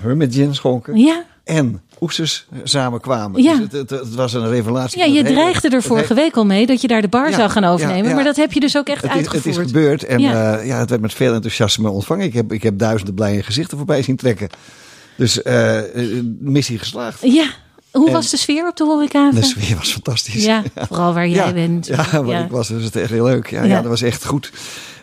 Hermit 0.00 0.34
Gin 0.34 0.54
schonken. 0.54 0.96
Ja, 0.96 1.24
En 1.44 1.82
oesters 2.04 2.46
samenkwamen. 2.64 3.42
Ja. 3.42 3.52
Dus 3.52 3.60
het, 3.60 3.72
het, 3.72 3.90
het 3.90 4.14
was 4.14 4.32
een 4.32 4.48
revelatie. 4.48 4.98
ja 4.98 5.04
je 5.04 5.12
hele- 5.12 5.28
dreigde 5.28 5.68
er 5.68 5.82
vorige 5.82 6.14
week 6.14 6.36
al 6.36 6.44
mee 6.46 6.66
dat 6.66 6.80
je 6.80 6.88
daar 6.88 7.02
de 7.02 7.08
bar 7.08 7.30
Ja, 7.30 7.36
zou 7.36 7.50
gaan 7.50 7.64
overnemen. 7.64 8.08
ja. 8.08 8.14
Maar 8.14 8.24
dat 8.24 8.36
heb 8.36 8.52
je 8.52 8.60
dus 8.60 8.76
ook 8.76 8.86
echt 8.88 9.02
Het 9.02 9.10
is, 9.10 9.16
het 9.16 9.26
uitgevoerd. 9.26 9.66
is 9.66 9.72
gebeurd 9.72 10.04
en 10.04 10.18
Ja. 10.18 10.30
ja. 10.32 10.60
ja, 10.60 10.78
het 10.78 10.90
werd 10.90 11.02
met 11.02 11.14
veel 11.14 11.34
enthousiasme 11.34 11.88
ontvangen. 11.90 12.24
Ik 12.26 12.34
heb, 12.34 12.52
ik 12.52 12.62
heb 12.62 12.78
duizenden 12.78 13.14
blije 13.14 13.42
gezichten 13.42 13.76
voorbij 13.76 14.02
zien 14.02 14.16
trekken. 14.16 14.48
Dus 15.16 15.42
eh, 15.42 15.78
eh, 16.18 16.24
missie 16.40 16.78
geslaagd. 16.78 17.18
Ja, 17.22 17.46
hoe 17.90 18.06
En- 18.06 18.12
was 18.12 18.30
de 18.30 18.36
sfeer 18.36 18.68
op 18.68 18.76
de 18.76 18.84
horeca? 18.84 19.30
De 19.30 19.42
sfeer 19.42 19.76
was 19.76 19.92
fantastisch. 19.92 20.44
Ja, 20.44 20.62
vooral 20.74 21.14
waar 21.14 21.28
jij 21.28 21.54
bent. 21.54 21.86
Ja, 21.86 22.22
maar 22.22 22.44
ik 22.44 22.50
was 22.50 22.68
dus 22.68 22.84
het 22.84 22.96
echt 22.96 23.10
heel 23.10 23.24
leuk. 23.24 23.50
Ja. 23.50 23.66
dat 23.80 23.84
was 23.84 24.02
echt 24.02 24.24
goed. 24.24 24.52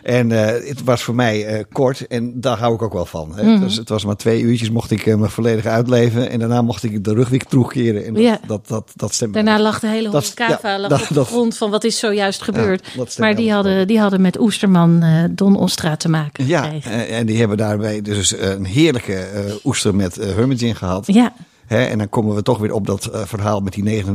En 0.02 0.32
eh, 0.32 0.68
het 0.68 0.84
was 0.84 1.02
voor 1.02 1.14
mij 1.14 1.46
eh, 1.46 1.64
kort 1.72 2.06
en 2.06 2.40
daar 2.40 2.58
hou 2.58 2.74
ik 2.74 2.82
ook 2.82 2.92
wel 2.92 3.06
van. 3.06 3.32
Hè. 3.36 3.42
Mhm. 3.42 3.52
het, 3.52 3.60
was, 3.62 3.76
het 3.76 3.88
was 3.88 4.04
maar 4.04 4.16
twee 4.16 4.40
uurtjes, 4.42 4.70
mocht 4.70 4.90
ik 4.90 5.06
eh, 5.06 5.14
me 5.14 5.28
volledig 5.28 5.66
uitleven. 5.66 6.30
En 6.30 6.38
daarna 6.38 6.62
mocht 6.62 6.82
ik 6.82 7.04
de 7.04 7.14
rug 7.14 7.28
weer 7.28 7.44
terugkeren. 7.44 8.04
En 8.06 8.14
dat, 8.14 8.22
Ja. 8.22 8.40
dat, 8.46 8.68
dat, 8.68 8.90
dat 8.94 9.14
stemde. 9.14 9.34
Daarna 9.42 9.60
lag 9.62 9.80
de 9.80 9.86
hele 9.88 10.10
Dat- 10.10 10.22
horecava 10.36 10.70
ja, 10.70 10.78
lag 10.78 10.88
dat- 10.90 11.00
op 11.00 11.08
de 11.08 11.14
dat- 11.14 11.26
grond 11.26 11.56
van 11.56 11.70
wat 11.70 11.84
is 11.84 11.98
zojuist 11.98 12.42
gebeurd. 12.42 12.88
maar 13.18 13.34
die 13.36 13.52
hadden, 13.52 13.86
die 13.86 14.00
hadden 14.00 14.20
met 14.20 14.40
Oesterman 14.40 15.04
Don 15.30 15.56
Ostra 15.56 15.96
te 15.96 16.08
maken 16.08 16.46
Ja, 16.46 16.72
en 17.08 17.26
die 17.26 17.38
hebben 17.38 17.56
daarbij 17.56 18.02
dus 18.02 18.38
een 18.38 18.64
heerlijke 18.64 19.26
oester 19.64 19.94
met 19.94 20.18
uh, 20.38 20.74
gehad. 20.74 21.06
Ja, 21.06 21.32
Hè, 21.72 21.84
en 21.84 21.98
dan 21.98 22.08
komen 22.08 22.34
we 22.34 22.42
toch 22.42 22.58
weer 22.58 22.72
op 22.72 22.86
dat 22.86 23.06
eh, 23.06 23.24
verhaal 23.24 23.60
met 23.60 23.72
die 23.72 24.04
99% 24.04 24.08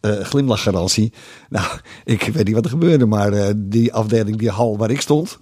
eh, 0.00 0.12
glimlachgarantie. 0.12 1.12
Nou, 1.48 1.66
ik 2.04 2.22
weet 2.22 2.44
niet 2.44 2.54
wat 2.54 2.64
er 2.64 2.70
gebeurde, 2.70 3.06
maar 3.06 3.32
eh, 3.32 3.54
die 3.56 3.92
afdeling, 3.92 4.38
die 4.38 4.50
hal 4.50 4.76
waar 4.76 4.90
ik 4.90 5.00
stond, 5.00 5.40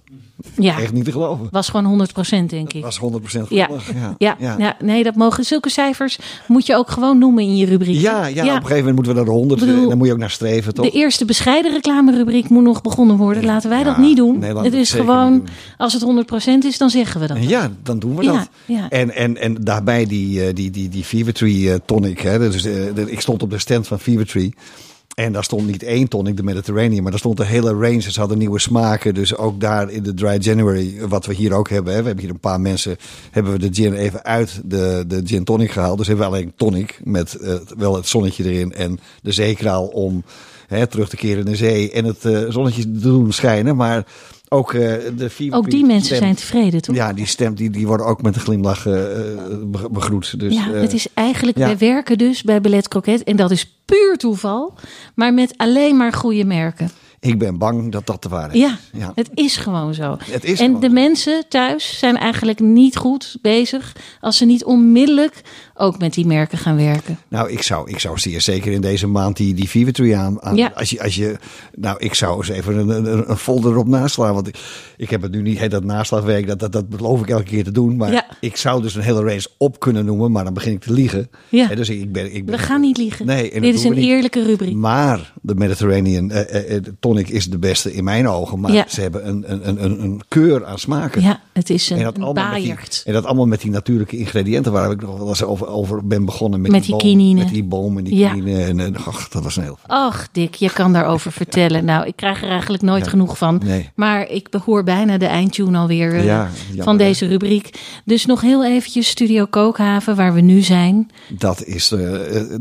ja. 0.57 0.79
echt 0.79 0.93
niet 0.93 1.05
te 1.05 1.11
geloven. 1.11 1.47
was 1.51 1.69
gewoon 1.69 2.07
100% 2.43 2.45
denk 2.45 2.73
ik. 2.73 2.83
Was 2.83 2.99
100% 2.99 3.47
Ja. 3.49 3.69
Ja, 4.17 4.35
ja. 4.39 4.75
nee, 4.79 5.03
dat 5.03 5.15
mogen. 5.15 5.43
Zulke 5.43 5.69
cijfers 5.69 6.19
moet 6.47 6.65
je 6.65 6.75
ook 6.75 6.89
gewoon 6.89 7.17
noemen 7.17 7.43
in 7.43 7.57
je 7.57 7.65
rubriek. 7.65 8.01
Ja, 8.01 8.25
ja, 8.27 8.41
op 8.41 8.47
een 8.47 8.53
gegeven 8.53 8.77
moment 8.77 8.95
moeten 8.95 9.13
we 9.13 9.17
naar 9.17 9.27
de 9.27 9.31
100. 9.31 9.61
Ik 9.61 9.67
bedoel, 9.67 9.81
en 9.81 9.87
daar 9.87 9.97
moet 9.97 10.07
je 10.07 10.13
ook 10.13 10.19
naar 10.19 10.29
streven, 10.29 10.73
toch? 10.73 10.85
De 10.85 10.91
eerste 10.91 11.25
bescheiden 11.25 11.71
reclamerubriek 11.71 12.49
moet 12.49 12.63
nog 12.63 12.81
begonnen 12.81 13.17
worden. 13.17 13.45
Laten 13.45 13.69
wij 13.69 13.83
dat 13.83 13.97
niet 13.97 14.17
doen. 14.17 14.39
nee, 14.39 14.55
het 14.55 14.73
is 14.73 14.91
gewoon, 14.91 15.47
als 15.77 15.93
het 15.93 16.03
100% 16.03 16.65
is, 16.65 16.77
dan 16.77 16.89
zeggen 16.89 17.21
we 17.21 17.27
dat. 17.27 17.37
Ja, 17.41 17.71
dan 17.83 17.99
doen 17.99 18.15
we 18.15 18.25
dat. 18.25 18.49
ja. 18.65 18.89
En, 18.89 19.15
en, 19.15 19.37
en 19.37 19.57
daarbij 19.61 20.05
die, 20.05 20.45
eh, 20.45 20.55
die, 20.55 20.71
die, 20.71 20.89
die 20.89 21.03
Fever 21.03 21.33
Tree 21.33 21.71
eh, 21.71 21.79
tonic. 21.85 22.19
Hè. 22.19 22.39
Dus, 22.39 22.65
eh, 22.65 22.97
ik 23.07 23.21
stond 23.21 23.41
op 23.41 23.49
de 23.49 23.57
stand 23.57 23.87
van 23.87 23.99
Fever 23.99 24.27
Tree. 24.27 24.53
En 25.19 25.31
daar 25.31 25.43
stond 25.43 25.67
niet 25.67 25.83
één 25.83 26.07
tonic, 26.07 26.37
de 26.37 26.43
Mediterranean, 26.43 27.01
maar 27.01 27.11
daar 27.11 27.19
stond 27.19 27.39
een 27.39 27.45
hele 27.45 27.73
range. 27.73 28.11
Ze 28.11 28.19
hadden 28.19 28.37
nieuwe 28.37 28.59
smaken. 28.59 29.13
Dus 29.13 29.35
ook 29.35 29.59
daar 29.59 29.91
in 29.91 30.03
de 30.03 30.13
Dry 30.13 30.37
January, 30.39 31.07
wat 31.07 31.25
we 31.25 31.33
hier 31.33 31.53
ook 31.53 31.69
hebben. 31.69 31.93
Hè. 31.93 31.99
We 31.99 32.05
hebben 32.05 32.23
hier 32.23 32.33
een 32.33 32.39
paar 32.39 32.61
mensen, 32.61 32.97
hebben 33.31 33.53
we 33.53 33.59
de 33.59 33.69
gin 33.71 33.93
even 33.93 34.23
uit 34.23 34.61
de, 34.65 35.03
de 35.07 35.21
gin 35.25 35.43
tonic 35.43 35.71
gehaald. 35.71 35.97
Dus 35.97 36.07
hebben 36.07 36.29
we 36.29 36.35
alleen 36.35 36.53
tonic 36.55 36.99
met 37.03 37.35
eh, 37.35 37.53
wel 37.77 37.95
het 37.95 38.07
zonnetje 38.07 38.43
erin 38.43 38.73
en 38.73 38.99
de 39.21 39.31
zeekraal 39.31 39.85
om 39.85 40.23
hè, 40.67 40.87
terug 40.87 41.09
te 41.09 41.15
keren 41.15 41.45
in 41.45 41.51
de 41.51 41.57
zee. 41.57 41.91
En 41.91 42.05
het 42.05 42.25
eh, 42.25 42.41
zonnetje 42.49 42.81
te 42.81 42.99
doen 42.99 43.33
schijnen. 43.33 43.75
Maar 43.75 44.05
ook 44.49 44.73
eh, 44.73 44.93
de 45.17 45.29
Fever 45.29 45.57
Ook 45.57 45.69
die 45.69 45.85
mensen 45.85 46.05
stemt- 46.05 46.19
zijn 46.21 46.35
tevreden, 46.35 46.81
toch? 46.81 46.95
ja, 46.95 47.13
die 47.13 47.25
stem 47.25 47.55
die, 47.55 47.69
die 47.69 47.87
worden 47.87 48.05
ook 48.05 48.21
met 48.21 48.35
een 48.35 48.41
glimlach 48.41 48.83
be- 48.83 49.87
begroet. 49.91 50.39
Dus, 50.39 50.53
ja, 50.53 50.69
het 50.71 50.93
is 50.93 51.07
eigenlijk, 51.13 51.57
ja. 51.57 51.65
wij 51.65 51.77
werken 51.77 52.17
dus 52.17 52.43
bij 52.43 52.61
Ballet 52.61 52.87
Croquet. 52.87 53.23
En 53.23 53.35
dat 53.35 53.51
is 53.51 53.73
puur 53.85 54.15
toeval. 54.17 54.73
Maar 55.15 55.33
met 55.33 55.53
alleen 55.57 55.97
maar 55.97 56.13
goede 56.13 56.45
merken. 56.45 56.89
Ik 57.19 57.37
ben 57.39 57.57
bang 57.57 57.91
dat 57.91 58.05
dat 58.05 58.21
te 58.21 58.29
waar 58.29 58.53
is. 58.55 58.59
Ja, 58.59 59.11
het 59.15 59.29
is 59.33 59.57
gewoon 59.57 59.93
zo. 59.93 60.17
Het 60.19 60.43
is 60.43 60.59
en 60.59 60.65
gewoon 60.65 60.81
de 60.81 60.87
zo. 60.87 60.93
mensen 60.93 61.43
thuis 61.49 61.99
zijn 61.99 62.17
eigenlijk 62.17 62.59
niet 62.59 62.97
goed 62.97 63.37
bezig 63.41 63.95
als 64.19 64.37
ze 64.37 64.45
niet 64.45 64.63
onmiddellijk 64.63 65.41
ook 65.73 65.99
met 65.99 66.13
die 66.13 66.25
merken 66.25 66.57
gaan 66.57 66.75
werken. 66.75 67.19
Nou, 67.27 67.49
ik 67.51 67.61
zou, 67.61 67.89
ik 67.89 67.99
zou 67.99 68.19
zeer 68.19 68.41
zeker 68.41 68.71
in 68.71 68.81
deze 68.81 69.07
maand 69.07 69.37
die, 69.37 69.53
die 69.53 69.67
Fever 69.67 69.93
Tree 69.93 70.15
aan. 70.17 70.41
aan 70.41 70.55
Ja. 70.55 70.71
als, 70.75 70.89
je, 70.89 71.03
als 71.03 71.15
je, 71.15 71.37
nou, 71.75 71.99
ik 71.99 72.13
zou 72.13 72.37
eens 72.37 72.49
even 72.49 72.77
een, 72.77 72.89
een, 72.89 73.29
een 73.29 73.37
folder 73.37 73.71
erop 73.71 73.87
naslaan. 73.87 74.33
Want 74.33 74.47
ik, 74.47 74.57
ik 74.97 75.09
heb 75.09 75.21
het 75.21 75.31
nu 75.31 75.41
niet, 75.41 75.59
hè, 75.59 75.67
dat 75.67 75.83
naslagwerk, 75.83 76.47
dat, 76.47 76.59
dat, 76.59 76.71
dat 76.71 76.89
beloof 76.89 77.21
ik 77.21 77.29
elke 77.29 77.43
keer 77.43 77.63
te 77.63 77.71
doen. 77.71 77.95
Maar 77.97 78.11
Ja. 78.11 78.25
ik 78.39 78.55
zou 78.57 78.81
dus 78.81 78.95
een 78.95 79.01
hele 79.01 79.23
range 79.23 79.45
op 79.57 79.79
kunnen 79.79 80.05
noemen, 80.05 80.31
maar 80.31 80.43
dan 80.43 80.53
begin 80.53 80.71
ik 80.73 80.79
te 80.81 80.93
liegen. 80.93 81.29
Ja. 81.49 81.67
Dus 81.67 81.89
ik 81.89 82.11
ben, 82.11 82.35
ik 82.35 82.45
ben, 82.45 82.55
We 82.55 82.61
gaan 82.61 82.81
niet 82.81 82.97
liegen. 82.97 83.25
Nee, 83.25 83.59
Dit 83.59 83.73
is 83.75 83.83
een 83.83 83.93
eerlijke 83.93 84.43
rubriek. 84.43 84.75
Maar 84.75 85.33
de 85.49 85.55
Mediterranean 85.55 86.31
eh, 86.31 86.55
eh, 86.55 86.75
eh, 86.75 86.83
tonic 86.99 87.29
is 87.29 87.49
de 87.49 87.57
beste 87.57 87.93
in 87.93 88.03
mijn 88.03 88.27
ogen. 88.27 88.59
Maar 88.59 88.71
Ja. 88.71 88.85
ze 88.87 89.01
hebben 89.01 89.27
een, 89.27 89.43
een, 89.51 89.67
een, 89.69 89.83
een, 89.83 90.03
een 90.03 90.21
keur 90.27 90.65
aan 90.65 90.77
smaken. 90.79 91.21
Ja, 91.21 91.39
het 91.53 91.69
is 91.69 91.89
een, 91.89 91.97
En 91.97 92.03
dat, 92.03 92.15
een 92.17 92.23
allemaal 92.23 92.43
met 92.43 92.53
die, 92.61 92.67
baaierd. 92.67 93.03
en 93.05 93.13
dat 93.13 93.25
allemaal 93.25 93.45
met 93.47 93.61
die 93.61 93.71
natuurlijke 93.71 94.17
ingrediënten 94.17 94.71
waar 94.71 94.91
ik 94.91 95.01
nog 95.01 95.17
wel 95.17 95.27
eens 95.27 95.43
over, 95.43 95.67
over 95.67 96.07
ben 96.07 96.25
begonnen. 96.25 96.61
Met, 96.61 96.71
Met 96.71 96.83
die, 96.83 96.89
die 96.97 96.99
boom, 97.03 97.11
kinine. 97.11 97.43
Met 97.43 97.53
die 97.53 97.63
boom 97.63 97.97
en 97.97 98.03
die 98.03 98.15
Ja. 98.15 98.29
kinine. 98.33 98.63
En, 98.63 98.79
en 98.79 98.95
ach, 98.97 99.29
dat 99.29 99.43
was 99.43 99.55
een 99.57 99.63
heel... 99.63 99.77
Ach, 99.87 100.27
Dick, 100.31 100.55
je 100.55 100.69
kan 100.73 100.93
daarover 100.93 101.31
vertellen. 101.41 101.85
Nou, 101.85 102.05
ik 102.07 102.15
krijg 102.15 102.43
er 102.43 102.49
eigenlijk 102.49 102.83
nooit 102.83 103.03
Ja. 103.03 103.09
genoeg 103.09 103.37
van. 103.37 103.61
Nee. 103.65 103.89
Maar 103.95 104.29
ik 104.29 104.49
behoor 104.49 104.83
bijna 104.83 105.17
de 105.17 105.25
eindtune 105.25 105.77
alweer 105.77 106.25
jammer, 106.25 106.49
van 106.77 106.97
deze 106.97 107.25
rubriek. 107.27 107.79
Dus 108.05 108.25
nog 108.25 108.41
heel 108.41 108.65
eventjes 108.65 109.07
Studio 109.07 109.45
Kookhaven, 109.45 110.15
waar 110.15 110.33
we 110.33 110.41
nu 110.41 110.61
zijn. 110.61 111.09
Dat 111.29 111.63
is 111.63 111.87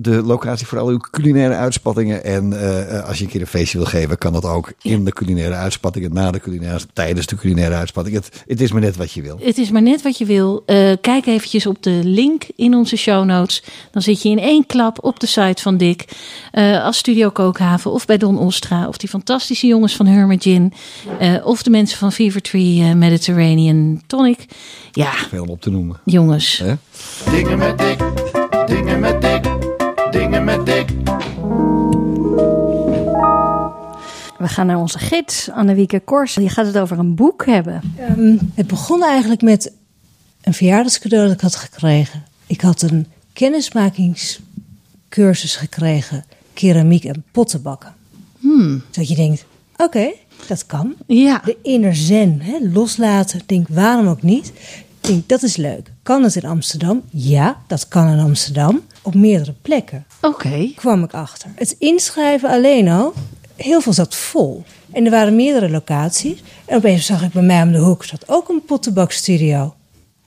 de 0.00 0.22
locatie 0.24 0.66
voor 0.66 0.78
al 0.78 0.88
uw 0.88 0.98
culinaire 1.10 1.54
uitspattingen. 1.54 2.24
En 2.24 2.52
eh, 2.80 3.08
als 3.08 3.18
je 3.18 3.24
een 3.24 3.30
keer 3.30 3.40
een 3.40 3.46
feestje 3.46 3.78
wil 3.78 3.86
geven, 3.86 4.18
kan 4.18 4.32
dat 4.32 4.44
ook 4.44 4.72
in 4.82 5.04
de 5.04 5.12
culinaire 5.12 5.54
uitspattingen, 5.54 6.12
na 6.12 6.30
de 6.30 6.40
culinaire, 6.40 6.80
tijdens 6.92 7.26
de 7.26 7.36
culinaire 7.36 7.74
uitspattingen. 7.74 8.20
Het, 8.20 8.44
het 8.46 8.60
is 8.60 8.72
maar 8.72 8.80
net 8.80 8.96
wat 8.96 9.12
je 9.12 9.22
wil. 9.22 9.38
Het 9.42 9.58
is 9.58 9.70
maar 9.70 9.82
net 9.82 10.02
wat 10.02 10.18
je 10.18 10.24
wil. 10.24 10.62
Eh, 10.66 10.92
kijk 11.00 11.26
eventjes 11.26 11.66
op 11.66 11.82
de 11.82 12.00
link 12.04 12.42
in 12.56 12.74
onze 12.74 12.96
show 12.96 13.24
notes. 13.24 13.62
Dan 13.90 14.02
zit 14.02 14.22
je 14.22 14.28
in 14.28 14.38
één 14.38 14.66
klap 14.66 15.04
op 15.04 15.20
de 15.20 15.26
site 15.26 15.62
van 15.62 15.76
Dick. 15.76 16.04
Eh, 16.52 16.84
als 16.84 16.98
Studio 16.98 17.30
Kookhaven 17.30 17.90
of 17.92 18.06
bij 18.06 18.16
Don 18.16 18.38
Ostra. 18.38 18.88
Of 18.88 18.96
die 18.96 19.08
fantastische 19.08 19.66
jongens 19.66 19.96
van 19.96 20.06
Hermit 20.06 20.42
Gin. 20.42 20.72
eh, 21.18 21.34
of 21.46 21.62
de 21.62 21.70
mensen 21.70 21.98
van 21.98 22.12
Fever 22.12 22.40
Tree 22.42 22.82
eh, 22.82 22.92
Mediterranean 22.94 24.02
Tonic. 24.06 24.44
Ja, 24.92 25.12
Veel 25.28 25.42
om 25.42 25.48
op 25.48 25.60
te 25.60 25.70
noemen. 25.70 26.00
jongens. 26.04 26.58
Hè? 26.58 26.74
Dingen 27.30 27.58
met 27.58 27.78
dik, 27.78 27.98
dingen 28.66 29.00
met 29.00 29.20
dik, 29.22 29.44
dingen 30.10 30.44
met 30.44 30.66
dik. 30.66 30.77
We 34.38 34.48
gaan 34.48 34.66
naar 34.66 34.78
onze 34.78 34.98
gids, 34.98 35.50
Annemieke 35.50 36.00
Kors. 36.00 36.34
Die 36.34 36.48
gaat 36.48 36.66
het 36.66 36.78
over 36.78 36.98
een 36.98 37.14
boek 37.14 37.46
hebben. 37.46 37.80
Ehm, 37.98 38.36
het 38.54 38.66
begon 38.66 39.04
eigenlijk 39.04 39.42
met 39.42 39.72
een 40.42 40.54
verjaardagscadeau 40.54 41.24
dat 41.26 41.34
ik 41.34 41.40
had 41.40 41.56
gekregen. 41.56 42.24
Ik 42.46 42.60
had 42.60 42.82
een 42.82 43.06
kennismakingscursus 43.32 45.56
gekregen, 45.56 46.24
keramiek 46.54 47.04
en 47.04 47.24
pottenbakken. 47.32 47.94
Hmm. 48.38 48.82
Dat 48.90 49.08
je 49.08 49.14
denkt, 49.14 49.44
oké, 49.76 50.12
dat 50.46 50.66
kan. 50.66 50.94
Ja, 51.06 51.42
De 51.44 51.56
inner 51.62 51.96
zen, 51.96 52.40
hè, 52.40 52.58
loslaten. 52.72 53.40
Denk, 53.46 53.68
waarom 53.68 54.06
ook 54.06 54.22
niet? 54.22 54.52
Denk, 55.00 55.28
dat 55.28 55.42
is 55.42 55.56
leuk. 55.56 55.92
Kan 56.02 56.22
het 56.22 56.36
in 56.36 56.44
Amsterdam? 56.48 57.02
Ja, 57.10 57.56
dat 57.66 57.88
kan 57.88 58.08
in 58.08 58.18
Amsterdam. 58.18 58.80
Op 59.02 59.14
meerdere 59.14 59.54
plekken 59.62 60.06
oké. 60.20 60.72
kwam 60.74 61.02
ik 61.04 61.14
achter. 61.14 61.50
Het 61.54 61.76
inschrijven 61.78 62.50
alleen 62.50 62.88
al, 62.88 63.12
heel 63.58 63.80
veel 63.80 63.92
zat 63.92 64.16
vol. 64.16 64.64
En 64.92 65.04
er 65.04 65.10
waren 65.10 65.36
meerdere 65.36 65.70
locaties. 65.70 66.42
En 66.64 66.76
opeens 66.76 67.06
zag 67.06 67.22
ik 67.22 67.32
bij 67.32 67.42
mij 67.42 67.62
om 67.62 67.72
de 67.72 67.78
hoek 67.78 68.04
zat 68.04 68.28
ook 68.28 68.48
een 68.48 68.64
pottenbakstudio. 68.64 69.74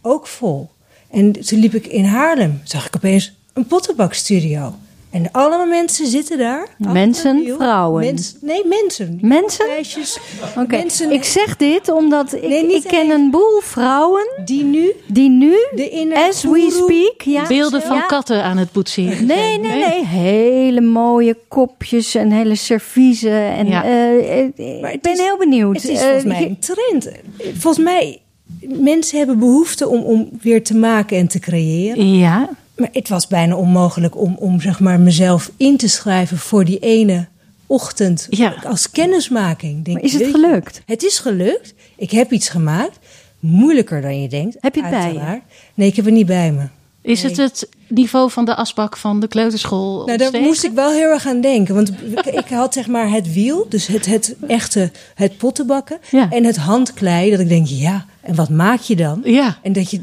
Ook 0.01 0.27
vol. 0.27 0.69
En 1.09 1.31
toen 1.31 1.59
liep 1.59 1.73
ik 1.73 1.87
in 1.87 2.05
Haarlem, 2.05 2.61
zag 2.63 2.85
ik 2.85 2.95
opeens 2.95 3.33
een 3.53 3.65
pottenbakstudio. 3.65 4.75
En 5.11 5.31
allemaal 5.31 5.65
mensen 5.65 6.07
zitten 6.07 6.37
daar. 6.37 6.67
Mensen, 6.77 7.43
wiel. 7.43 7.55
vrouwen? 7.55 8.03
Mens- 8.05 8.35
nee, 8.41 8.65
mensen. 8.65 9.17
Mensen? 9.21 9.67
Meisjes. 9.67 10.17
Oké, 10.57 10.75
Mensen 10.77 11.11
ik 11.11 11.23
zeg 11.23 11.57
dit 11.57 11.89
omdat 11.91 12.33
ik, 12.35 12.47
Nee, 12.47 12.75
ik 12.75 12.83
ken 12.83 13.09
een 13.09 13.31
boel 13.31 13.59
vrouwen 13.61 14.27
die 14.45 14.63
nu 14.63 14.91
die 15.07 15.29
nu, 15.29 15.51
de 15.75 16.11
as 16.29 16.43
we 16.43 16.69
speak, 16.85 17.21
ja, 17.21 17.47
Beelden 17.47 17.81
van 17.81 17.95
ja, 17.95 18.01
katten 18.05 18.43
aan 18.43 18.57
het 18.57 18.71
boetseren. 18.71 19.25
Nee, 19.25 19.57
nee, 19.59 19.85
nee. 19.87 20.05
Hele 20.05 20.81
mooie 20.81 21.37
kopjes 21.47 22.15
en 22.15 22.31
hele 22.31 22.55
serviezen. 22.55 23.31
En, 23.51 23.67
Ja. 23.67 23.83
eh, 23.83 24.39
eh, 24.39 24.81
Maar 24.81 24.93
ik 24.93 25.01
ben 25.01 25.13
is- 25.13 25.19
heel 25.19 25.37
benieuwd. 25.37 25.75
Het 25.75 25.87
is 25.89 25.97
Eh, 25.99 26.03
volgens 26.03 26.23
mij 26.25 26.41
een 26.45 26.59
trend. 26.59 27.11
Volgens 27.57 27.83
mij, 27.85 28.21
mensen 28.61 29.17
hebben 29.17 29.39
behoefte 29.39 29.87
om, 29.87 30.01
om 30.01 30.29
weer 30.41 30.63
te 30.63 30.75
maken 30.75 31.17
en 31.17 31.27
te 31.27 31.39
creëren. 31.39 32.17
Ja, 32.17 32.49
Maar 32.81 32.89
het 32.93 33.09
was 33.09 33.27
bijna 33.27 33.55
onmogelijk 33.55 34.17
om, 34.17 34.35
om 34.39 34.61
zeg 34.61 34.79
maar, 34.79 34.99
mezelf 34.99 35.51
in 35.57 35.77
te 35.77 35.87
schrijven 35.87 36.37
voor 36.37 36.65
die 36.65 36.79
ene 36.79 37.27
ochtend 37.67 38.27
Ja. 38.29 38.53
als 38.67 38.91
kennismaking. 38.91 39.85
Denk, 39.85 39.97
Maar 39.97 40.05
is 40.05 40.13
het 40.13 40.27
gelukt? 40.31 40.81
Het 40.85 41.03
is 41.03 41.19
gelukt. 41.19 41.73
Ik 41.97 42.11
heb 42.11 42.31
iets 42.31 42.49
gemaakt. 42.49 42.99
Moeilijker 43.39 44.01
dan 44.01 44.21
je 44.21 44.27
denkt. 44.29 44.57
Heb 44.59 44.75
je 44.75 44.81
het 44.81 44.91
bij 44.91 45.13
je? 45.13 45.41
Nee, 45.73 45.87
ik 45.87 45.95
heb 45.95 46.05
het 46.05 46.13
niet 46.13 46.25
bij 46.25 46.51
me. 46.51 46.63
is 47.01 47.23
het 47.23 47.37
het 47.37 47.69
niveau 47.87 48.31
van 48.31 48.45
de 48.45 48.55
asbak 48.55 48.97
van 48.97 49.19
de 49.19 49.27
kleuterschool? 49.27 50.05
Nou, 50.05 50.17
daar 50.17 50.41
moest 50.41 50.63
ik 50.63 50.71
wel 50.71 50.91
heel 50.91 51.09
erg 51.09 51.27
aan 51.27 51.41
denken. 51.41 51.75
Want 51.75 51.91
ik, 52.15 52.25
ik 52.25 52.47
had 52.47 52.73
zeg 52.73 52.87
maar 52.87 53.09
het 53.11 53.33
wiel, 53.33 53.65
dus 53.69 53.87
het, 53.87 54.05
het 54.05 54.35
echte, 54.47 54.91
het 55.15 55.37
pottenbakken. 55.37 55.97
Ja. 56.11 56.29
En 56.29 56.43
het 56.43 56.57
handklei, 56.57 57.31
dat 57.31 57.39
ik 57.39 57.49
denk, 57.49 57.67
ja, 57.67 58.05
en 58.21 58.35
wat 58.35 58.49
maak 58.49 58.79
je 58.79 58.95
dan? 58.95 59.21
Ja. 59.23 59.57
En 59.61 59.73
dat 59.73 59.91
je 59.91 60.01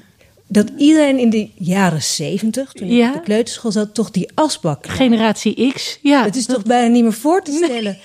dat 0.49 0.70
iedereen 0.76 1.18
in 1.18 1.30
de 1.30 1.49
jaren 1.55 2.03
zeventig, 2.03 2.72
toen 2.72 2.86
ik 2.88 2.94
Ja. 2.94 3.09
op 3.09 3.14
de 3.14 3.20
kleuterschool 3.20 3.72
zat, 3.72 3.94
toch 3.94 4.11
die 4.11 4.28
asbak. 4.34 4.86
Generatie 4.86 5.72
X. 5.72 5.99
Ja, 6.03 6.24
Het 6.24 6.36
is 6.36 6.46
toch 6.46 6.62
bijna 6.62 6.88
niet 6.88 7.03
meer 7.03 7.12
voor 7.12 7.42
te 7.42 7.61
stellen. 7.64 7.99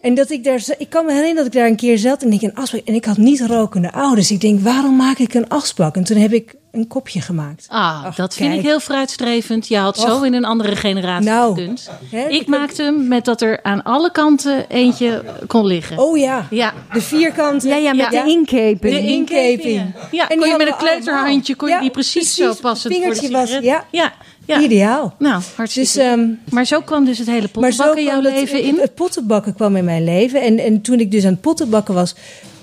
En 0.00 0.14
dat 0.14 0.30
ik 0.30 0.44
daar, 0.44 0.64
ik 0.78 0.90
kan 0.90 1.04
me 1.04 1.10
herinneren 1.12 1.36
dat 1.44 1.46
ik 1.46 1.60
daar 1.60 1.66
een 1.68 1.76
keer 1.76 1.98
zat 1.98 2.22
en 2.22 2.32
ik 2.32 2.42
een 2.42 2.54
asbak. 2.54 2.80
En 2.84 2.94
ik 2.94 3.04
had 3.04 3.16
niet 3.16 3.40
rokende 3.40 3.92
ouders. 3.92 4.30
Ik 4.30 4.40
denk, 4.40 4.60
waarom 4.60 4.96
maak 4.96 5.18
ik 5.18 5.34
een 5.34 5.48
asbak? 5.48 5.96
En 5.96 6.04
toen 6.04 6.16
heb 6.16 6.32
ik 6.32 6.54
een 6.72 6.86
kopje 6.86 7.20
gemaakt. 7.20 7.66
Ah, 7.68 8.04
Ach, 8.04 8.14
dat 8.14 8.34
vind 8.34 8.54
ik 8.54 8.60
heel 8.60 8.80
vooruitstrevend. 8.80 9.68
Je 9.68 9.76
had 9.76 9.98
zo 9.98 10.22
in 10.22 10.34
een 10.34 10.44
andere 10.44 10.76
generatie 10.76 11.28
Nou, 11.30 11.54
gekund. 11.54 11.90
hè, 12.10 12.28
ik 12.28 12.40
ik- 12.40 12.46
maakte 12.46 12.82
hem 12.82 13.08
met 13.08 13.24
dat 13.24 13.40
er 13.40 13.62
aan 13.62 13.82
alle 13.82 14.10
kanten 14.12 14.64
eentje 14.68 15.22
kon 15.46 15.66
liggen. 15.66 15.98
Oh 15.98 16.18
ja, 16.18 16.46
Ja. 16.50 16.72
de 16.92 17.00
vierkante. 17.00 17.68
Ja, 17.68 17.76
ja, 17.76 17.92
met 17.94 18.12
Ja. 18.12 18.22
de 18.24 18.30
inkeping. 18.30 18.94
De 18.94 19.00
inkeping. 19.06 19.94
Ja, 20.10 20.28
En 20.28 20.38
kon 20.38 20.48
je 20.48 20.56
met 20.56 20.66
een 20.66 20.76
kleuterhandje 20.76 21.54
kon 21.56 21.68
je 21.68 21.80
die 21.80 21.90
precies, 21.90 22.36
Ja, 22.36 22.42
zo 22.44 22.44
precies. 22.44 22.60
passen 22.60 22.90
Het 22.92 23.02
voor 23.02 23.14
de 23.14 23.20
vingertje 23.20 23.54
was- 23.54 23.62
ja. 23.64 23.84
ja, 23.90 24.12
ja. 24.44 24.60
Ideaal. 24.60 25.14
Nou, 25.18 25.42
hartstikke. 25.56 25.92
Dus, 25.92 25.96
ehm, 26.04 26.28
maar 26.50 26.64
zo 26.64 26.80
kwam 26.80 27.04
dus 27.04 27.18
het 27.18 27.26
hele 27.26 27.48
pottenbakken 27.48 28.02
jouw 28.04 28.20
kwam 28.20 28.24
het, 28.24 28.34
leven 28.40 28.56
het, 28.56 28.66
in. 28.66 28.78
het 28.80 28.94
pottenbakken 28.94 29.54
kwam 29.54 29.76
in 29.76 29.84
mijn 29.84 30.04
leven. 30.04 30.42
En, 30.42 30.58
en 30.58 30.80
toen 30.80 31.00
ik 31.00 31.10
dus 31.10 31.24
aan 31.24 31.32
het 31.32 31.40
pottenbakken 31.40 31.94
was, 31.94 32.14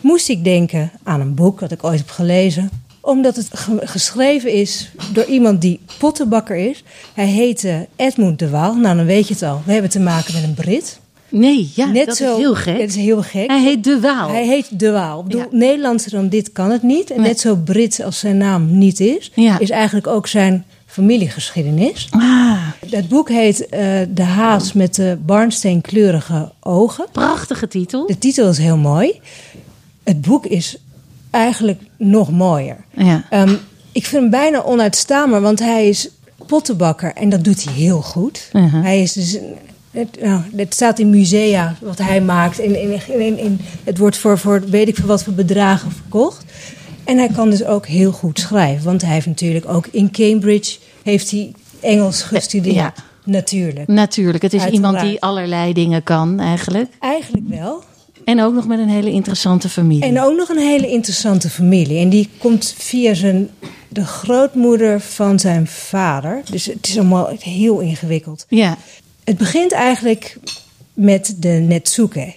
moest 0.01 0.29
ik 0.29 0.43
denken 0.43 0.91
aan 1.03 1.21
een 1.21 1.35
boek 1.35 1.59
dat 1.59 1.71
ik 1.71 1.83
ooit 1.83 1.97
heb 1.99 2.09
gelezen. 2.09 2.69
Omdat 3.07 3.35
het 3.35 3.49
ge- 3.53 3.79
geschreven 3.87 4.51
is 4.51 4.91
door 5.13 5.25
iemand 5.25 5.61
die 5.61 5.79
pottenbakker 5.97 6.55
is. 6.55 6.83
Hij 7.13 7.25
heette 7.25 7.87
Edmund 7.95 8.39
de 8.39 8.49
Waal. 8.49 8.75
Nou, 8.75 8.95
dan 8.97 9.05
weet 9.05 9.27
je 9.27 9.33
het 9.33 9.43
al. 9.43 9.61
We 9.65 9.71
hebben 9.71 9.91
te 9.91 9.99
maken 9.99 10.33
met 10.33 10.43
een 10.43 10.53
Brit. 10.53 10.99
Nee, 11.29 11.71
ja, 11.75 11.85
Net 11.85 12.05
dat 12.05 12.17
zo, 12.17 12.31
is 12.31 12.37
heel 12.37 12.55
gek. 12.55 12.77
Dat 12.79 12.87
is 12.89 12.95
heel 12.95 13.21
gek. 13.21 13.47
Hij 13.49 13.61
heet 13.61 13.83
De 13.83 13.99
Waal. 13.99 14.29
Hij 14.29 14.45
heet 14.47 14.79
De 14.79 14.91
Waal. 14.91 15.19
Ik 15.19 15.25
bedoel, 15.25 15.41
Ja. 15.41 15.47
Nederlandser 15.51 16.11
dan 16.11 16.29
dit 16.29 16.51
kan 16.51 16.71
het 16.71 16.83
niet. 16.83 17.09
En 17.11 17.19
Nee. 17.21 17.27
net 17.27 17.39
zo 17.39 17.55
Brit 17.55 18.01
als 18.03 18.19
zijn 18.19 18.37
naam 18.37 18.77
niet 18.77 18.99
is, 18.99 19.31
Ja. 19.35 19.59
is 19.59 19.69
eigenlijk 19.69 20.07
ook 20.07 20.27
zijn 20.27 20.65
familiegeschiedenis. 20.85 22.07
Ah, 22.11 22.61
Het 22.89 23.07
boek 23.07 23.29
heet 23.29 23.69
eh, 23.69 23.79
De 24.09 24.23
Haas 24.23 24.73
met 24.73 24.95
de 24.95 25.17
barnsteenkleurige 25.25 26.51
ogen. 26.59 27.05
prachtige 27.11 27.67
titel. 27.67 28.07
De 28.07 28.17
titel 28.17 28.49
is 28.49 28.57
heel 28.57 28.77
mooi. 28.77 29.19
Het 30.03 30.21
boek 30.21 30.45
is 30.45 30.77
eigenlijk 31.29 31.81
nog 31.97 32.31
mooier. 32.31 32.77
Ja. 32.95 33.23
Ehm, 33.29 33.55
ik 33.91 34.05
vind 34.05 34.21
hem 34.21 34.29
bijna 34.29 34.63
onuitstaanbaar, 34.63 35.41
want 35.41 35.59
hij 35.59 35.87
is 35.89 36.09
pottenbakker 36.47 37.13
en 37.13 37.29
dat 37.29 37.43
doet 37.43 37.63
hij 37.63 37.73
heel 37.73 38.01
goed. 38.01 38.49
Mhm. 38.53 38.81
Hij 38.81 39.01
is 39.01 39.13
dus. 39.13 39.37
Het, 39.91 40.21
nou, 40.21 40.41
het 40.55 40.73
staat 40.73 40.99
in 40.99 41.09
musea 41.09 41.75
wat 41.81 41.97
hij 41.97 42.21
maakt. 42.21 42.59
In, 42.59 42.81
in, 42.81 43.01
in, 43.07 43.37
in, 43.37 43.59
het 43.83 43.97
wordt 43.97 44.17
voor, 44.17 44.37
voor 44.37 44.63
weet 44.69 44.87
ik 44.87 44.95
veel 44.95 45.07
wat 45.07 45.23
voor 45.23 45.33
bedragen 45.33 45.91
verkocht. 45.91 46.45
En 47.03 47.17
hij 47.17 47.27
kan 47.27 47.49
dus 47.49 47.63
ook 47.63 47.85
heel 47.85 48.11
goed 48.11 48.39
schrijven. 48.39 48.85
Want 48.85 49.01
hij 49.01 49.13
heeft 49.13 49.25
natuurlijk 49.25 49.67
ook 49.69 49.87
in 49.87 50.11
Cambridge 50.11 50.77
heeft 51.03 51.31
hij 51.31 51.51
Engels 51.79 52.21
gestudeerd. 52.21 52.75
Ja. 52.75 52.93
Natuurlijk. 53.23 53.87
Natuurlijk, 53.87 54.43
het 54.43 54.53
is 54.53 54.61
Uiteraard. 54.61 54.93
iemand 54.93 55.09
die 55.09 55.21
allerlei 55.21 55.73
dingen 55.73 56.03
kan 56.03 56.39
eigenlijk. 56.39 56.89
Eigenlijk 56.99 57.47
wel. 57.47 57.83
En 58.27 58.41
ook 58.41 58.53
nog 58.53 58.67
met 58.67 58.79
een 58.79 58.89
hele 58.89 59.11
interessante 59.11 59.69
familie. 59.69 60.03
En 60.03 60.21
ook 60.21 60.37
nog 60.37 60.49
een 60.49 60.57
hele 60.57 60.87
interessante 60.87 61.49
familie. 61.49 61.99
En 61.99 62.09
die 62.09 62.29
komt 62.37 62.73
via 62.77 63.13
zijn, 63.13 63.49
de 63.89 64.05
grootmoeder 64.05 65.01
van 65.01 65.39
zijn 65.39 65.67
vader. 65.67 66.41
Dus 66.51 66.65
het 66.65 66.87
is 66.87 66.97
allemaal 66.97 67.29
heel 67.39 67.79
ingewikkeld. 67.79 68.45
Ja, 68.49 68.77
Het 69.23 69.37
begint 69.37 69.71
eigenlijk 69.71 70.37
met 70.93 71.35
de 71.39 71.49
netsuke. 71.67 72.33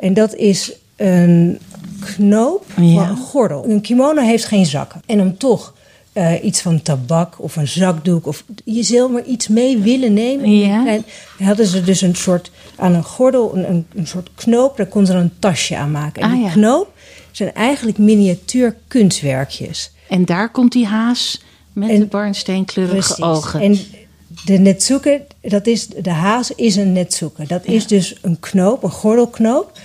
En 0.00 0.14
dat 0.14 0.34
is 0.34 0.72
een 0.96 1.58
knoop 2.00 2.64
Ja. 2.76 2.94
van 2.94 3.08
een 3.08 3.16
gordel. 3.16 3.64
Een 3.68 3.80
kimono 3.80 4.22
heeft 4.22 4.44
geen 4.44 4.66
zakken. 4.66 5.02
En 5.06 5.20
om 5.20 5.36
toch 5.38 5.74
eh, 6.12 6.44
iets 6.44 6.60
van 6.60 6.82
tabak 6.82 7.34
of 7.42 7.56
een 7.56 7.68
zakdoek... 7.68 8.26
of 8.26 8.44
je 8.64 8.82
zult 8.82 9.12
maar 9.12 9.24
iets 9.24 9.48
mee 9.48 9.78
willen 9.78 10.12
nemen. 10.12 10.58
Ja. 10.58 10.86
En 10.86 11.04
hadden 11.38 11.66
ze 11.66 11.82
dus 11.82 12.00
een 12.00 12.14
soort... 12.16 12.50
aan 12.76 12.94
een 12.94 13.04
gordel, 13.04 13.56
een, 13.56 13.70
een, 13.70 13.86
een 13.94 14.06
soort 14.06 14.30
knoop... 14.34 14.76
daar 14.76 14.86
kon 14.86 15.06
ze 15.06 15.12
dan 15.12 15.20
een 15.20 15.32
tasje 15.38 15.76
aan 15.76 15.90
maken. 15.90 16.22
En 16.22 16.28
Ah, 16.28 16.34
die 16.34 16.44
ja. 16.44 16.50
knoop 16.50 16.92
zijn 17.30 17.54
eigenlijk 17.54 17.98
miniatuur 17.98 18.76
kunstwerkjes. 18.88 19.90
en 20.08 20.24
daar 20.24 20.50
komt 20.50 20.72
die 20.72 20.86
haas 20.86 21.42
met 21.72 21.88
En- 21.90 21.98
de 22.00 22.06
barnsteenkleurige 22.06 22.96
Precies. 22.96 23.22
ogen. 23.24 23.60
En 23.60 23.78
de 24.44 24.58
netsuke, 24.58 25.22
dat 25.40 25.66
is, 25.66 25.86
de 25.86 26.10
haas 26.10 26.50
is 26.54 26.76
een 26.76 26.92
netsuke. 26.92 27.46
Dat 27.46 27.64
is 27.64 27.86
dus 27.86 28.16
een 28.22 28.40
knoop, 28.40 28.82
een 28.82 28.90
gordelknoop. 28.90 29.78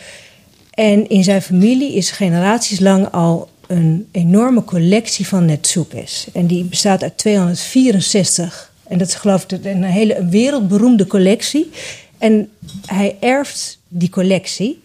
En 0.71 1.09
in 1.09 1.23
zijn 1.23 1.41
familie 1.41 1.93
is 1.93 2.11
generaties 2.11 2.79
lang 2.79 3.11
al 3.11 3.49
een 3.67 4.07
enorme 4.11 4.63
collectie 4.63 5.27
van 5.27 5.45
netsukes. 5.45 6.27
En 6.33 6.47
die 6.47 6.63
bestaat 6.63 7.03
uit 7.03 7.17
264. 7.17 8.71
En 8.87 8.97
dat 8.97 9.07
is 9.07 9.15
geloof 9.15 9.43
ik 9.43 9.65
een 9.65 9.83
hele 9.83 10.17
een 10.17 10.29
wereldberoemde 10.29 11.07
collectie. 11.07 11.69
En 12.17 12.49
hij 12.85 13.17
erft 13.19 13.79
die 13.87 14.09
collectie. 14.09 14.81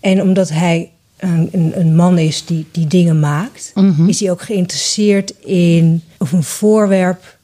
En 0.00 0.22
omdat 0.22 0.48
hij 0.48 0.90
een, 1.16 1.48
een, 1.52 1.80
een 1.80 1.96
man 1.96 2.18
is 2.18 2.44
die, 2.44 2.66
die 2.70 2.86
dingen 2.86 3.20
maakt, 3.20 3.72
is 4.06 4.20
hij 4.20 4.30
ook 4.30 4.42
geïnteresseerd 4.42 5.34
in 5.44 6.02
of 6.18 6.32
een 6.32 6.42
voorwerp 6.42 7.37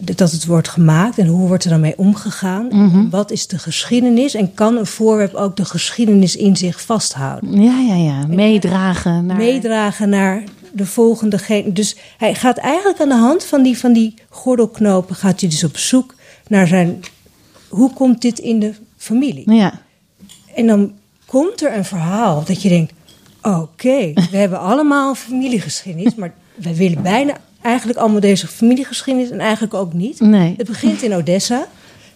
dat 0.00 0.32
het 0.32 0.46
wordt 0.46 0.68
gemaakt 0.68 1.18
en 1.18 1.26
hoe 1.26 1.48
wordt 1.48 1.64
er 1.64 1.70
dan 1.70 1.80
mee 1.80 1.98
omgegaan? 1.98 3.08
Wat 3.10 3.30
is 3.30 3.46
de 3.46 3.58
geschiedenis 3.58 4.34
en 4.34 4.54
kan 4.54 4.76
een 4.76 4.86
voorwerp 4.86 5.34
ook 5.34 5.56
de 5.56 5.64
geschiedenis 5.64 6.36
in 6.36 6.56
zich 6.56 6.80
vasthouden? 6.80 7.62
Ja, 7.62 7.78
ja, 7.78 7.94
ja. 7.94 8.26
Meedragen 8.26 9.26
naar... 9.26 9.36
Meedragen 9.36 10.08
naar 10.08 10.42
de 10.72 10.86
volgende 10.86 11.38
gen. 11.38 11.74
Dus 11.74 11.96
hij 12.18 12.34
gaat 12.34 12.56
eigenlijk 12.58 13.00
aan 13.00 13.08
de 13.08 13.14
hand 13.14 13.44
van 13.44 13.62
die, 13.62 13.78
van 13.78 13.92
die 13.92 14.14
gordelknopen, 14.28 15.16
gaat 15.16 15.40
hij 15.40 15.50
dus 15.50 15.64
op 15.64 15.76
zoek 15.76 16.14
naar 16.48 16.66
zijn. 16.66 17.00
Hoe 17.68 17.92
komt 17.92 18.22
dit 18.22 18.38
in 18.38 18.60
de 18.60 18.74
familie? 18.96 19.52
Ja. 19.52 19.72
En 20.54 20.66
dan 20.66 20.92
komt 21.26 21.62
er 21.62 21.76
een 21.76 21.84
verhaal 21.84 22.44
dat 22.44 22.62
je 22.62 22.68
denkt: 22.68 22.92
oké, 23.42 24.12
we 24.30 24.36
hebben 24.36 24.60
allemaal 24.60 25.08
een 25.08 25.16
familiegeschiedenis, 25.16 26.14
maar 26.14 26.32
we 26.54 26.76
willen 26.76 27.02
bijna 27.02 27.36
eigenlijk 27.62 27.98
allemaal 27.98 28.20
deze 28.20 28.46
familiegeschiedenis 28.46 29.30
en 29.30 29.40
eigenlijk 29.40 29.74
ook 29.74 29.92
niet. 29.92 30.20
Nee. 30.20 30.54
Het 30.56 30.66
begint 30.66 31.02
in 31.02 31.14
Odessa 31.14 31.66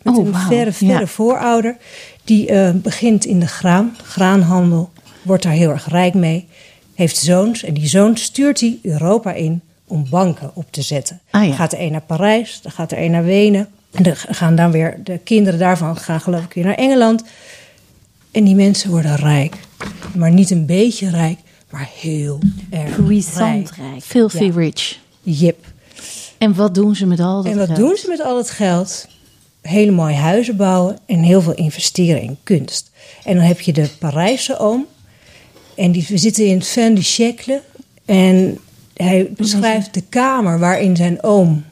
met 0.03 0.17
Oh, 0.17 0.27
een 0.27 0.35
verre, 0.35 0.73
verre 0.73 0.99
ja. 1.01 1.07
voorouder. 1.07 1.77
Die 2.25 2.49
eh, 2.49 2.71
begint 2.75 3.25
in 3.25 3.41
de 3.41 3.47
graan, 3.47 3.97
graanhandel, 4.05 4.91
wordt 5.23 5.43
daar 5.43 5.53
heel 5.53 5.71
erg 5.71 5.89
rijk 5.89 6.15
mee. 6.15 6.47
Heeft 6.95 7.17
zoons 7.17 7.63
en 7.65 7.75
die 7.75 7.89
zoons 7.89 8.23
stuurt 8.23 8.61
hij 8.61 8.79
Europa 8.83 9.33
in 9.33 9.61
om 9.87 10.07
banken 10.11 10.51
op 10.55 10.67
te 10.71 10.83
zetten. 10.83 11.21
Ah, 11.31 11.47
ja. 11.47 11.53
Gaat 11.55 11.73
er 11.73 11.81
een 11.81 11.93
naar 11.93 12.01
Parijs, 12.01 12.61
dan 12.63 12.73
gaat 12.73 12.93
er 12.93 12.99
een 13.03 13.11
naar 13.11 13.25
Wenen. 13.25 13.69
En 13.93 14.03
dan 14.03 14.17
gaan 14.17 14.57
dan 14.57 14.71
weer 14.71 14.99
de 15.05 15.19
kinderen 15.19 15.59
daarvan 15.59 15.97
gaan 15.97 16.21
geloof 16.21 16.45
ik 16.45 16.53
weer 16.53 16.65
naar 16.65 16.75
Engeland. 16.75 17.25
En 18.31 18.45
die 18.45 18.55
mensen 18.55 18.91
worden 18.91 19.17
rijk. 19.17 19.57
Maar 20.15 20.31
niet 20.31 20.51
een 20.51 20.67
beetje 20.67 21.11
rijk, 21.11 21.39
maar 21.71 21.89
heel 22.01 22.39
erg 22.71 23.05
Puissant 23.05 23.71
rijk. 23.71 23.91
rijk. 23.91 24.03
Filthy 24.03 24.45
Ja. 24.45 24.53
rich. 24.55 24.99
Yep. 25.25 25.73
En 26.39 26.55
wat 26.55 26.75
doen 26.75 26.97
ze 26.97 27.07
met 27.07 27.21
al 27.21 27.43
dat 27.43 27.53
En 27.53 27.59
wat 27.59 27.67
geld? 27.67 27.79
doen 27.79 27.97
ze 27.97 28.09
met 28.09 28.21
al 28.23 28.37
het 28.37 28.51
geld? 28.51 29.07
Hele 29.61 29.91
mooie 29.91 30.15
huizen 30.15 30.57
bouwen 30.57 30.99
en 31.07 31.19
heel 31.19 31.41
veel 31.43 31.55
investeren 31.55 32.23
in 32.23 32.39
kunst. 32.43 32.91
En 33.25 33.37
dan 33.37 33.45
heb 33.45 33.61
je 33.61 33.73
de 33.73 33.89
Parijse 33.99 34.59
oom. 34.59 34.87
En 35.75 35.93
die, 35.93 36.07
we 36.09 36.19
zitten 36.19 36.47
in 36.47 36.63
Fin 36.63 36.95
du 36.95 37.03
siècle. 37.03 37.63
En 38.05 38.59
hij 38.95 39.33
beschrijft 39.37 39.95
de 39.95 40.03
kamer 40.09 40.59
waarin 40.59 40.97
zijn 40.97 41.23
oom 41.23 41.65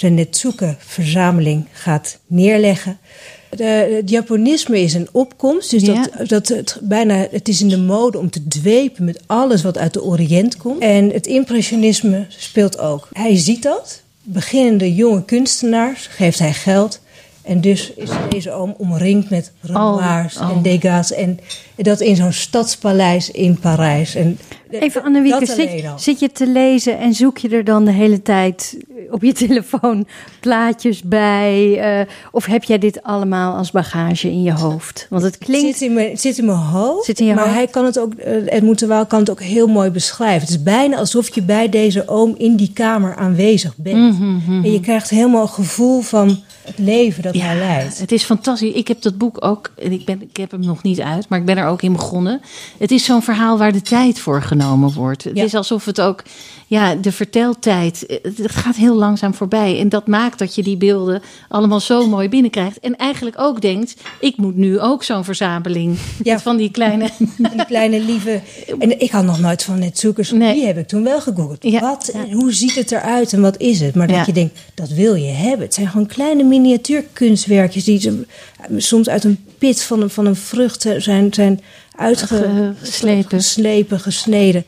zijn 0.00 0.14
Netsuke-verzameling 0.14 1.66
gaat 1.72 2.18
neerleggen. 2.26 2.98
De, 3.56 3.64
het 3.96 4.10
Japonisme 4.10 4.80
is 4.80 4.94
een 4.94 5.08
opkomst. 5.12 5.70
Dus 5.70 5.82
Ja. 5.82 6.08
dat, 6.16 6.28
dat 6.28 6.48
het, 6.48 6.78
bijna, 6.82 7.26
het 7.30 7.48
is 7.48 7.60
in 7.60 7.68
de 7.68 7.78
mode 7.78 8.18
om 8.18 8.30
te 8.30 8.48
dwepen 8.48 9.04
met 9.04 9.20
alles 9.26 9.62
wat 9.62 9.78
uit 9.78 9.92
de 9.92 10.02
Oriënt 10.02 10.56
komt. 10.56 10.82
En 10.82 11.10
het 11.10 11.26
impressionisme 11.26 12.26
speelt 12.28 12.78
ook. 12.78 13.08
Hij 13.12 13.36
ziet 13.36 13.62
dat. 13.62 14.02
Beginnende 14.22 14.94
jonge 14.94 15.24
kunstenaars 15.24 16.06
geeft 16.06 16.38
hij 16.38 16.52
geld. 16.52 17.00
En 17.50 17.60
dus 17.60 17.92
is 17.92 18.10
deze 18.28 18.52
oom 18.52 18.74
omringd 18.78 19.30
met 19.30 19.52
Renoirs 19.60 20.36
oh. 20.36 20.50
en 20.50 20.62
Degas. 20.62 21.12
En 21.12 21.38
dat 21.76 22.00
in 22.00 22.16
zo'n 22.16 22.32
stadspaleis 22.32 23.30
in 23.30 23.58
Parijs. 23.58 24.14
En 24.14 24.38
Even 24.70 25.02
Annemieke, 25.02 25.46
zit, 25.46 25.84
zit 25.96 26.20
je 26.20 26.32
te 26.32 26.46
lezen 26.46 26.98
en 26.98 27.14
zoek 27.14 27.38
je 27.38 27.48
er 27.48 27.64
dan 27.64 27.84
de 27.84 27.90
hele 27.90 28.22
tijd 28.22 28.76
op 29.10 29.22
je 29.22 29.32
telefoon 29.46 30.06
plaatjes 30.40 31.02
bij? 31.02 31.78
eh, 31.80 32.06
of 32.32 32.44
heb 32.46 32.64
jij 32.64 32.78
dit 32.78 33.02
allemaal 33.02 33.56
als 33.56 33.70
bagage 33.70 34.30
in 34.30 34.42
je 34.42 34.52
hoofd? 34.52 35.06
Want 35.10 35.22
het 35.22 35.34
Het 35.34 35.44
klinkt... 35.44 35.78
zit 35.78 35.88
in 35.88 35.94
mijn, 35.94 36.10
het 36.10 36.20
zit 36.20 36.38
in 36.38 36.44
mijn 36.44 36.58
hoofd. 36.58 37.04
Zit 37.04 37.20
in 37.20 37.26
je 37.26 37.34
maar 37.34 37.44
hoofd. 37.44 37.56
hij 37.56 37.66
kan 37.66 37.84
het 37.84 37.98
ook, 37.98 38.12
uh, 38.26 38.46
Edmund 38.46 38.78
de 38.78 38.86
Waal 38.86 39.06
kan 39.06 39.18
het 39.18 39.30
ook 39.30 39.40
heel 39.42 39.66
mooi 39.66 39.90
beschrijven. 39.90 40.40
Het 40.40 40.50
is 40.50 40.62
bijna 40.62 40.96
alsof 40.96 41.34
je 41.34 41.42
bij 41.42 41.68
deze 41.68 42.08
oom 42.08 42.34
in 42.38 42.56
die 42.56 42.70
kamer 42.72 43.16
aanwezig 43.16 43.76
bent. 43.76 44.18
Mhm, 44.18 44.64
En 44.64 44.72
je 44.72 44.80
krijgt 44.80 45.10
helemaal 45.10 45.42
een 45.42 45.48
gevoel 45.48 46.00
van 46.00 46.42
het 46.64 46.78
leven 46.78 47.22
dat 47.22 47.34
hij 47.34 47.56
leidt. 47.58 47.98
Het 47.98 48.12
is 48.12 48.22
fantastisch. 48.24 48.72
Ik 48.72 48.88
heb 48.88 49.02
dat 49.02 49.18
boek 49.18 49.44
ook, 49.44 49.70
en 49.78 49.92
ik, 49.92 50.04
ben, 50.04 50.22
ik 50.22 50.36
heb 50.36 50.50
hem 50.50 50.60
nog 50.60 50.82
niet 50.82 51.00
uit, 51.00 51.28
maar 51.28 51.38
ik 51.38 51.44
ben 51.44 51.56
er 51.58 51.66
ook 51.66 51.82
in 51.82 51.92
begonnen. 51.92 52.40
Het 52.78 52.90
is 52.90 53.04
zo'n 53.04 53.22
verhaal 53.22 53.58
waar 53.58 53.72
de 53.72 53.82
tijd 53.82 54.18
voor 54.18 54.42
genomen 54.42 54.92
wordt. 54.92 55.24
Het 55.24 55.36
Ja. 55.36 55.44
is 55.44 55.54
alsof 55.54 55.84
het 55.84 56.00
ook, 56.00 56.22
ja, 56.66 56.94
de 56.94 57.12
verteltijd, 57.12 58.04
het 58.22 58.50
gaat 58.52 58.76
heel 58.76 58.94
langzaam 58.94 59.34
voorbij. 59.34 59.78
En 59.80 59.88
dat 59.88 60.06
maakt 60.06 60.38
dat 60.38 60.54
je 60.54 60.62
die 60.62 60.76
beelden 60.76 61.22
allemaal 61.48 61.80
zo 61.80 62.06
mooi 62.06 62.28
binnenkrijgt. 62.28 62.78
En 62.80 62.96
eigenlijk 62.96 63.36
ook 63.40 63.60
denkt, 63.60 63.94
ik 64.20 64.36
moet 64.36 64.56
nu 64.56 64.80
ook 64.80 65.02
zo'n 65.04 65.24
verzameling 65.24 65.98
Ja. 66.22 66.38
van 66.38 66.56
die 66.56 66.70
kleine... 66.70 67.08
Die 67.52 67.64
kleine 67.66 68.00
lieve. 68.00 68.40
En 68.78 69.00
ik 69.00 69.10
had 69.10 69.24
nog 69.24 69.40
nooit 69.40 69.62
van 69.62 69.78
Netzoekers. 69.78 70.30
Nee. 70.30 70.54
Die 70.54 70.66
heb 70.66 70.78
ik 70.78 70.88
toen 70.88 71.04
wel 71.04 71.20
gegoogeld. 71.20 71.62
Ja. 71.62 71.80
Wat 71.80 72.12
hoe 72.32 72.52
ziet 72.52 72.74
het 72.74 72.92
eruit 72.92 73.32
en 73.32 73.40
wat 73.40 73.56
is 73.60 73.80
het? 73.80 73.94
Maar 73.94 74.06
dat 74.06 74.16
Ja. 74.16 74.22
je 74.26 74.32
denkt, 74.32 74.58
dat 74.74 74.88
wil 74.88 75.14
je 75.14 75.30
hebben. 75.30 75.66
Het 75.66 75.74
zijn 75.74 75.88
gewoon 75.88 76.06
kleine 76.06 76.42
miniatuurkunstwerkjes 76.50 77.84
die 77.84 78.00
zo- 78.00 78.24
soms 78.76 79.08
uit 79.08 79.24
een 79.24 79.44
pit 79.58 79.82
van 79.82 80.02
een, 80.02 80.10
van 80.10 80.26
een 80.26 80.36
vrucht 80.36 80.86
zijn, 80.98 81.34
zijn 81.34 81.60
uitgeslepen, 81.96 82.76
Geslepen. 82.80 83.28
geslepen, 83.38 84.00
gesneden. 84.00 84.64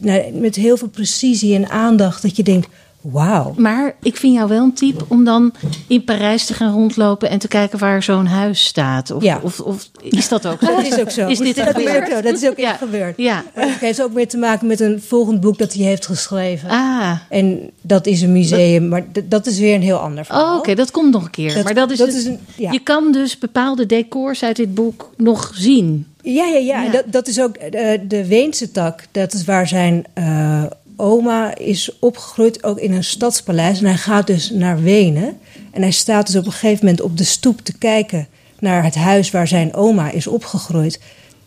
Nou, 0.00 0.32
met 0.32 0.54
heel 0.54 0.76
veel 0.76 0.88
precisie 0.88 1.54
en 1.54 1.68
aandacht. 1.70 2.22
Dat 2.22 2.36
je 2.36 2.42
denkt, 2.42 2.68
wauw. 3.12 3.54
Maar 3.56 3.94
ik 4.02 4.16
vind 4.16 4.34
jou 4.34 4.48
wel 4.48 4.62
een 4.62 4.74
type 4.74 5.04
om 5.08 5.24
dan 5.24 5.52
in 5.86 6.04
Parijs 6.04 6.44
te 6.46 6.54
gaan 6.54 6.72
rondlopen 6.72 7.28
en 7.30 7.38
te 7.38 7.48
kijken 7.48 7.78
waar 7.78 8.02
zo'n 8.02 8.26
huis 8.26 8.64
staat. 8.64 9.10
Of, 9.10 9.22
Ja. 9.22 9.40
of, 9.42 9.60
of 9.60 9.90
is 10.02 10.28
dat 10.28 10.46
ook 10.46 10.58
zo? 10.60 10.66
Dat 10.76 10.86
is 10.86 10.98
ook 11.00 11.10
zo. 11.10 11.28
Is 11.28 11.38
dit 11.38 11.56
dat, 11.56 11.66
is 11.66 11.74
ook 11.74 11.78
gebeurd? 11.88 12.08
zo. 12.08 12.20
dat 12.20 12.42
is 12.42 12.48
ook 12.48 12.56
Ja. 12.58 12.70
echt 12.70 12.78
gebeurd. 12.78 13.16
Ja. 13.16 13.44
Het 13.52 13.80
heeft 13.80 14.02
ook 14.02 14.12
meer 14.12 14.28
te 14.28 14.36
maken 14.38 14.66
met 14.66 14.80
een 14.80 15.02
volgend 15.02 15.40
boek 15.40 15.58
dat 15.58 15.72
hij 15.72 15.84
heeft 15.84 16.06
geschreven. 16.06 16.68
Ah, 16.68 17.12
En 17.28 17.70
dat 17.80 18.06
is 18.06 18.22
een 18.22 18.32
museum, 18.32 18.88
maar 18.88 19.04
dat 19.24 19.46
is 19.46 19.58
weer 19.58 19.74
een 19.74 19.82
heel 19.82 19.96
ander 19.98 20.24
verhaal. 20.24 20.52
Oh, 20.52 20.58
oké, 20.58 20.74
dat 20.74 20.90
komt 20.90 21.12
nog 21.12 21.24
een 21.24 21.30
keer. 21.30 21.54
Dat- 21.54 21.64
maar 21.64 21.74
dat 21.74 21.90
is, 21.90 21.98
dat 21.98 22.06
het- 22.06 22.16
is 22.16 22.24
een- 22.24 22.40
ja. 22.56 22.72
Je 22.72 22.80
kan 22.80 23.12
dus 23.12 23.38
bepaalde 23.38 23.86
decors 23.86 24.42
uit 24.42 24.56
dit 24.56 24.74
boek 24.74 25.10
nog 25.16 25.50
zien. 25.54 26.06
Ja, 26.22 26.44
ja, 26.44 26.58
ja. 26.58 26.88
Dat, 26.90 27.04
dat 27.06 27.28
is 27.28 27.40
ook 27.40 27.56
eh, 27.56 27.98
de 28.08 28.26
Weense 28.26 28.70
tak. 28.70 29.00
Dat 29.10 29.32
is 29.32 29.44
waar 29.44 29.68
zijn 29.68 30.04
eh, 30.14 30.62
oma 30.96 31.56
is 31.56 31.98
opgegroeid, 31.98 32.64
ook 32.64 32.78
in 32.78 32.92
een 32.92 33.04
stadspaleis. 33.04 33.78
En 33.78 33.84
hij 33.84 33.96
gaat 33.96 34.26
dus 34.26 34.50
naar 34.50 34.82
Wenen. 34.82 35.38
En 35.70 35.82
hij 35.82 35.90
staat 35.90 36.26
dus 36.26 36.36
op 36.36 36.46
een 36.46 36.52
gegeven 36.52 36.84
moment 36.84 37.02
op 37.02 37.16
de 37.16 37.24
stoep 37.24 37.60
te 37.60 37.78
kijken 37.78 38.28
naar 38.58 38.84
het 38.84 38.94
huis 38.94 39.30
waar 39.30 39.48
zijn 39.48 39.74
oma 39.74 40.10
is 40.10 40.26
opgegroeid. 40.26 41.00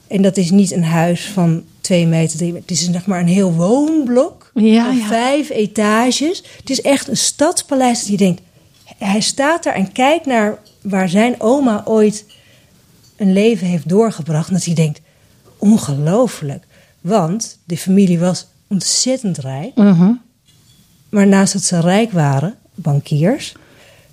En 0.08 0.22
dat 0.22 0.38
is 0.38 0.52
niet 0.52 0.72
een 0.72 0.84
huis 0.84 1.26
van 1.26 1.64
twee 1.82 2.08
meter, 2.08 2.38
drie 2.38 2.52
meter. 2.52 2.70
Het 2.70 2.78
is 2.78 2.92
zeg 2.92 3.06
maar 3.06 3.20
een 3.20 3.28
heel 3.28 3.54
woonblok 3.54 4.52
Ja, 4.54 4.86
van 4.86 4.98
ja. 4.98 5.08
vijf 5.08 5.50
etages. 5.50 6.44
Het 6.60 6.70
is 6.70 6.82
echt 6.82 7.08
een 7.08 7.18
stadspaleis 7.18 8.00
dat 8.00 8.08
je 8.10 8.18
denkt... 8.18 8.42
Hij 8.98 9.22
staat 9.22 9.64
daar 9.64 9.74
en 9.74 9.92
kijkt 9.92 10.26
naar 10.26 10.60
waar 10.82 11.10
zijn 11.10 11.42
oma 11.42 11.82
ooit 11.86 12.26
een 13.16 13.34
leven 13.34 13.68
heeft 13.68 13.90
doorgebracht. 13.90 14.48
En 14.48 14.54
dat 14.54 14.66
hij 14.66 14.74
denkt, 14.74 15.02
ongelooflijk. 15.58 16.64
Want 17.02 17.58
de 17.64 17.78
familie 17.78 18.20
was 18.20 18.48
ontzettend 18.68 19.38
rijk. 19.38 19.76
Mhm. 19.76 20.12
Maar 21.10 21.28
naast 21.28 21.54
dat 21.54 21.64
ze 21.64 21.80
rijk 21.80 22.12
waren, 22.12 22.56
bankiers, 22.76 23.54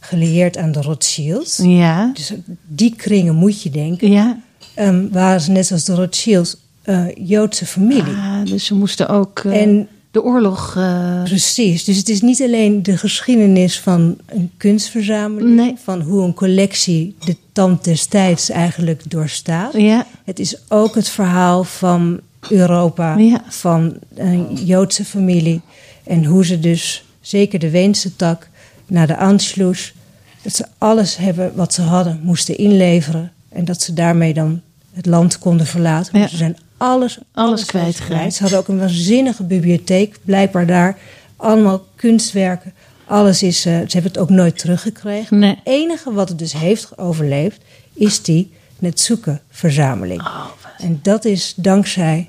gelieerd 0.00 0.56
aan 0.56 0.72
de 0.72 0.80
Rothschilds. 0.82 1.56
Ja, 1.62 2.10
Dus 2.14 2.32
die 2.66 2.94
kringen 2.96 3.34
moet 3.34 3.62
je 3.62 3.70
denken. 3.70 4.10
ja. 4.10 4.38
ehm, 4.74 5.08
waren 5.10 5.40
ze 5.40 5.50
net 5.50 5.66
zoals 5.66 5.84
de 5.84 5.94
Rothschilds 5.94 6.56
eh, 6.82 7.04
Joodse 7.14 7.66
familie. 7.66 8.14
Ah, 8.16 8.44
dus 8.44 8.64
ze 8.66 8.74
moesten 8.74 9.08
ook 9.08 9.38
eh, 9.38 9.62
En- 9.62 9.88
de 10.10 10.22
oorlog... 10.22 10.74
eh, 10.76 11.22
Precies. 11.22 11.84
Dus 11.84 11.96
het 11.96 12.08
is 12.08 12.20
niet 12.20 12.42
alleen 12.42 12.82
de 12.82 12.96
geschiedenis 12.96 13.80
van 13.80 14.16
een 14.26 14.50
kunstverzameling, 14.56 15.56
Nee. 15.56 15.74
van 15.82 16.00
hoe 16.00 16.22
een 16.22 16.34
collectie 16.34 17.16
de 17.24 17.36
tand 17.52 17.84
des 17.84 18.06
tijds 18.06 18.50
eigenlijk 18.50 19.10
doorstaat. 19.10 19.72
ja, 19.72 20.06
Het 20.24 20.38
is 20.38 20.56
ook 20.68 20.94
het 20.94 21.08
verhaal 21.08 21.64
van 21.64 22.20
Europa, 22.50 23.16
Ja. 23.16 23.42
van 23.48 23.96
een 24.14 24.54
Joodse 24.64 25.04
familie. 25.04 25.60
En 26.04 26.24
hoe 26.24 26.44
ze 26.44 26.60
dus, 26.60 27.04
zeker 27.20 27.58
de 27.58 27.70
Weense 27.70 28.16
tak, 28.16 28.48
naar 28.86 29.06
de 29.06 29.16
Anschluss, 29.16 29.94
dat 30.42 30.54
ze 30.54 30.64
alles 30.78 31.16
hebben 31.16 31.52
wat 31.54 31.74
ze 31.74 31.82
hadden, 31.82 32.20
moesten 32.22 32.56
inleveren. 32.58 33.32
En 33.48 33.64
dat 33.64 33.82
ze 33.82 33.92
daarmee 33.92 34.34
dan 34.34 34.60
het 34.92 35.06
land 35.06 35.38
konden 35.38 35.66
verlaten. 35.66 36.18
Ja. 36.18 36.26
ze 36.28 36.36
zijn 36.36 36.56
alles, 36.76 37.18
alles, 37.32 37.64
kwijtgeraakt. 37.64 38.14
kwijt. 38.14 38.34
Ze 38.34 38.40
hadden 38.42 38.58
ook 38.58 38.68
een 38.68 38.78
waanzinnige 38.78 39.42
bibliotheek, 39.42 40.16
blijkbaar 40.24 40.66
daar. 40.66 40.98
Allemaal 41.36 41.84
kunstwerken, 41.96 42.72
Alles 43.06 43.42
is, 43.42 43.56
eh, 43.66 43.72
ze 43.72 43.86
hebben 43.88 44.12
het 44.12 44.18
ook 44.18 44.30
nooit 44.30 44.58
teruggekregen. 44.58 45.38
Nee. 45.38 45.50
Het 45.50 45.58
enige 45.64 46.12
wat 46.12 46.28
het 46.28 46.38
dus 46.38 46.52
heeft 46.52 46.98
overleefd, 46.98 47.60
is 47.94 48.22
die 48.22 48.52
Netsuke-verzameling. 48.78 50.20
Oh, 50.20 50.44
en 50.78 50.98
dat 51.02 51.24
is 51.24 51.52
dankzij 51.56 52.28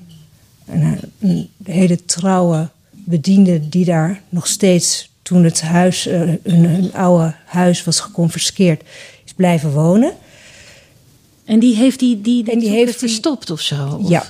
een, 0.66 0.98
een 1.18 1.48
hele 1.64 2.04
trouwe 2.04 2.68
bediende 2.92 3.68
die 3.68 3.84
daar 3.84 4.20
nog 4.28 4.46
steeds, 4.46 5.10
toen 5.22 5.44
het 5.44 5.60
huis, 5.60 6.06
eh, 6.06 6.18
hun, 6.20 6.64
hun 6.64 6.92
oude 6.92 7.34
huis 7.44 7.84
was 7.84 8.00
geconfiskeerd, 8.00 8.82
is 9.24 9.32
blijven 9.32 9.70
wonen. 9.72 10.12
En 11.44 11.58
die 11.58 11.76
heeft 11.76 11.98
die, 11.98 12.20
die, 12.20 12.42
die, 12.44 12.52
En 12.52 12.58
die 12.58 12.68
heeft 12.68 12.90
die- 12.90 13.08
verstopt 13.08 13.50
of 13.50 13.60
zo? 13.60 13.98
Of- 14.02 14.08
Ja, 14.08 14.24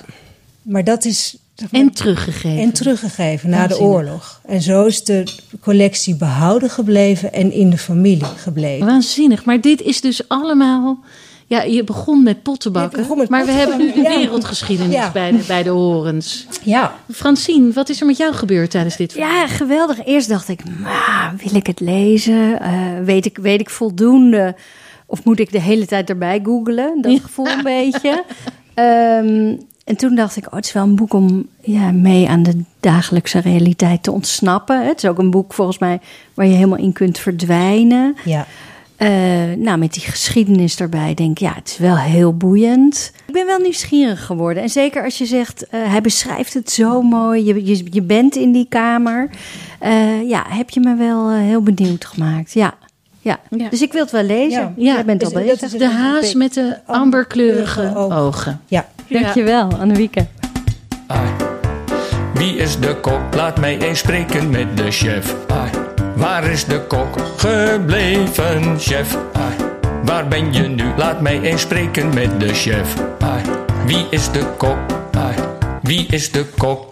maar 0.61 0.83
dat 0.83 1.05
is. 1.05 1.37
En 1.71 1.91
teruggegeven. 1.91 2.57
En 2.63 2.71
teruggegeven 2.71 3.49
na 3.49 3.67
de 3.67 3.79
oorlog. 3.79 4.41
En 4.45 4.61
zo 4.61 4.85
is 4.85 5.03
de 5.03 5.23
collectie 5.61 6.15
behouden 6.15 6.69
gebleven 6.69 7.33
en 7.33 7.51
in 7.51 7.69
de 7.69 7.77
familie 7.77 8.25
gebleven. 8.25 8.85
Waanzinnig. 8.85 9.45
Maar 9.45 9.61
dit 9.61 9.81
is 9.81 10.01
dus 10.01 10.27
allemaal... 10.27 10.99
Ja, 11.49 11.61
je 11.61 11.83
begon 11.83 12.23
met 12.23 12.41
pottenbakken. 12.43 12.91
Je 12.97 13.03
begon 13.03 13.17
met 13.17 13.29
maar 13.29 13.45
we 13.45 13.51
hebben 13.51 13.77
nu 13.77 13.93
de 14.01 14.01
wereldgeschiedenis 14.01 14.93
Ja. 14.95 15.11
bij, 15.11 15.31
de, 15.31 15.43
bij 15.47 15.63
de 15.63 15.69
horens. 15.69 16.47
Ja, 16.63 16.95
Francine, 17.13 17.71
wat 17.73 17.89
is 17.89 17.99
er 17.99 18.05
met 18.05 18.17
jou 18.17 18.33
gebeurd 18.33 18.71
tijdens 18.71 18.95
dit 18.95 19.11
verhaal? 19.13 19.31
Ja, 19.31 19.47
geweldig. 19.47 20.05
Eerst 20.05 20.29
dacht 20.29 20.47
ik, 20.49 20.61
"Maar, 20.81 21.33
wil 21.43 21.55
ik 21.55 21.67
het 21.67 21.79
lezen? 21.79 22.59
Eh, 22.61 22.71
weet, 23.03 23.25
ik, 23.25 23.37
weet 23.37 23.59
ik 23.59 23.69
voldoende? 23.69 24.55
Of 25.05 25.23
moet 25.23 25.39
ik 25.39 25.51
de 25.51 25.61
hele 25.61 25.85
tijd 25.85 26.09
erbij 26.09 26.39
googlen? 26.43 27.01
Dat 27.01 27.19
gevoel 27.21 27.47
een 27.47 27.63
beetje. 27.63 28.23
Ehm, 28.73 29.55
en 29.85 29.95
toen 29.97 30.15
dacht 30.15 30.35
ik, 30.37 30.45
oh, 30.47 30.53
het 30.53 30.65
is 30.65 30.73
wel 30.73 30.83
een 30.83 30.95
boek 30.95 31.13
om 31.13 31.47
ja, 31.61 31.91
mee 31.91 32.27
aan 32.29 32.43
de 32.43 32.61
dagelijkse 32.79 33.39
realiteit 33.39 34.03
te 34.03 34.11
ontsnappen. 34.11 34.85
Het 34.87 35.03
is 35.03 35.09
ook 35.09 35.17
een 35.17 35.31
boek 35.31 35.53
volgens 35.53 35.77
mij 35.77 35.99
waar 36.33 36.45
je 36.45 36.53
helemaal 36.53 36.77
in 36.77 36.93
kunt 36.93 37.17
verdwijnen. 37.19 38.15
ja. 38.25 38.45
Eh, 38.97 39.07
nou, 39.57 39.77
met 39.77 39.93
die 39.93 40.03
geschiedenis 40.03 40.79
erbij 40.79 41.13
denk 41.13 41.31
ik, 41.31 41.37
ja, 41.37 41.53
het 41.55 41.67
is 41.67 41.77
wel 41.77 41.97
heel 41.97 42.37
boeiend. 42.37 43.11
Ik 43.27 43.33
ben 43.33 43.45
wel 43.45 43.59
nieuwsgierig 43.59 44.25
geworden. 44.25 44.63
En 44.63 44.69
zeker 44.69 45.03
als 45.03 45.17
je 45.17 45.25
zegt, 45.25 45.67
eh, 45.67 45.79
hij 45.89 46.01
beschrijft 46.01 46.53
het 46.53 46.71
zo 46.71 47.01
mooi. 47.01 47.45
Je, 47.45 47.65
je, 47.65 47.85
je 47.91 48.01
bent 48.01 48.35
in 48.35 48.51
die 48.51 48.65
kamer. 48.69 49.29
Eh, 49.79 50.29
ja, 50.29 50.43
heb 50.49 50.69
je 50.69 50.79
me 50.79 50.95
wel 50.95 51.31
heel 51.31 51.61
benieuwd 51.61 52.05
gemaakt. 52.05 52.53
Ja. 52.53 52.73
Ja. 53.21 53.39
Ja. 53.49 53.69
dus 53.69 53.81
ik 53.81 53.91
wil 53.91 54.01
het 54.01 54.11
wel 54.11 54.23
lezen. 54.23 54.73
Ja. 54.77 54.93
Jij 54.93 55.05
bent 55.05 55.23
al 55.25 55.31
dat 55.31 55.43
bezig. 55.43 55.61
is- 55.61 55.71
De 55.79 55.89
haas 55.89 56.33
met 56.33 56.53
de 56.53 56.77
amberkleurige 56.85 57.93
ogen. 57.95 58.17
ogen. 58.17 58.61
ja. 58.67 58.85
Dankjewel, 59.09 59.69
Annemieke. 59.79 60.25
Ai. 61.07 61.27
Wie 62.33 62.55
is 62.55 62.79
de 62.79 62.95
kok? 63.01 63.19
Laat 63.35 63.59
mij 63.59 63.77
eens 63.79 63.99
spreken 63.99 64.49
met 64.49 64.77
de 64.77 64.91
chef. 64.91 65.35
Ai. 65.47 65.69
Waar 66.17 66.51
is 66.51 66.65
de 66.65 66.81
kok 66.87 67.19
gebleven, 67.37 68.79
chef? 68.79 69.17
Ai. 69.33 69.55
Waar 70.03 70.27
ben 70.27 70.53
je 70.53 70.61
nu? 70.61 70.83
Laat 70.97 71.21
mij 71.21 71.41
eens 71.41 71.61
spreken 71.61 72.13
met 72.13 72.39
de 72.39 72.53
chef. 72.53 72.95
Ai. 73.19 73.43
Wie 73.85 74.05
is 74.09 74.31
de 74.31 74.53
kok? 74.57 74.77
Ai. 75.11 75.35
Wie 75.81 76.05
is 76.09 76.31
de 76.31 76.45
kok? 76.57 76.85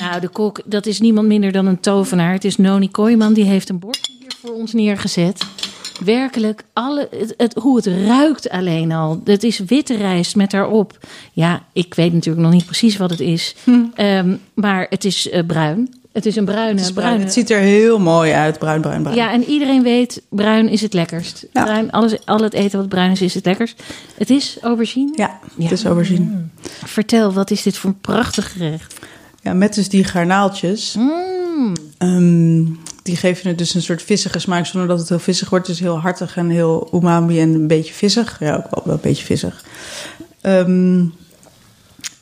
Nou, 0.00 0.20
de 0.20 0.28
kok, 0.28 0.60
dat 0.64 0.86
is 0.86 1.00
niemand 1.00 1.26
minder 1.28 1.52
dan 1.52 1.66
een 1.66 1.80
tovenaar. 1.80 2.32
Het 2.32 2.44
is 2.44 2.56
Noni 2.56 2.90
Kooijman, 2.90 3.32
die 3.32 3.44
heeft 3.44 3.68
een 3.68 3.78
bord 3.78 4.10
hier 4.20 4.32
voor 4.42 4.54
ons 4.54 4.72
neergezet. 4.72 5.44
Werkelijk, 6.04 6.64
alle, 6.72 7.08
het, 7.10 7.34
het- 7.36 7.54
hoe 7.54 7.76
het 7.76 7.86
ruikt 7.86 8.50
alleen 8.50 8.92
al. 8.92 9.20
Het 9.24 9.42
is 9.42 9.58
witte 9.58 9.96
rijst 9.96 10.36
met 10.36 10.50
daarop. 10.50 10.98
Ja, 11.32 11.62
ik 11.72 11.94
weet 11.94 12.12
natuurlijk 12.12 12.44
nog 12.44 12.52
niet 12.54 12.64
precies 12.64 12.96
wat 12.96 13.10
het 13.10 13.20
is. 13.20 13.54
Ehm, 13.94 14.36
maar 14.54 14.86
het 14.90 15.04
is 15.04 15.30
eh, 15.30 15.42
bruin. 15.46 15.94
Het 16.14 16.26
is 16.26 16.36
een 16.36 16.44
bruine, 16.44 16.70
Het, 16.70 16.80
is 16.80 16.92
bruin. 16.92 16.94
bruine. 17.06 17.24
het 17.24 17.32
ziet 17.32 17.50
er 17.50 17.58
heel 17.60 17.98
mooi 17.98 18.32
uit, 18.32 18.58
bruin, 18.58 18.80
bruin, 18.80 19.02
bruin. 19.02 19.16
Ja, 19.16 19.32
en 19.32 19.44
iedereen 19.44 19.82
weet, 19.82 20.22
bruin 20.28 20.68
is 20.68 20.80
het 20.80 20.92
lekkerst. 20.92 21.46
Ja. 21.52 21.64
Bruin, 21.64 21.90
alles, 21.90 22.26
al 22.26 22.40
het 22.40 22.52
eten 22.52 22.78
wat 22.78 22.88
bruin 22.88 23.10
is, 23.10 23.22
is 23.22 23.34
het 23.34 23.44
lekkerst. 23.44 23.82
Het 24.14 24.30
is 24.30 24.58
aubergine. 24.62 25.12
Ja, 25.14 25.38
Ja. 25.56 25.62
het 25.62 25.72
is 25.72 25.86
overzien. 25.86 26.50
Vertel, 26.84 27.32
wat 27.32 27.50
is 27.50 27.62
dit 27.62 27.76
voor 27.76 27.90
een 27.90 28.00
prachtig 28.00 28.52
gerecht? 28.52 28.94
Ja, 29.42 29.52
met 29.52 29.74
dus 29.74 29.88
die 29.88 30.04
garnaaltjes. 30.04 30.94
Mm. 30.98 31.72
Ehm, 31.98 32.64
die 33.02 33.16
geven 33.16 33.48
het 33.48 33.58
dus 33.58 33.74
een 33.74 33.82
soort 33.82 34.02
vissige 34.02 34.38
smaak 34.38 34.66
zonder 34.66 34.88
dat 34.88 34.98
het 34.98 35.08
heel 35.08 35.18
vissig 35.18 35.50
wordt. 35.50 35.66
Dus 35.66 35.78
heel 35.80 35.98
hartig 36.00 36.36
en 36.36 36.48
heel 36.50 36.88
umami 36.92 37.40
en 37.40 37.54
een 37.54 37.66
beetje 37.66 37.94
vissig. 37.94 38.36
Ja, 38.40 38.54
ook 38.56 38.70
wel, 38.70 38.82
wel 38.84 38.94
een 38.94 39.00
beetje 39.02 39.24
vissig. 39.24 39.64
Ehm, 40.40 41.04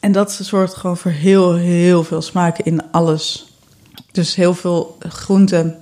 en 0.01 0.13
dat 0.13 0.39
zorgt 0.43 0.75
gewoon 0.75 0.97
voor 0.97 1.11
heel, 1.11 1.55
heel 1.55 2.05
veel 2.05 2.23
smaken 2.23 2.65
in 2.65 2.81
alles. 2.91 3.47
Dus 4.13 4.35
heel 4.35 4.55
veel 4.55 4.99
groenten 5.09 5.77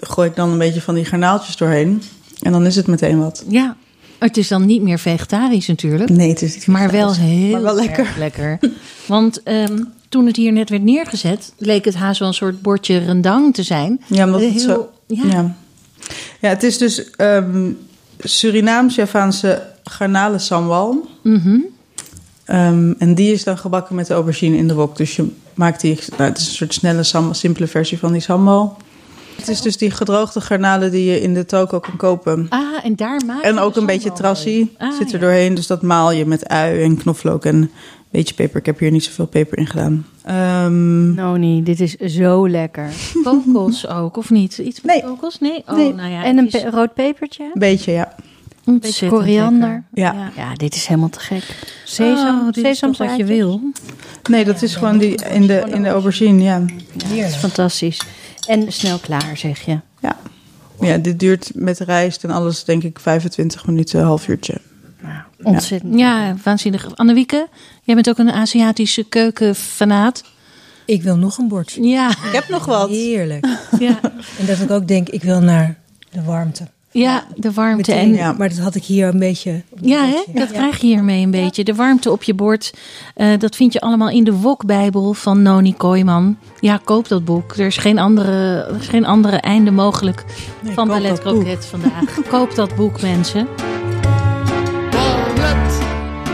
gooi 0.00 0.28
ik 0.28 0.36
dan 0.36 0.50
een 0.50 0.58
beetje 0.58 0.80
van 0.80 0.94
die 0.94 1.04
garnaaltjes 1.04 1.56
doorheen. 1.56 2.02
En 2.42 2.52
dan 2.52 2.66
is 2.66 2.76
het 2.76 2.86
meteen 2.86 3.18
wat. 3.18 3.44
Ja, 3.48 3.76
het 4.18 4.36
is 4.36 4.48
dan 4.48 4.66
niet 4.66 4.82
meer 4.82 4.98
vegetarisch 4.98 5.66
natuurlijk. 5.66 6.10
Nee, 6.10 6.28
het 6.28 6.42
is 6.42 6.54
niet 6.54 6.66
Maar 6.66 6.90
wel 6.90 7.14
heel 7.14 7.50
Maar 7.50 7.62
wel 7.62 7.74
lekker. 7.74 8.14
lekker. 8.18 8.58
Want 9.06 9.42
ehm, 9.42 9.82
toen 10.08 10.26
het 10.26 10.36
hier 10.36 10.52
net 10.52 10.70
werd 10.70 10.82
neergezet, 10.82 11.52
leek 11.58 11.84
het 11.84 11.94
haast 11.94 12.18
wel 12.18 12.28
een 12.28 12.34
soort 12.34 12.62
bordje 12.62 12.98
rendang 12.98 13.54
te 13.54 13.62
zijn. 13.62 14.00
Ja, 14.06 14.24
omdat 14.24 14.40
het 14.40 14.50
Heel- 14.50 14.60
zo... 14.60 14.90
ja. 15.06 15.24
Ja. 15.24 15.54
ja. 16.40 16.48
het 16.48 16.62
is 16.62 16.78
dus 16.78 17.10
ehm 17.10 17.70
Surinaams-Javaanse 18.18 19.62
garnalen 19.84 20.40
sambal. 20.40 21.08
Mhm. 21.22 21.58
Ehm, 22.44 22.92
en 22.98 23.14
die 23.14 23.32
is 23.32 23.44
dan 23.44 23.58
gebakken 23.58 23.94
met 23.94 24.06
de 24.06 24.14
aubergine 24.14 24.56
in 24.56 24.68
de 24.68 24.74
wok. 24.74 24.96
Dus 24.96 25.16
je 25.16 25.26
maakt 25.58 25.80
die... 25.80 25.98
Nou, 26.16 26.22
het 26.30 26.38
is 26.38 26.46
een 26.48 26.54
soort 26.54 26.74
snelle, 26.74 27.32
simpele 27.34 27.66
versie 27.66 27.98
van 27.98 28.12
die 28.12 28.20
sambal. 28.20 28.76
Het 29.36 29.48
is 29.48 29.60
dus 29.60 29.76
die 29.76 29.90
gedroogde 29.90 30.40
garnalen 30.40 30.90
die 30.90 31.04
je 31.10 31.20
in 31.20 31.34
de 31.34 31.44
toko 31.44 31.80
kan 31.80 31.96
kopen. 31.96 32.46
Ah, 32.48 32.60
en 32.84 32.96
daar 32.96 33.20
maak 33.26 33.42
je 33.42 33.48
En 33.48 33.58
ook 33.58 33.76
een 33.76 33.86
beetje 33.86 34.12
trassie. 34.12 34.74
Ah, 34.78 34.92
zit 34.92 35.06
er 35.08 35.14
ja. 35.14 35.18
doorheen. 35.20 35.54
Dus 35.54 35.66
dat 35.66 35.82
maal 35.82 36.12
je 36.12 36.26
met 36.26 36.48
ui 36.48 36.82
en 36.82 36.96
knoflook 36.96 37.44
en 37.44 37.54
een 37.56 37.70
beetje 38.10 38.34
peper. 38.34 38.58
Ik 38.60 38.66
heb 38.66 38.78
hier 38.78 38.90
niet 38.90 39.04
zoveel 39.04 39.26
peper 39.26 39.58
in 39.58 39.66
gedaan. 39.66 40.06
Ehm, 40.24 41.14
Noni, 41.14 41.62
dit 41.62 41.80
is 41.80 41.94
zo 41.96 42.48
lekker. 42.48 42.88
Kokos 43.24 43.88
ook, 43.88 44.16
of 44.16 44.30
niet? 44.30 44.58
Iets 44.58 44.80
met 44.80 44.94
Nee. 44.94 45.04
kokos? 45.04 45.38
Nee? 45.40 45.62
Oh, 45.66 45.76
Nee. 45.76 45.94
nou 45.94 46.10
ja. 46.10 46.24
en 46.24 46.38
een 46.38 46.44
het 46.44 46.54
is 46.54 46.62
pe- 46.62 46.70
rood 46.70 46.94
pepertje? 46.94 47.44
een 47.44 47.50
beetje, 47.60 47.92
ja. 47.92 48.14
Ontzettend 48.68 49.10
koriander. 49.10 49.84
Ja. 49.92 50.30
Ja, 50.36 50.54
dit 50.54 50.74
is 50.74 50.86
helemaal 50.86 51.08
te 51.08 51.20
gek. 51.20 51.44
Sesam, 51.84 52.46
Oh, 52.46 52.72
toch 52.80 52.98
wat 52.98 53.16
je 53.16 53.24
wil. 53.24 53.60
Nee, 54.30 54.44
dat 54.44 54.62
is 54.62 54.76
gewoon 54.76 54.98
die 54.98 55.14
in 55.24 55.46
de, 55.46 55.64
in 55.68 55.82
de 55.82 55.88
aubergine, 55.88 56.42
ja. 56.42 56.58
Dat 56.94 57.10
is 57.10 57.34
fantastisch. 57.34 58.00
En 58.46 58.72
snel 58.72 58.98
klaar, 58.98 59.36
zeg 59.36 59.60
je. 59.60 59.80
Ja. 60.00 60.16
Ja, 60.80 60.96
dit 60.96 61.18
duurt 61.20 61.50
met 61.54 61.78
rijst 61.78 62.24
en 62.24 62.30
alles 62.30 62.64
denk 62.64 62.82
ik 62.82 62.98
25 62.98 63.66
minuten, 63.66 64.02
half 64.02 64.28
uurtje. 64.28 64.60
Ontzettend. 65.42 65.98
Ja, 65.98 66.36
waanzinnig. 66.44 66.96
Annewieke, 66.96 67.48
jij 67.82 67.94
bent 67.94 68.08
ook 68.08 68.18
een 68.18 68.30
Aziatische 68.32 69.04
keukenfanaat. 69.08 70.22
Ik 70.84 71.02
wil 71.02 71.16
nog 71.16 71.38
een 71.38 71.48
bordje. 71.48 71.82
Ja, 71.82 72.10
Ik 72.10 72.32
heb 72.32 72.48
nog 72.48 72.64
wat. 72.64 72.88
Heerlijk. 72.88 73.46
ja. 73.78 74.00
En 74.38 74.46
dat 74.46 74.58
ik 74.58 74.70
ook 74.70 74.88
denk, 74.88 75.08
ik 75.08 75.22
wil 75.22 75.40
naar 75.40 75.78
de 76.10 76.22
warmte. 76.22 76.68
Ja 76.90 77.26
de 77.36 77.52
warmte. 77.52 77.90
Meteen, 77.90 78.10
En, 78.10 78.14
Ja. 78.14 78.32
Maar 78.32 78.48
dat 78.48 78.58
had 78.58 78.74
ik 78.74 78.84
hier 78.84 79.08
een 79.08 79.18
beetje... 79.18 79.62
ja, 79.80 80.04
hè? 80.04 80.22
dat 80.32 80.50
krijg 80.50 80.80
je 80.80 80.86
hiermee 80.86 81.24
een 81.24 81.30
beetje. 81.30 81.64
De 81.64 81.74
warmte 81.74 82.10
op 82.10 82.22
je 82.22 82.34
bord, 82.34 82.74
eh, 83.14 83.38
dat 83.38 83.56
vind 83.56 83.72
je 83.72 83.80
allemaal 83.80 84.10
in 84.10 84.24
de 84.24 84.32
Wokbijbel 84.32 85.12
van 85.12 85.42
Noni 85.42 85.74
Kooijman. 85.74 86.36
Ja, 86.60 86.80
koop 86.84 87.08
dat 87.08 87.24
boek. 87.24 87.56
Er 87.56 87.66
is 87.66 87.76
geen 87.76 87.98
andere, 87.98 88.66
er 88.70 88.80
is 88.80 88.88
geen 88.88 89.06
andere 89.06 89.36
einde 89.36 89.70
mogelijk 89.70 90.24
Nee, 90.62 90.74
van 90.74 90.88
Ballet. 90.88 91.20
Croquet 91.20 91.66
vandaag. 91.66 92.20
koop 92.30 92.54
dat 92.54 92.76
boek, 92.76 93.02
mensen. 93.02 93.48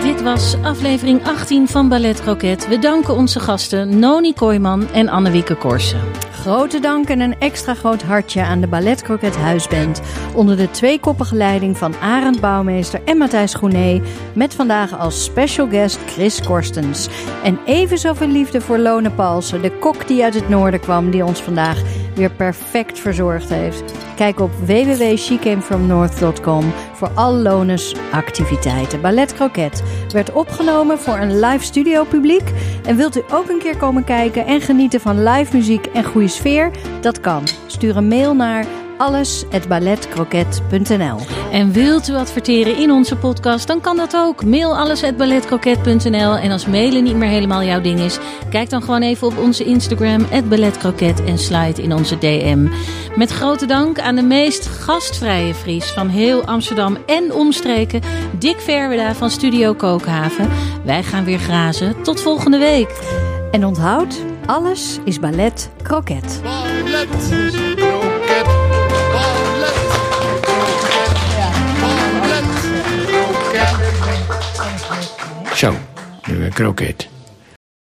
Dit 0.03 0.23
was 0.23 0.55
aflevering 0.63 1.27
18 1.27 1.69
van 1.69 1.89
Ballet 1.89 2.21
Croquet. 2.21 2.69
We 2.69 2.79
danken 2.79 3.15
onze 3.15 3.41
gasten 3.41 3.99
Noni 3.99 4.35
Kooijman 4.35 4.91
en 4.93 5.09
Annewieke 5.09 5.55
Korsen. 5.55 6.01
Grote 6.45 6.81
dank 6.81 7.09
en 7.09 7.21
een 7.21 7.39
extra 7.39 7.75
groot 7.75 8.03
hartje 8.03 8.43
aan 8.43 8.61
de 8.61 8.67
Ballet 8.67 9.03
Croquet 9.03 9.37
Huisband. 9.37 10.01
Onder 10.35 10.57
de 10.57 10.71
tweekoppige 10.71 11.35
leiding 11.35 11.79
van 11.79 11.95
Arend 11.97 12.41
Bouwmeester 12.41 13.01
en 13.05 13.19
Matthijs 13.19 13.55
Groenee. 13.55 14.03
Met 14.35 14.55
vandaag 14.55 14.99
als 14.99 15.25
special 15.25 15.69
guest 15.69 15.99
Chris 16.07 16.43
Korstens. 16.43 17.09
En 17.45 17.59
even 17.67 17.99
zoveel 17.99 18.29
liefde 18.29 18.61
voor 18.61 18.79
Lone 18.79 19.11
Palsen, 19.11 19.63
de 19.63 19.71
kok 19.71 20.07
die 20.07 20.25
uit 20.25 20.35
het 20.35 20.49
noorden 20.49 20.81
kwam. 20.81 21.11
Die 21.11 21.25
ons 21.25 21.41
vandaag 21.41 21.83
weer 22.15 22.31
perfect 22.31 22.99
verzorgd 22.99 23.49
heeft. 23.49 23.93
Kijk 24.17 24.41
op 24.41 24.51
www.shecamefromnorth.com 24.53 26.73
voor 26.93 27.11
al 27.15 27.35
Lones 27.35 27.95
activiteiten. 28.13 29.01
Ballet 29.01 29.35
Croquet 29.35 29.83
werd 30.09 30.33
opgenomen 30.33 30.99
voor 30.99 31.17
een 31.17 31.41
live 31.41 31.65
studio 31.65 32.05
publiek. 32.05 32.53
En 32.85 32.97
wilt 32.97 33.17
u 33.17 33.23
ook 33.33 33.49
een 33.49 33.59
keer 33.59 33.77
komen 33.77 34.05
kijken 34.05 34.47
en 34.47 34.61
genieten 34.61 35.01
van 35.01 35.23
live 35.23 35.57
muziek 35.57 35.87
en 35.87 36.05
goede 36.05 36.29
sfeer? 36.29 36.71
Dat 37.01 37.21
kan. 37.21 37.43
Stuur 37.67 37.97
een 37.97 38.09
mail 38.09 38.35
naar 38.35 38.67
alles@balletcroquet.nl. 38.97 41.19
En 41.53 41.73
wilt 41.73 42.09
u 42.09 42.15
adverteren 42.15 42.77
in 42.77 42.91
onze 42.91 43.17
podcast, 43.17 43.67
dan 43.67 43.81
kan 43.81 43.97
dat 43.97 44.17
ook. 44.17 44.45
Mail 44.45 44.77
alles@balletcroquet.nl 44.77 46.37
en 46.37 46.51
als 46.51 46.67
mailen 46.67 47.05
niet 47.05 47.17
meer 47.17 47.29
helemaal 47.29 47.63
jouw 47.63 47.81
ding 47.81 48.01
is, 48.01 48.19
kijk 48.51 48.71
dan 48.71 48.83
gewoon 48.83 49.03
even 49.03 49.27
op 49.27 49.39
onze 49.39 49.65
Instagram 49.65 50.27
@balletcroquet 50.49 51.25
en 51.25 51.39
slide 51.39 51.83
in 51.83 51.95
onze 51.95 52.19
DM. 52.19 52.69
Met 53.17 53.31
grote 53.31 53.67
dank 53.67 53.99
aan 53.99 54.15
de 54.15 54.23
meest 54.23 54.67
gastvrije 54.67 55.55
Fries 55.55 55.85
van 55.85 56.09
heel 56.09 56.45
Amsterdam 56.45 56.97
en 57.07 57.33
omstreken, 57.33 58.01
Dick 58.39 58.61
Verweda 58.61 59.15
van 59.15 59.31
Studio 59.31 59.75
Kookhaven. 59.75 60.49
Wij 60.85 61.03
gaan 61.03 61.25
weer 61.25 61.39
grazen. 61.39 62.03
Tot 62.03 62.21
volgende 62.21 62.59
week. 62.59 63.01
En 63.51 63.67
onthoud, 63.67 64.21
alles 64.47 64.99
is 65.05 65.21
ballet 65.21 65.71
croquet. 65.83 66.41
Ballet, 66.43 67.09
kroket, 67.77 68.74
Nu 76.27 76.39
weer 76.39 76.51
kroket. 76.51 77.14